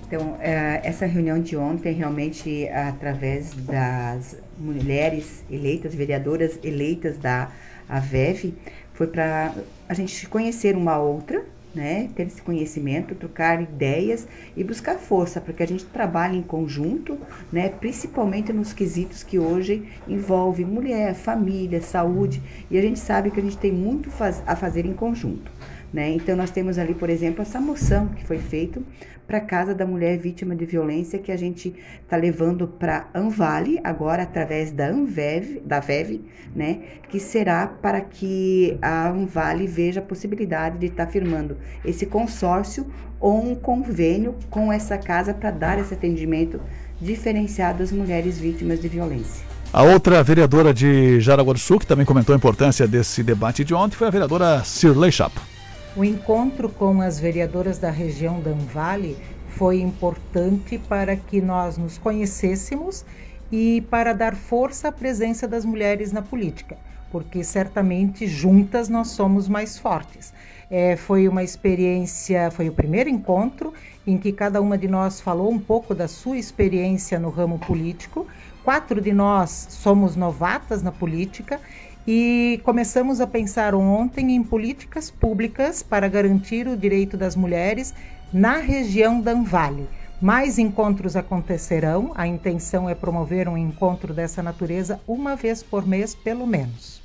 Então, 0.06 0.36
eh, 0.40 0.80
essa 0.84 1.06
reunião 1.06 1.40
de 1.40 1.56
ontem, 1.56 1.94
realmente, 1.94 2.68
através 2.68 3.52
das 3.54 4.36
mulheres 4.58 5.42
eleitas, 5.50 5.94
vereadoras 5.94 6.58
eleitas 6.62 7.16
da 7.16 7.48
AVEV, 7.88 8.54
foi 8.94 9.06
para 9.06 9.52
a 9.88 9.94
gente 9.94 10.26
conhecer 10.28 10.76
uma 10.76 10.98
outra, 10.98 11.42
né, 11.74 12.08
ter 12.14 12.26
esse 12.26 12.42
conhecimento, 12.42 13.14
trocar 13.14 13.62
ideias 13.62 14.26
e 14.56 14.62
buscar 14.62 14.96
força 14.96 15.40
para 15.40 15.52
que 15.52 15.62
a 15.62 15.66
gente 15.66 15.84
trabalhe 15.86 16.36
em 16.36 16.42
conjunto, 16.42 17.18
né, 17.50 17.68
principalmente 17.68 18.52
nos 18.52 18.72
quesitos 18.72 19.22
que 19.22 19.38
hoje 19.38 19.88
envolve 20.06 20.64
mulher, 20.64 21.14
família, 21.14 21.80
saúde, 21.80 22.42
e 22.70 22.78
a 22.78 22.82
gente 22.82 22.98
sabe 22.98 23.30
que 23.30 23.40
a 23.40 23.42
gente 23.42 23.58
tem 23.58 23.72
muito 23.72 24.10
a 24.46 24.56
fazer 24.56 24.84
em 24.84 24.92
conjunto. 24.92 25.50
Né? 25.92 26.10
Então, 26.10 26.34
nós 26.34 26.50
temos 26.50 26.78
ali, 26.78 26.94
por 26.94 27.10
exemplo, 27.10 27.42
essa 27.42 27.60
moção 27.60 28.08
que 28.08 28.24
foi 28.24 28.38
feita 28.38 28.80
para 29.26 29.38
a 29.38 29.40
Casa 29.40 29.74
da 29.74 29.86
Mulher 29.86 30.18
Vítima 30.18 30.54
de 30.54 30.66
Violência, 30.66 31.18
que 31.18 31.32
a 31.32 31.36
gente 31.36 31.74
está 32.02 32.16
levando 32.16 32.66
para 32.66 33.08
Anvale, 33.14 33.80
agora 33.82 34.22
através 34.22 34.70
da 34.70 34.88
Anvev, 34.88 35.60
da 35.64 35.80
VEV, 35.80 36.20
né? 36.54 36.80
que 37.08 37.18
será 37.18 37.66
para 37.66 38.00
que 38.00 38.76
a 38.82 39.08
Anvale 39.08 39.66
veja 39.66 40.00
a 40.00 40.02
possibilidade 40.02 40.78
de 40.78 40.86
estar 40.86 41.06
firmando 41.06 41.56
esse 41.84 42.06
consórcio 42.06 42.86
ou 43.20 43.42
um 43.42 43.54
convênio 43.54 44.34
com 44.50 44.72
essa 44.72 44.98
casa 44.98 45.32
para 45.32 45.50
dar 45.50 45.78
esse 45.78 45.94
atendimento 45.94 46.60
diferenciado 47.00 47.82
às 47.82 47.92
mulheres 47.92 48.38
vítimas 48.38 48.80
de 48.80 48.88
violência. 48.88 49.44
A 49.72 49.82
outra 49.82 50.22
vereadora 50.22 50.74
de 50.74 51.18
Jaraguá 51.20 51.54
do 51.54 51.58
Sul, 51.58 51.78
que 51.78 51.86
também 51.86 52.04
comentou 52.04 52.34
a 52.34 52.36
importância 52.36 52.86
desse 52.86 53.22
debate 53.22 53.64
de 53.64 53.72
ontem, 53.72 53.96
foi 53.96 54.06
a 54.06 54.10
vereadora 54.10 54.62
Cirlei 54.64 55.10
Chapo. 55.10 55.51
O 55.94 56.02
encontro 56.02 56.70
com 56.70 57.02
as 57.02 57.20
vereadoras 57.20 57.78
da 57.78 57.90
região 57.90 58.40
da 58.40 58.50
Anvale 58.50 59.14
foi 59.48 59.78
importante 59.82 60.78
para 60.78 61.14
que 61.16 61.38
nós 61.38 61.76
nos 61.76 61.98
conhecêssemos 61.98 63.04
e 63.50 63.82
para 63.90 64.14
dar 64.14 64.34
força 64.34 64.88
à 64.88 64.92
presença 64.92 65.46
das 65.46 65.66
mulheres 65.66 66.10
na 66.10 66.22
política, 66.22 66.78
porque 67.10 67.44
certamente 67.44 68.26
juntas 68.26 68.88
nós 68.88 69.08
somos 69.08 69.48
mais 69.48 69.76
fortes. 69.76 70.32
É, 70.70 70.96
foi 70.96 71.28
uma 71.28 71.42
experiência, 71.42 72.50
foi 72.50 72.70
o 72.70 72.72
primeiro 72.72 73.10
encontro 73.10 73.74
em 74.06 74.16
que 74.16 74.32
cada 74.32 74.62
uma 74.62 74.78
de 74.78 74.88
nós 74.88 75.20
falou 75.20 75.52
um 75.52 75.58
pouco 75.58 75.94
da 75.94 76.08
sua 76.08 76.38
experiência 76.38 77.18
no 77.18 77.28
ramo 77.28 77.58
político. 77.58 78.26
Quatro 78.64 78.98
de 78.98 79.12
nós 79.12 79.66
somos 79.68 80.16
novatas 80.16 80.82
na 80.82 80.90
política 80.90 81.60
e 82.06 82.60
começamos 82.64 83.20
a 83.20 83.26
pensar 83.26 83.74
ontem 83.74 84.34
em 84.34 84.42
políticas 84.42 85.10
públicas 85.10 85.82
para 85.82 86.08
garantir 86.08 86.66
o 86.66 86.76
direito 86.76 87.16
das 87.16 87.36
mulheres 87.36 87.94
na 88.32 88.56
região 88.56 89.20
da 89.20 89.32
Anvale. 89.32 89.88
Mais 90.20 90.58
encontros 90.58 91.16
acontecerão, 91.16 92.12
a 92.14 92.26
intenção 92.26 92.88
é 92.88 92.94
promover 92.94 93.48
um 93.48 93.58
encontro 93.58 94.14
dessa 94.14 94.42
natureza 94.42 95.00
uma 95.06 95.34
vez 95.34 95.62
por 95.62 95.86
mês, 95.86 96.14
pelo 96.14 96.46
menos. 96.46 97.01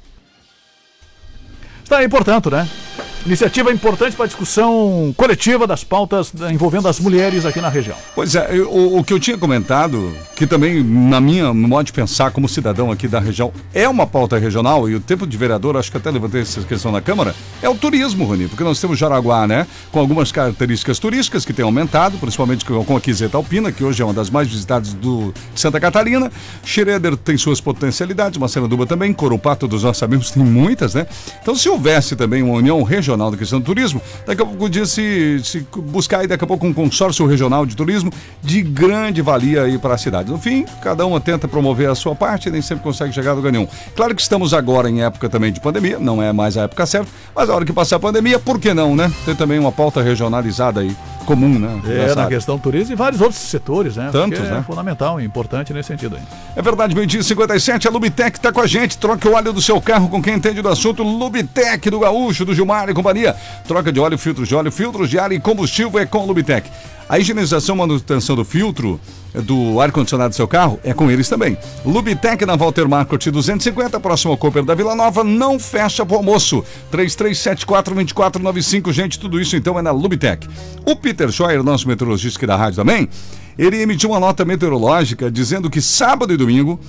Está 1.87 1.99
aí, 1.99 2.09
portanto, 2.09 2.51
né? 2.51 2.67
Iniciativa 3.25 3.71
importante 3.73 4.15
para 4.15 4.23
a 4.25 4.27
discussão 4.27 5.13
coletiva 5.17 5.67
das 5.67 5.83
pautas 5.83 6.31
envolvendo 6.49 6.87
as 6.87 6.97
mulheres 6.97 7.45
aqui 7.45 7.59
na 7.59 7.67
região. 7.67 7.97
Pois 8.15 8.35
é, 8.35 8.47
eu- 8.51 8.69
o, 8.71 8.99
o 8.99 9.03
que 9.03 9.11
eu 9.11 9.19
tinha 9.19 9.37
comentado, 9.37 10.13
que 10.35 10.47
também, 10.47 10.81
na 10.81 11.19
minha 11.19 11.53
no 11.53 11.67
modo 11.67 11.85
de 11.87 11.91
pensar 11.91 12.31
como 12.31 12.47
cidadão 12.47 12.89
aqui 12.89 13.05
da 13.05 13.19
região, 13.19 13.51
é 13.73 13.87
uma 13.89 14.07
pauta 14.07 14.37
regional, 14.37 14.87
e 14.89 14.95
o 14.95 14.99
tempo 15.01 15.27
de 15.27 15.35
vereador, 15.35 15.75
acho 15.75 15.91
que 15.91 15.97
até 15.97 16.09
levantei 16.09 16.41
essa 16.41 16.61
questão 16.61 16.89
na 16.89 17.01
Câmara, 17.01 17.35
é 17.61 17.67
o 17.67 17.75
turismo, 17.75 18.23
Rony, 18.23 18.47
porque 18.47 18.63
nós 18.63 18.79
temos 18.79 18.97
Jaraguá, 18.97 19.45
né, 19.45 19.67
com 19.91 19.99
algumas 19.99 20.31
características 20.31 20.97
turísticas 20.99 21.43
que 21.43 21.51
têm 21.51 21.65
aumentado, 21.65 22.17
principalmente 22.17 22.63
com 22.63 22.95
a 22.95 23.01
Quiseta 23.01 23.35
Alpina, 23.35 23.73
que 23.73 23.83
hoje 23.83 24.01
é 24.01 24.05
uma 24.05 24.13
das 24.13 24.29
mais 24.29 24.47
visitadas 24.47 24.93
do, 24.93 25.33
de 25.53 25.59
Santa 25.59 25.79
Catarina. 25.81 26.31
Schroeder 26.63 27.17
tem 27.17 27.37
suas 27.37 27.59
potencialidades, 27.59 28.37
Maceranduba 28.37 28.85
também, 28.85 29.11
Corupá, 29.11 29.53
todos 29.53 29.83
nós 29.83 29.97
sabemos, 29.97 30.31
tem 30.31 30.43
muitas, 30.43 30.93
né? 30.93 31.07
Então, 31.41 31.53
se 31.55 31.67
houvesse 31.77 32.15
também 32.15 32.41
uma 32.41 32.55
união 32.55 32.81
regional 32.81 33.29
da 33.29 33.37
questão 33.37 33.59
do 33.59 33.65
turismo, 33.65 34.01
daqui 34.25 34.41
a 34.41 34.45
pouco 34.45 34.59
podia 34.59 34.85
se, 34.85 35.39
se 35.43 35.65
buscar 35.77 36.19
aí 36.19 36.27
daqui 36.27 36.43
a 36.43 36.47
pouco 36.47 36.65
um 36.65 36.73
consórcio 36.73 37.25
regional 37.25 37.65
de 37.65 37.75
turismo 37.75 38.11
de 38.41 38.63
grande 38.63 39.21
valia 39.21 39.63
aí 39.63 39.77
para 39.77 39.93
a 39.93 39.97
cidade. 39.97 40.31
No 40.31 40.39
fim, 40.39 40.65
cada 40.81 41.05
uma 41.05 41.21
tenta 41.21 41.47
promover 41.47 41.89
a 41.89 41.95
sua 41.95 42.15
parte 42.15 42.49
e 42.49 42.51
nem 42.51 42.61
sempre 42.61 42.83
consegue 42.83 43.13
chegar 43.13 43.31
a 43.31 43.33
lugar 43.35 43.51
nenhum. 43.51 43.67
Claro 43.95 44.15
que 44.15 44.21
estamos 44.21 44.53
agora 44.53 44.89
em 44.89 45.03
época 45.03 45.29
também 45.29 45.51
de 45.51 45.61
pandemia, 45.61 45.99
não 45.99 46.21
é 46.21 46.33
mais 46.33 46.57
a 46.57 46.63
época 46.63 46.85
certa, 46.85 47.09
mas 47.35 47.49
a 47.49 47.55
hora 47.55 47.63
que 47.63 47.71
passar 47.71 47.97
a 47.97 47.99
pandemia, 47.99 48.39
por 48.39 48.59
que 48.59 48.73
não, 48.73 48.95
né? 48.95 49.11
Tem 49.23 49.35
também 49.35 49.59
uma 49.59 49.71
pauta 49.71 50.01
regionalizada 50.01 50.81
aí, 50.81 50.95
comum, 51.25 51.59
né? 51.59 51.81
É, 51.85 52.15
na 52.15 52.23
área. 52.23 52.35
questão 52.35 52.55
do 52.55 52.61
turismo 52.61 52.93
e 52.93 52.95
vários 52.95 53.21
outros 53.21 53.39
setores, 53.39 53.97
né? 53.97 54.09
Tantos, 54.11 54.39
Porque 54.39 54.51
é 54.51 54.55
né? 54.55 54.63
fundamental 54.65 55.21
e 55.21 55.25
importante 55.25 55.73
nesse 55.73 55.87
sentido 55.87 56.15
aí. 56.15 56.21
É 56.55 56.61
verdade, 56.61 56.95
meio-dia 56.95 57.19
e 57.19 57.23
57, 57.23 57.87
a 57.87 57.91
Lubitec 57.91 58.39
tá 58.39 58.51
com 58.51 58.61
a 58.61 58.67
gente. 58.67 58.97
Troque 58.97 59.27
o 59.27 59.33
óleo 59.33 59.53
do 59.53 59.61
seu 59.61 59.79
carro 59.79 60.09
com 60.09 60.21
quem 60.21 60.35
entende 60.35 60.61
do 60.61 60.69
assunto. 60.69 61.03
Lubitec 61.03 61.66
do 61.91 61.99
Gaúcho, 61.99 62.45
do 62.45 62.53
Gilmar 62.53 62.89
e 62.89 62.93
companhia. 62.93 63.35
Troca 63.67 63.91
de 63.91 63.99
óleo, 63.99 64.17
filtros 64.17 64.47
de 64.47 64.55
óleo, 64.55 64.71
filtros 64.71 65.09
de 65.09 65.19
ar 65.19 65.31
e 65.31 65.39
combustível 65.39 65.99
é 65.99 66.05
com 66.05 66.25
Lubitec. 66.25 66.69
A 67.09 67.19
higienização 67.19 67.75
e 67.75 67.79
manutenção 67.79 68.35
do 68.35 68.45
filtro 68.45 68.99
eh, 69.33 69.41
do 69.41 69.79
ar-condicionado 69.79 70.29
do 70.29 70.35
seu 70.35 70.47
carro 70.47 70.79
é 70.83 70.93
com 70.93 71.09
eles 71.09 71.27
também. 71.27 71.57
Lubitec 71.85 72.45
na 72.45 72.55
Walter 72.55 72.87
Marcot 72.87 73.31
250, 73.31 73.99
próximo 73.99 74.31
ao 74.31 74.37
Cooper 74.37 74.63
da 74.63 74.75
Vila 74.75 74.95
Nova, 74.95 75.23
não 75.23 75.59
fecha 75.59 76.05
pro 76.05 76.17
almoço. 76.17 76.63
3374-2495, 76.91 78.91
gente, 78.91 79.19
tudo 79.19 79.39
isso 79.39 79.55
então 79.55 79.79
é 79.79 79.81
na 79.81 79.91
Lubitec. 79.91 80.47
O 80.85 80.95
Peter 80.95 81.31
Scheuer, 81.31 81.63
nosso 81.63 81.87
meteorologista 81.87 82.39
aqui 82.39 82.45
da 82.45 82.55
rádio 82.55 82.77
também, 82.77 83.09
ele 83.57 83.81
emitiu 83.81 84.11
uma 84.11 84.19
nota 84.19 84.45
meteorológica 84.45 85.31
dizendo 85.31 85.69
que 85.69 85.81
sábado 85.81 86.33
e 86.33 86.37
domingo 86.37 86.79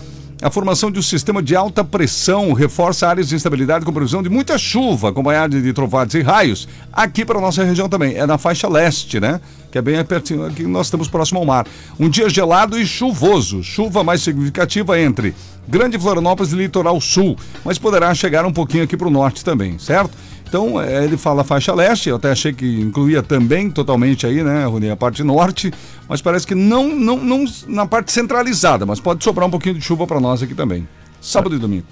a 0.41 0.51
formação 0.51 0.91
de 0.91 1.01
um 1.01 1.03
sistema 1.03 1.43
de 1.43 1.57
alta 1.57 1.83
pressão 1.83 2.53
reforça 2.53 3.09
áreas 3.09 3.29
de 3.29 3.35
instabilidade 3.35 3.85
com 3.85 3.93
previsão 3.93 4.23
de 4.23 4.29
muita 4.29 4.57
chuva, 4.57 5.09
acompanhada 5.09 5.61
de 5.61 5.73
trovadas 5.73 6.15
e 6.15 6.23
raios, 6.23 6.69
aqui 6.93 7.25
para 7.25 7.41
nossa 7.41 7.65
região 7.65 7.89
também. 7.89 8.15
É 8.15 8.25
na 8.25 8.39
faixa 8.39 8.69
leste, 8.69 9.19
né? 9.19 9.41
Que 9.73 9.79
é 9.79 9.83
bem 9.83 10.03
pertinho, 10.05 10.47
aqui 10.47 10.63
nós 10.63 10.87
estamos 10.87 11.09
próximo 11.09 11.41
ao 11.41 11.45
mar. 11.45 11.67
Um 11.99 12.09
dia 12.09 12.29
gelado 12.29 12.79
e 12.79 12.87
chuvoso, 12.87 13.65
chuva 13.65 14.05
mais 14.05 14.23
significativa 14.23 14.99
entre 15.01 15.35
Grande 15.67 15.99
Florianópolis 15.99 16.53
e 16.53 16.57
Litoral 16.57 17.01
Sul, 17.01 17.37
mas 17.65 17.77
poderá 17.77 18.15
chegar 18.15 18.47
um 18.47 18.53
pouquinho 18.53 18.85
aqui 18.85 18.97
para 18.97 19.09
o 19.09 19.11
norte 19.11 19.45
também, 19.45 19.79
certo? 19.79 20.17
Então, 20.49 20.81
eh, 20.81 21.05
ele 21.05 21.19
fala 21.19 21.45
faixa 21.45 21.75
leste, 21.75 22.09
eu 22.09 22.17
até 22.17 22.31
achei 22.31 22.55
que 22.55 22.81
incluía 22.81 23.23
também 23.23 23.71
totalmente 23.71 24.27
aí, 24.27 24.43
né, 24.43 24.65
Rony, 24.65 24.89
a 24.89 24.97
parte 24.97 25.23
norte, 25.23 25.71
mas 26.09 26.23
parece 26.23 26.47
que 26.47 26.55
não, 26.55 26.89
não, 26.89 27.19
não 27.19 27.45
na 27.67 27.85
parte 27.85 28.11
centralizada, 28.11 28.87
mas 28.87 28.99
pode 28.99 29.23
sobrar 29.23 29.47
um 29.47 29.51
pouquinho 29.51 29.75
de 29.75 29.83
chuva 29.83 30.07
para 30.07 30.19
nós 30.19 30.43
aqui 30.43 30.55
também. 30.55 30.89
Sábado 31.21 31.55
e 31.55 31.59
domingo. 31.59 31.85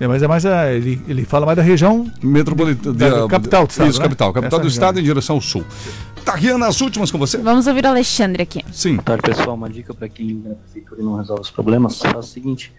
É, 0.00 0.08
mas 0.08 0.20
é 0.20 0.26
mais 0.26 0.44
a, 0.44 0.72
ele, 0.72 1.00
ele 1.06 1.24
fala 1.24 1.46
mais 1.46 1.54
da 1.54 1.62
região 1.62 2.10
metropolitana, 2.20 2.92
da, 2.92 3.28
capital 3.28 3.66
do 3.66 3.70
estado. 3.70 3.88
Isso, 3.88 3.98
né? 4.00 4.04
capital, 4.04 4.32
capital 4.32 4.58
Essa 4.58 4.62
do 4.62 4.64
região. 4.64 4.82
estado 4.82 4.98
em 4.98 5.02
direção 5.04 5.36
ao 5.36 5.40
sul. 5.40 5.64
Tariana, 6.24 6.66
as 6.66 6.80
últimas 6.80 7.08
com 7.08 7.18
você? 7.18 7.38
Vamos 7.38 7.68
ouvir 7.68 7.84
o 7.84 7.88
Alexandre 7.88 8.42
aqui. 8.42 8.64
Sim. 8.72 8.94
Boa 8.94 9.04
tarde, 9.04 9.22
pessoal. 9.22 9.54
Uma 9.54 9.70
dica 9.70 9.94
para 9.94 10.08
quem 10.08 10.26
vive 10.26 10.48
na 10.48 10.54
prefeitura 10.56 11.00
e 11.00 11.04
não 11.04 11.16
resolve 11.16 11.42
os 11.42 11.50
problemas: 11.52 11.98
faz 12.00 12.16
o 12.16 12.22
seguinte. 12.22 12.72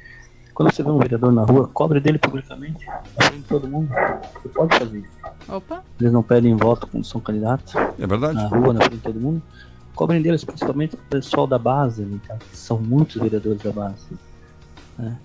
Quando 0.54 0.72
você 0.72 0.84
vê 0.84 0.90
um 0.90 1.00
vereador 1.00 1.32
na 1.32 1.44
rua, 1.44 1.68
cobre 1.74 2.00
dele 2.00 2.20
publicamente, 2.20 2.86
na 2.86 3.26
frente 3.26 3.42
de 3.42 3.48
todo 3.48 3.68
mundo. 3.68 3.90
Você 4.42 4.50
pode 4.50 4.78
fazer 4.78 5.00
isso. 5.00 5.10
Opa. 5.50 5.84
Eles 6.00 6.14
não 6.14 6.22
pedem 6.22 6.56
voto 6.56 6.88
quando 6.88 7.04
são 7.04 7.20
candidatos. 7.20 7.76
É 7.76 8.06
verdade. 8.06 8.36
Na 8.36 8.48
rua, 8.48 8.74
na 8.74 8.82
frente 8.82 8.98
de 8.98 9.02
todo 9.04 9.20
mundo. 9.20 9.42
Cobrem 9.96 10.22
deles, 10.22 10.44
principalmente 10.44 10.96
o 10.96 11.00
pessoal 11.10 11.46
da 11.46 11.58
base, 11.60 12.04
né, 12.04 12.20
cara, 12.28 12.40
que 12.40 12.58
são 12.58 12.80
muitos 12.80 13.22
vereadores 13.22 13.62
da 13.62 13.72
base. 13.72 14.06
né? 14.98 15.18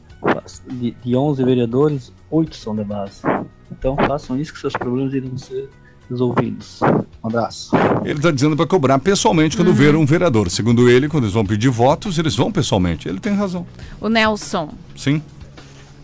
De, 0.66 0.90
de 0.90 1.16
11 1.16 1.44
vereadores, 1.44 2.12
8 2.30 2.56
são 2.56 2.74
da 2.74 2.84
base. 2.84 3.22
Então 3.70 3.96
façam 3.96 4.36
isso 4.38 4.52
que 4.52 4.58
seus 4.58 4.72
problemas 4.72 5.14
irão 5.14 5.38
ser 5.38 5.70
resolvidos. 6.08 6.80
Um 7.22 7.26
abraço. 7.28 7.70
Ele 8.04 8.14
está 8.18 8.30
dizendo 8.30 8.56
para 8.56 8.66
cobrar 8.66 8.98
pessoalmente 8.98 9.56
quando 9.56 9.72
ver 9.74 9.94
um 9.94 10.06
vereador. 10.06 10.50
Segundo 10.50 10.88
ele, 10.88 11.08
quando 11.08 11.24
eles 11.24 11.34
vão 11.34 11.44
pedir 11.44 11.68
votos, 11.68 12.18
eles 12.18 12.34
vão 12.36 12.50
pessoalmente. 12.50 13.08
Ele 13.08 13.20
tem 13.20 13.34
razão. 13.34 13.66
O 14.00 14.08
Nelson. 14.08 14.70
Sim. 14.96 15.22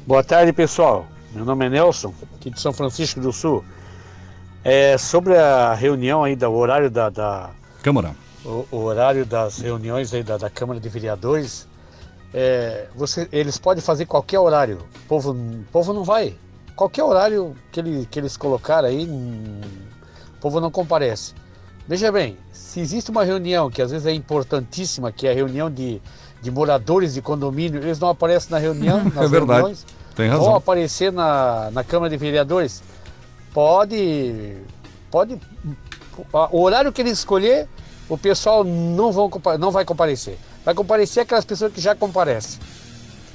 Boa 0.06 0.22
tarde, 0.22 0.52
pessoal. 0.52 1.06
Meu 1.34 1.44
nome 1.44 1.66
é 1.66 1.70
Nelson, 1.70 2.12
aqui 2.36 2.50
de 2.50 2.60
São 2.60 2.72
Francisco 2.72 3.20
do 3.20 3.32
Sul. 3.32 3.64
É, 4.62 4.96
sobre 4.96 5.36
a 5.36 5.74
reunião 5.74 6.22
aí, 6.24 6.36
do 6.36 6.50
horário 6.52 6.90
da, 6.90 7.10
da- 7.10 7.50
Câmara. 7.82 8.14
o, 8.44 8.64
o 8.70 8.76
horário 8.84 9.26
das 9.26 9.58
reuniões 9.58 10.14
aí 10.14 10.22
da, 10.22 10.36
da 10.38 10.48
Câmara 10.48 10.78
de 10.80 10.88
Vereadores, 10.88 11.66
é, 12.32 12.86
você, 12.96 13.28
eles 13.32 13.58
podem 13.58 13.82
fazer 13.82 14.06
qualquer 14.06 14.38
horário. 14.38 14.78
O 15.04 15.08
povo, 15.08 15.32
o 15.32 15.64
povo 15.72 15.92
não 15.92 16.04
vai. 16.04 16.34
Qualquer 16.76 17.02
horário 17.04 17.54
que, 17.70 17.80
ele, 17.80 18.08
que 18.10 18.18
eles 18.18 18.36
colocarem 18.36 18.90
aí, 18.90 19.06
hum, 19.08 19.60
povo 20.44 20.60
não 20.60 20.70
comparece. 20.70 21.32
Veja 21.88 22.12
bem, 22.12 22.36
se 22.52 22.78
existe 22.80 23.10
uma 23.10 23.24
reunião 23.24 23.70
que 23.70 23.80
às 23.80 23.90
vezes 23.90 24.06
é 24.06 24.12
importantíssima, 24.12 25.10
que 25.10 25.26
é 25.26 25.30
a 25.30 25.34
reunião 25.34 25.70
de, 25.70 26.02
de 26.42 26.50
moradores 26.50 27.14
de 27.14 27.22
condomínio, 27.22 27.80
eles 27.82 27.98
não 27.98 28.10
aparecem 28.10 28.50
na 28.50 28.58
reunião, 28.58 29.02
nas 29.08 29.24
É 29.24 29.28
verdade. 29.28 29.52
reuniões, 29.60 29.86
Tem 30.14 30.28
vão 30.28 30.38
razão. 30.40 30.54
aparecer 30.56 31.10
na, 31.10 31.70
na 31.72 31.82
Câmara 31.82 32.10
de 32.10 32.18
Vereadores. 32.18 32.82
Pode, 33.54 34.56
pode, 35.10 35.40
o 36.52 36.60
horário 36.60 36.92
que 36.92 37.00
eles 37.00 37.18
escolher, 37.18 37.66
o 38.06 38.18
pessoal 38.18 38.64
não, 38.64 39.10
vão, 39.10 39.30
não 39.58 39.70
vai 39.70 39.84
comparecer. 39.86 40.36
Vai 40.62 40.74
comparecer 40.74 41.22
aquelas 41.22 41.44
pessoas 41.46 41.72
que 41.72 41.80
já 41.80 41.94
comparecem. 41.94 42.60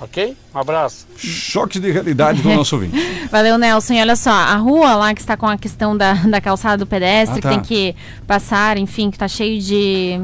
Ok? 0.02 0.36
Um 0.56 0.60
abraço. 0.60 1.06
Choque 1.18 1.80
de 1.80 1.91
realidade 1.91 2.41
do 2.41 2.50
nosso 2.54 2.76
ouvinte. 2.76 2.95
Valeu, 3.30 3.58
Nelson. 3.58 3.93
E 3.95 4.00
olha 4.02 4.16
só, 4.16 4.32
a 4.32 4.56
rua 4.56 4.95
lá 4.95 5.14
que 5.14 5.20
está 5.20 5.36
com 5.36 5.45
a 5.45 5.58
questão 5.58 5.95
da, 5.97 6.14
da 6.14 6.39
calçada 6.39 6.78
do 6.78 6.86
pedestre, 6.88 7.39
Ah, 7.39 7.41
tá. 7.41 7.50
que 7.50 7.56
tem 7.56 7.60
que 7.64 7.95
passar, 8.26 8.78
enfim, 8.78 9.12
que 9.12 9.18
tá 9.18 9.28
cheio 9.28 9.62
de 9.62 10.22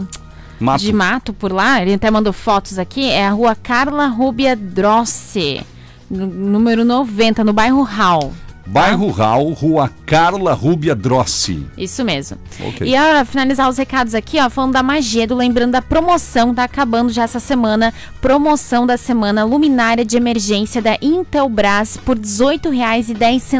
Mato. 0.59 0.81
de 0.81 0.93
mato 0.93 1.33
por 1.33 1.51
lá. 1.51 1.81
Ele 1.81 1.93
até 1.93 2.09
mandou 2.09 2.31
fotos 2.31 2.79
aqui. 2.79 3.09
É 3.09 3.27
a 3.27 3.31
rua 3.31 3.53
Carla 3.53 4.07
Rubia 4.07 4.55
Drossi, 4.55 5.61
número 6.09 6.85
90, 6.85 7.43
no 7.43 7.51
bairro 7.51 7.81
Hall. 7.83 8.33
Bairro 8.65 9.07
Rural, 9.09 9.49
Rua 9.51 9.89
Carla 10.05 10.53
Rúbia 10.53 10.95
Drossi. 10.95 11.65
Isso 11.77 12.03
mesmo. 12.03 12.37
Ok. 12.59 12.87
E 12.87 12.95
para 12.95 13.23
finalizar 13.25 13.69
os 13.69 13.77
recados 13.77 14.13
aqui, 14.13 14.39
ó, 14.39 14.49
falando 14.49 14.73
da 14.73 14.83
Magedo, 14.83 15.35
lembrando 15.35 15.71
da 15.71 15.81
promoção, 15.81 16.53
tá 16.53 16.63
acabando 16.63 17.11
já 17.13 17.23
essa 17.23 17.39
semana, 17.39 17.93
promoção 18.19 18.85
da 18.85 18.97
semana 18.97 19.43
luminária 19.43 20.03
de 20.03 20.17
emergência 20.17 20.81
da 20.81 20.97
Intelbras 21.01 21.97
por 21.97 22.17
R$ 22.17 22.23
18,10, 22.23 23.15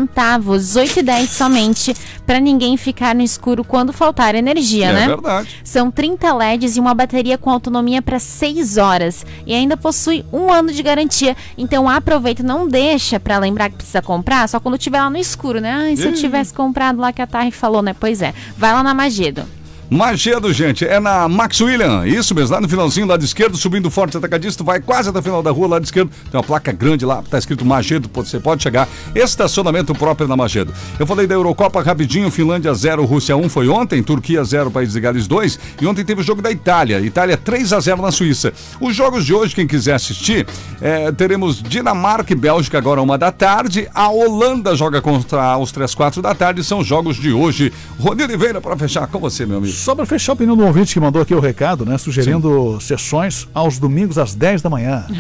18,10 0.06 1.28
somente, 1.28 1.96
para 2.26 2.40
ninguém 2.40 2.76
ficar 2.78 3.14
no 3.16 3.22
escuro 3.22 3.64
quando 3.64 3.94
faltar 3.94 4.36
energia, 4.36 4.88
É 4.88 4.94
né? 4.94 5.08
verdade. 5.08 5.62
São 5.64 5.92
30 5.92 6.34
LEDs 6.34 6.78
e 6.78 6.80
uma 6.80 6.94
bateria 6.94 7.38
com 7.38 7.50
autonomia 7.50 8.02
para 8.02 8.20
6 8.20 8.78
horas 8.78 9.26
e 9.46 9.54
ainda 9.54 9.78
possui 9.78 10.26
um 10.34 10.52
ano 10.52 10.72
de 10.72 10.82
garantia. 10.82 11.36
Então 11.58 11.88
aproveita, 11.88 12.44
não 12.44 12.68
deixa 12.68 13.20
para 13.20 13.38
lembrar 13.38 13.70
que 13.70 13.76
precisa 13.78 14.02
comprar 14.02 14.48
só 14.50 14.60
quando 14.60 14.78
tiver 14.78 14.95
lá 15.00 15.10
no 15.10 15.18
escuro, 15.18 15.60
né? 15.60 15.72
Ai, 15.72 15.96
se 15.96 16.06
eu 16.06 16.12
Ih. 16.12 16.16
tivesse 16.16 16.54
comprado 16.54 17.00
lá 17.00 17.12
que 17.12 17.22
a 17.22 17.28
Tarry 17.28 17.52
falou, 17.52 17.82
né? 17.82 17.96
Pois 17.98 18.22
é. 18.22 18.34
Vai 18.58 18.74
lá 18.74 18.84
na 18.84 18.94
Magedo. 18.94 19.46
Magedo, 19.90 20.52
gente, 20.52 20.84
é 20.84 21.00
na 21.00 21.30
Max 21.30 21.62
William, 21.62 22.08
isso 22.08 22.34
mesmo, 22.34 22.56
lá 22.56 22.60
no 22.60 22.68
finalzinho, 22.68 23.06
lado 23.06 23.24
esquerdo, 23.24 23.56
subindo 23.56 23.90
forte 23.92 24.18
atacadista, 24.18 24.64
vai 24.64 24.80
quase 24.80 25.10
até 25.10 25.20
o 25.20 25.22
final 25.22 25.44
da 25.44 25.52
rua, 25.52 25.68
lado 25.68 25.84
esquerdo, 25.84 26.10
tem 26.32 26.40
uma 26.40 26.44
placa 26.44 26.72
grande 26.72 27.06
lá, 27.06 27.22
tá 27.22 27.38
escrito 27.38 27.64
Magedo, 27.64 28.10
você 28.12 28.40
pode 28.40 28.64
chegar, 28.64 28.90
estacionamento 29.14 29.94
próprio 29.94 30.28
na 30.28 30.36
Magedo. 30.36 30.74
Eu 31.00 31.06
falei 31.06 31.28
da 31.28 31.36
Eurocopa 31.36 31.84
rapidinho, 31.84 32.32
Finlândia 32.32 32.74
0, 32.74 33.06
Rússia 33.06 33.38
1 33.38 33.48
foi 33.48 33.70
ontem, 33.70 34.02
Turquia 34.02 34.44
0, 34.44 34.72
País 34.72 34.92
de 34.94 35.00
Gales 35.00 35.28
2, 35.28 35.60
e 35.80 35.86
ontem 35.86 36.04
teve 36.04 36.22
o 36.22 36.24
jogo 36.24 36.42
da 36.42 36.50
Itália, 36.50 37.00
Itália 37.00 37.38
3 37.38 37.72
a 37.72 37.80
0 37.80 38.02
na 38.02 38.12
Suíça. 38.12 38.54
Os 38.82 38.96
jogos 38.96 39.24
de 39.24 39.36
hoje, 39.36 39.54
quem 39.54 39.68
quiser 39.68 39.94
assistir, 39.94 40.48
é, 40.82 41.12
teremos 41.12 41.62
Dinamarca 41.62 42.34
e 42.34 42.36
Bélgica 42.36 42.80
agora 42.80 43.02
uma 43.04 43.20
da 43.20 43.32
tarde, 43.32 43.88
a 43.94 44.10
Holanda 44.10 44.76
joga 44.76 45.00
contra 45.00 45.44
a 45.44 45.52
Áustria 45.52 45.86
às 45.86 45.94
4 45.94 46.24
da 46.24 46.34
tarde, 46.34 46.64
são 46.64 46.84
jogos 46.84 47.18
de 47.18 47.32
hoje. 47.32 47.72
Rony 48.00 48.24
Oliveira, 48.24 48.60
para 48.60 48.76
fechar 48.76 49.06
com 49.08 49.20
você, 49.20 49.46
meu 49.46 49.60
amigo. 49.60 49.75
Só 49.76 49.94
para 49.94 50.06
fechar 50.06 50.32
a 50.32 50.36
opinião 50.36 50.56
do 50.56 50.66
ouvinte 50.66 50.94
que 50.94 51.00
mandou 51.00 51.22
aqui 51.22 51.34
o 51.34 51.40
recado, 51.40 51.86
né? 51.86 51.98
Sugerindo 51.98 52.80
sessões 52.82 53.48
aos 53.54 53.78
domingos 53.78 54.18
às 54.18 54.34
10 54.34 54.62
da 54.62 54.70
manhã. 54.70 55.06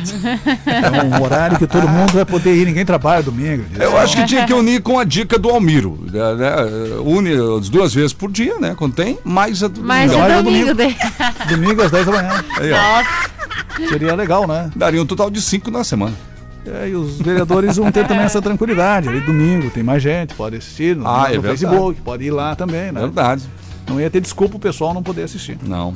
É 0.65 1.03
um 1.03 1.23
horário 1.23 1.57
que 1.57 1.67
todo 1.67 1.87
mundo 1.87 2.13
vai 2.13 2.25
poder 2.25 2.55
ir, 2.55 2.65
ninguém 2.65 2.85
trabalha 2.85 3.21
domingo. 3.23 3.63
Eu 3.79 3.97
acho 3.97 4.15
que 4.15 4.25
tinha 4.25 4.45
que 4.45 4.53
unir 4.53 4.81
com 4.81 4.99
a 4.99 5.03
dica 5.03 5.37
do 5.37 5.49
Almiro. 5.49 5.99
né, 6.11 6.35
né, 6.35 6.55
Une 7.03 7.31
as 7.59 7.69
duas 7.69 7.93
vezes 7.93 8.13
por 8.13 8.31
dia, 8.31 8.57
né? 8.59 8.73
Quando 8.77 8.93
tem, 8.93 9.17
mais 9.23 9.63
a 9.63 9.67
do 9.67 9.81
Mas 9.81 10.11
Não, 10.11 10.17
o 10.17 10.21
mais 10.21 10.33
a 10.33 10.41
domingo 10.41 10.73
dele. 10.73 10.95
Domingo 11.49 11.81
às 11.81 11.91
10 11.91 12.05
da 12.05 12.11
manhã. 12.11 12.43
Aí, 12.57 12.71
ó. 12.71 13.87
Seria 13.89 14.15
legal, 14.15 14.47
né? 14.47 14.69
Daria 14.75 15.01
um 15.01 15.05
total 15.05 15.29
de 15.29 15.41
cinco 15.41 15.69
na 15.71 15.83
semana. 15.83 16.13
É, 16.65 16.89
e 16.89 16.95
os 16.95 17.19
vereadores 17.19 17.75
vão 17.77 17.91
ter 17.91 18.07
também 18.07 18.23
essa 18.25 18.41
tranquilidade. 18.41 19.07
Ali 19.09 19.21
domingo 19.21 19.69
tem 19.69 19.83
mais 19.83 20.01
gente, 20.01 20.33
pode 20.33 20.55
assistir 20.57 20.95
no, 20.95 21.05
Ah, 21.07 21.27
no 21.29 21.35
é. 21.35 21.41
Facebook, 21.41 22.01
pode 22.01 22.23
ir 22.23 22.31
lá 22.31 22.55
também, 22.55 22.91
né? 22.91 23.01
Verdade. 23.01 23.43
Não 23.87 23.99
ia 23.99 24.09
ter 24.09 24.21
desculpa 24.21 24.57
o 24.57 24.59
pessoal 24.59 24.93
não 24.93 25.03
poder 25.03 25.23
assistir. 25.23 25.57
Não. 25.61 25.95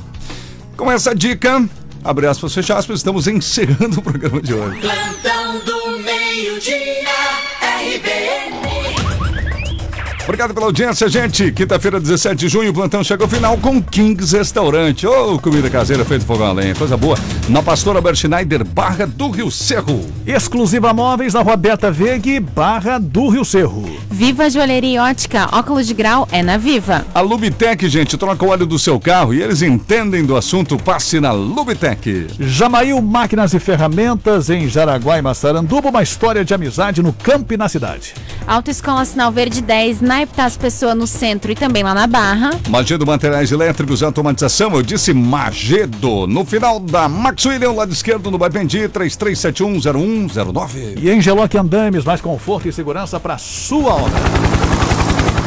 Com 0.76 0.90
essa 0.90 1.14
dica, 1.14 1.68
abre 2.02 2.26
aspas, 2.26 2.54
fecha 2.54 2.76
aspas, 2.76 2.98
estamos 3.00 3.26
encerrando 3.26 3.98
o 3.98 4.02
programa 4.02 4.40
de 4.40 4.54
hoje. 4.54 4.80
Plantão 4.80 5.58
do 5.64 5.98
meio-dia, 5.98 7.08
RBN. 7.60 8.39
Obrigado 10.30 10.54
pela 10.54 10.66
audiência, 10.66 11.08
gente. 11.08 11.50
Quinta-feira, 11.50 11.98
17 11.98 12.36
de 12.36 12.48
junho, 12.48 12.70
o 12.70 12.72
plantão 12.72 13.02
chega 13.02 13.24
ao 13.24 13.28
final 13.28 13.58
com 13.58 13.82
Kings 13.82 14.36
Restaurante. 14.36 15.04
Ô, 15.04 15.40
comida 15.40 15.68
caseira 15.68 16.04
feita 16.04 16.24
fogão 16.24 16.46
a 16.46 16.52
lenha, 16.52 16.72
coisa 16.72 16.96
boa. 16.96 17.18
Na 17.48 17.60
Pastora 17.60 18.00
Berschneider, 18.00 18.64
Barra 18.64 19.08
do 19.08 19.28
Rio 19.28 19.50
Cerro. 19.50 20.08
Exclusiva 20.24 20.94
Móveis 20.94 21.34
na 21.34 21.40
Rua 21.40 21.56
Berta 21.56 21.90
Vegue, 21.90 22.38
Barra 22.38 23.00
do 23.00 23.28
Rio 23.28 23.44
Cerro. 23.44 23.84
Viva 24.08 24.48
Joalheria 24.48 24.94
e 24.94 24.98
Ótica, 25.00 25.48
óculos 25.50 25.84
de 25.88 25.94
grau 25.94 26.28
é 26.30 26.44
na 26.44 26.56
Viva. 26.56 27.04
A 27.12 27.20
Lubitec, 27.20 27.88
gente, 27.88 28.16
troca 28.16 28.44
o 28.44 28.50
óleo 28.50 28.66
do 28.66 28.78
seu 28.78 29.00
carro 29.00 29.34
e 29.34 29.42
eles 29.42 29.62
entendem 29.62 30.24
do 30.24 30.36
assunto. 30.36 30.76
Passe 30.76 31.18
na 31.18 31.32
Lubitec. 31.32 32.28
Jamail 32.38 33.02
Máquinas 33.02 33.52
e 33.52 33.58
Ferramentas 33.58 34.48
em 34.48 34.68
Jaraguá 34.68 35.18
e 35.18 35.22
Massaranduba, 35.22 35.88
uma 35.88 36.04
história 36.04 36.44
de 36.44 36.54
amizade 36.54 37.02
no 37.02 37.12
campo 37.12 37.52
e 37.52 37.56
na 37.56 37.68
cidade. 37.68 38.14
Autoescola 38.46 39.04
Sinal 39.04 39.32
Verde 39.32 39.60
10, 39.60 40.00
na 40.00 40.19
Epitácio 40.22 40.60
Pessoa 40.60 40.94
no 40.94 41.06
centro 41.06 41.50
e 41.50 41.54
também 41.54 41.82
lá 41.82 41.94
na 41.94 42.06
Barra. 42.06 42.50
Magedo 42.68 43.06
Materiais 43.06 43.50
Elétricos 43.50 44.00
e 44.00 44.04
Automatização, 44.04 44.74
eu 44.74 44.82
disse 44.82 45.12
Magedo. 45.12 46.26
No 46.26 46.44
final 46.44 46.78
da 46.78 47.08
Max 47.08 47.44
William, 47.46 47.72
lado 47.72 47.92
esquerdo, 47.92 48.30
no 48.30 48.38
Baipendi, 48.38 48.88
33710109. 48.88 50.98
E 51.00 51.10
em 51.10 51.20
Geloc 51.20 51.54
Andames, 51.54 52.04
mais 52.04 52.20
conforto 52.20 52.68
e 52.68 52.72
segurança 52.72 53.18
para 53.18 53.38
sua 53.38 53.94
obra. 53.94 54.20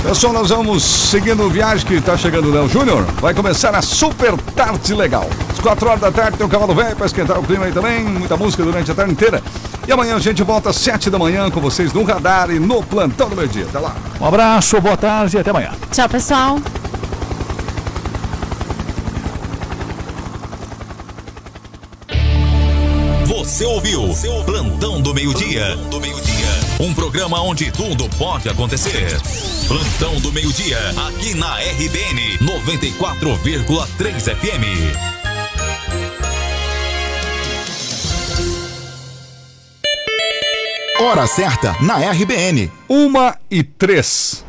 Pessoal, 0.04 0.34
nós 0.34 0.50
vamos 0.50 0.84
seguindo 0.84 1.50
viagem 1.50 1.88
que 1.88 2.02
tá 2.02 2.18
chegando 2.18 2.50
o 2.50 2.52
Léo 2.52 2.68
Júnior. 2.68 3.04
Vai 3.22 3.34
começar 3.34 3.74
a 3.74 3.82
super 3.82 4.36
tarde 4.54 4.94
legal. 4.94 5.30
Às 5.50 5.60
4 5.62 5.88
horas 5.88 6.02
da 6.02 6.12
tarde 6.12 6.38
tem 6.38 6.46
um 6.46 6.50
cavalo 6.50 6.76
velho 6.76 6.94
para 6.94 7.06
esquentar 7.06 7.40
o 7.40 7.44
clima 7.44 7.66
aí 7.66 7.72
também. 7.72 8.04
Muita 8.04 8.36
música 8.36 8.64
durante 8.64 8.92
a 8.92 8.94
tarde 8.94 9.14
inteira. 9.14 9.42
E 9.88 9.92
amanhã 9.94 10.18
a 10.18 10.20
gente 10.20 10.44
volta 10.44 10.72
às 10.72 10.76
7 10.76 11.10
da 11.10 11.18
manhã 11.18 11.50
com 11.50 11.62
vocês 11.62 11.94
no 11.94 12.04
radar 12.04 12.52
e 12.52 12.60
no 12.60 12.84
plantão 12.84 13.30
do 13.30 13.36
meio-dia. 13.38 13.64
Até 13.64 13.80
lá. 13.80 13.96
Um 14.20 14.26
abraço, 14.26 14.80
boa 14.82 14.98
tarde 14.98 15.38
e 15.38 15.40
até 15.40 15.52
amanhã. 15.52 15.72
Tchau, 15.90 16.10
pessoal. 16.10 16.60
Você 23.26 23.66
ouviu 23.66 24.10
Plantão 24.46 25.02
do 25.02 25.14
Meio-Dia. 25.14 25.78
Do 25.90 26.00
meio-dia. 26.02 26.43
Um 26.84 26.94
programa 26.94 27.42
onde 27.42 27.72
tudo 27.72 28.10
pode 28.18 28.50
acontecer. 28.50 29.18
Plantão 29.70 30.20
do 30.20 30.34
Meio-Dia, 30.34 30.78
aqui 31.08 31.34
na 31.34 31.56
RBN 31.56 32.40
94,3 32.40 34.36
FM. 34.36 35.24
Hora 41.00 41.26
certa 41.26 41.74
na 41.80 42.00
RBN. 42.12 42.70
Uma 42.90 43.38
e 43.50 43.64
três. 43.64 44.43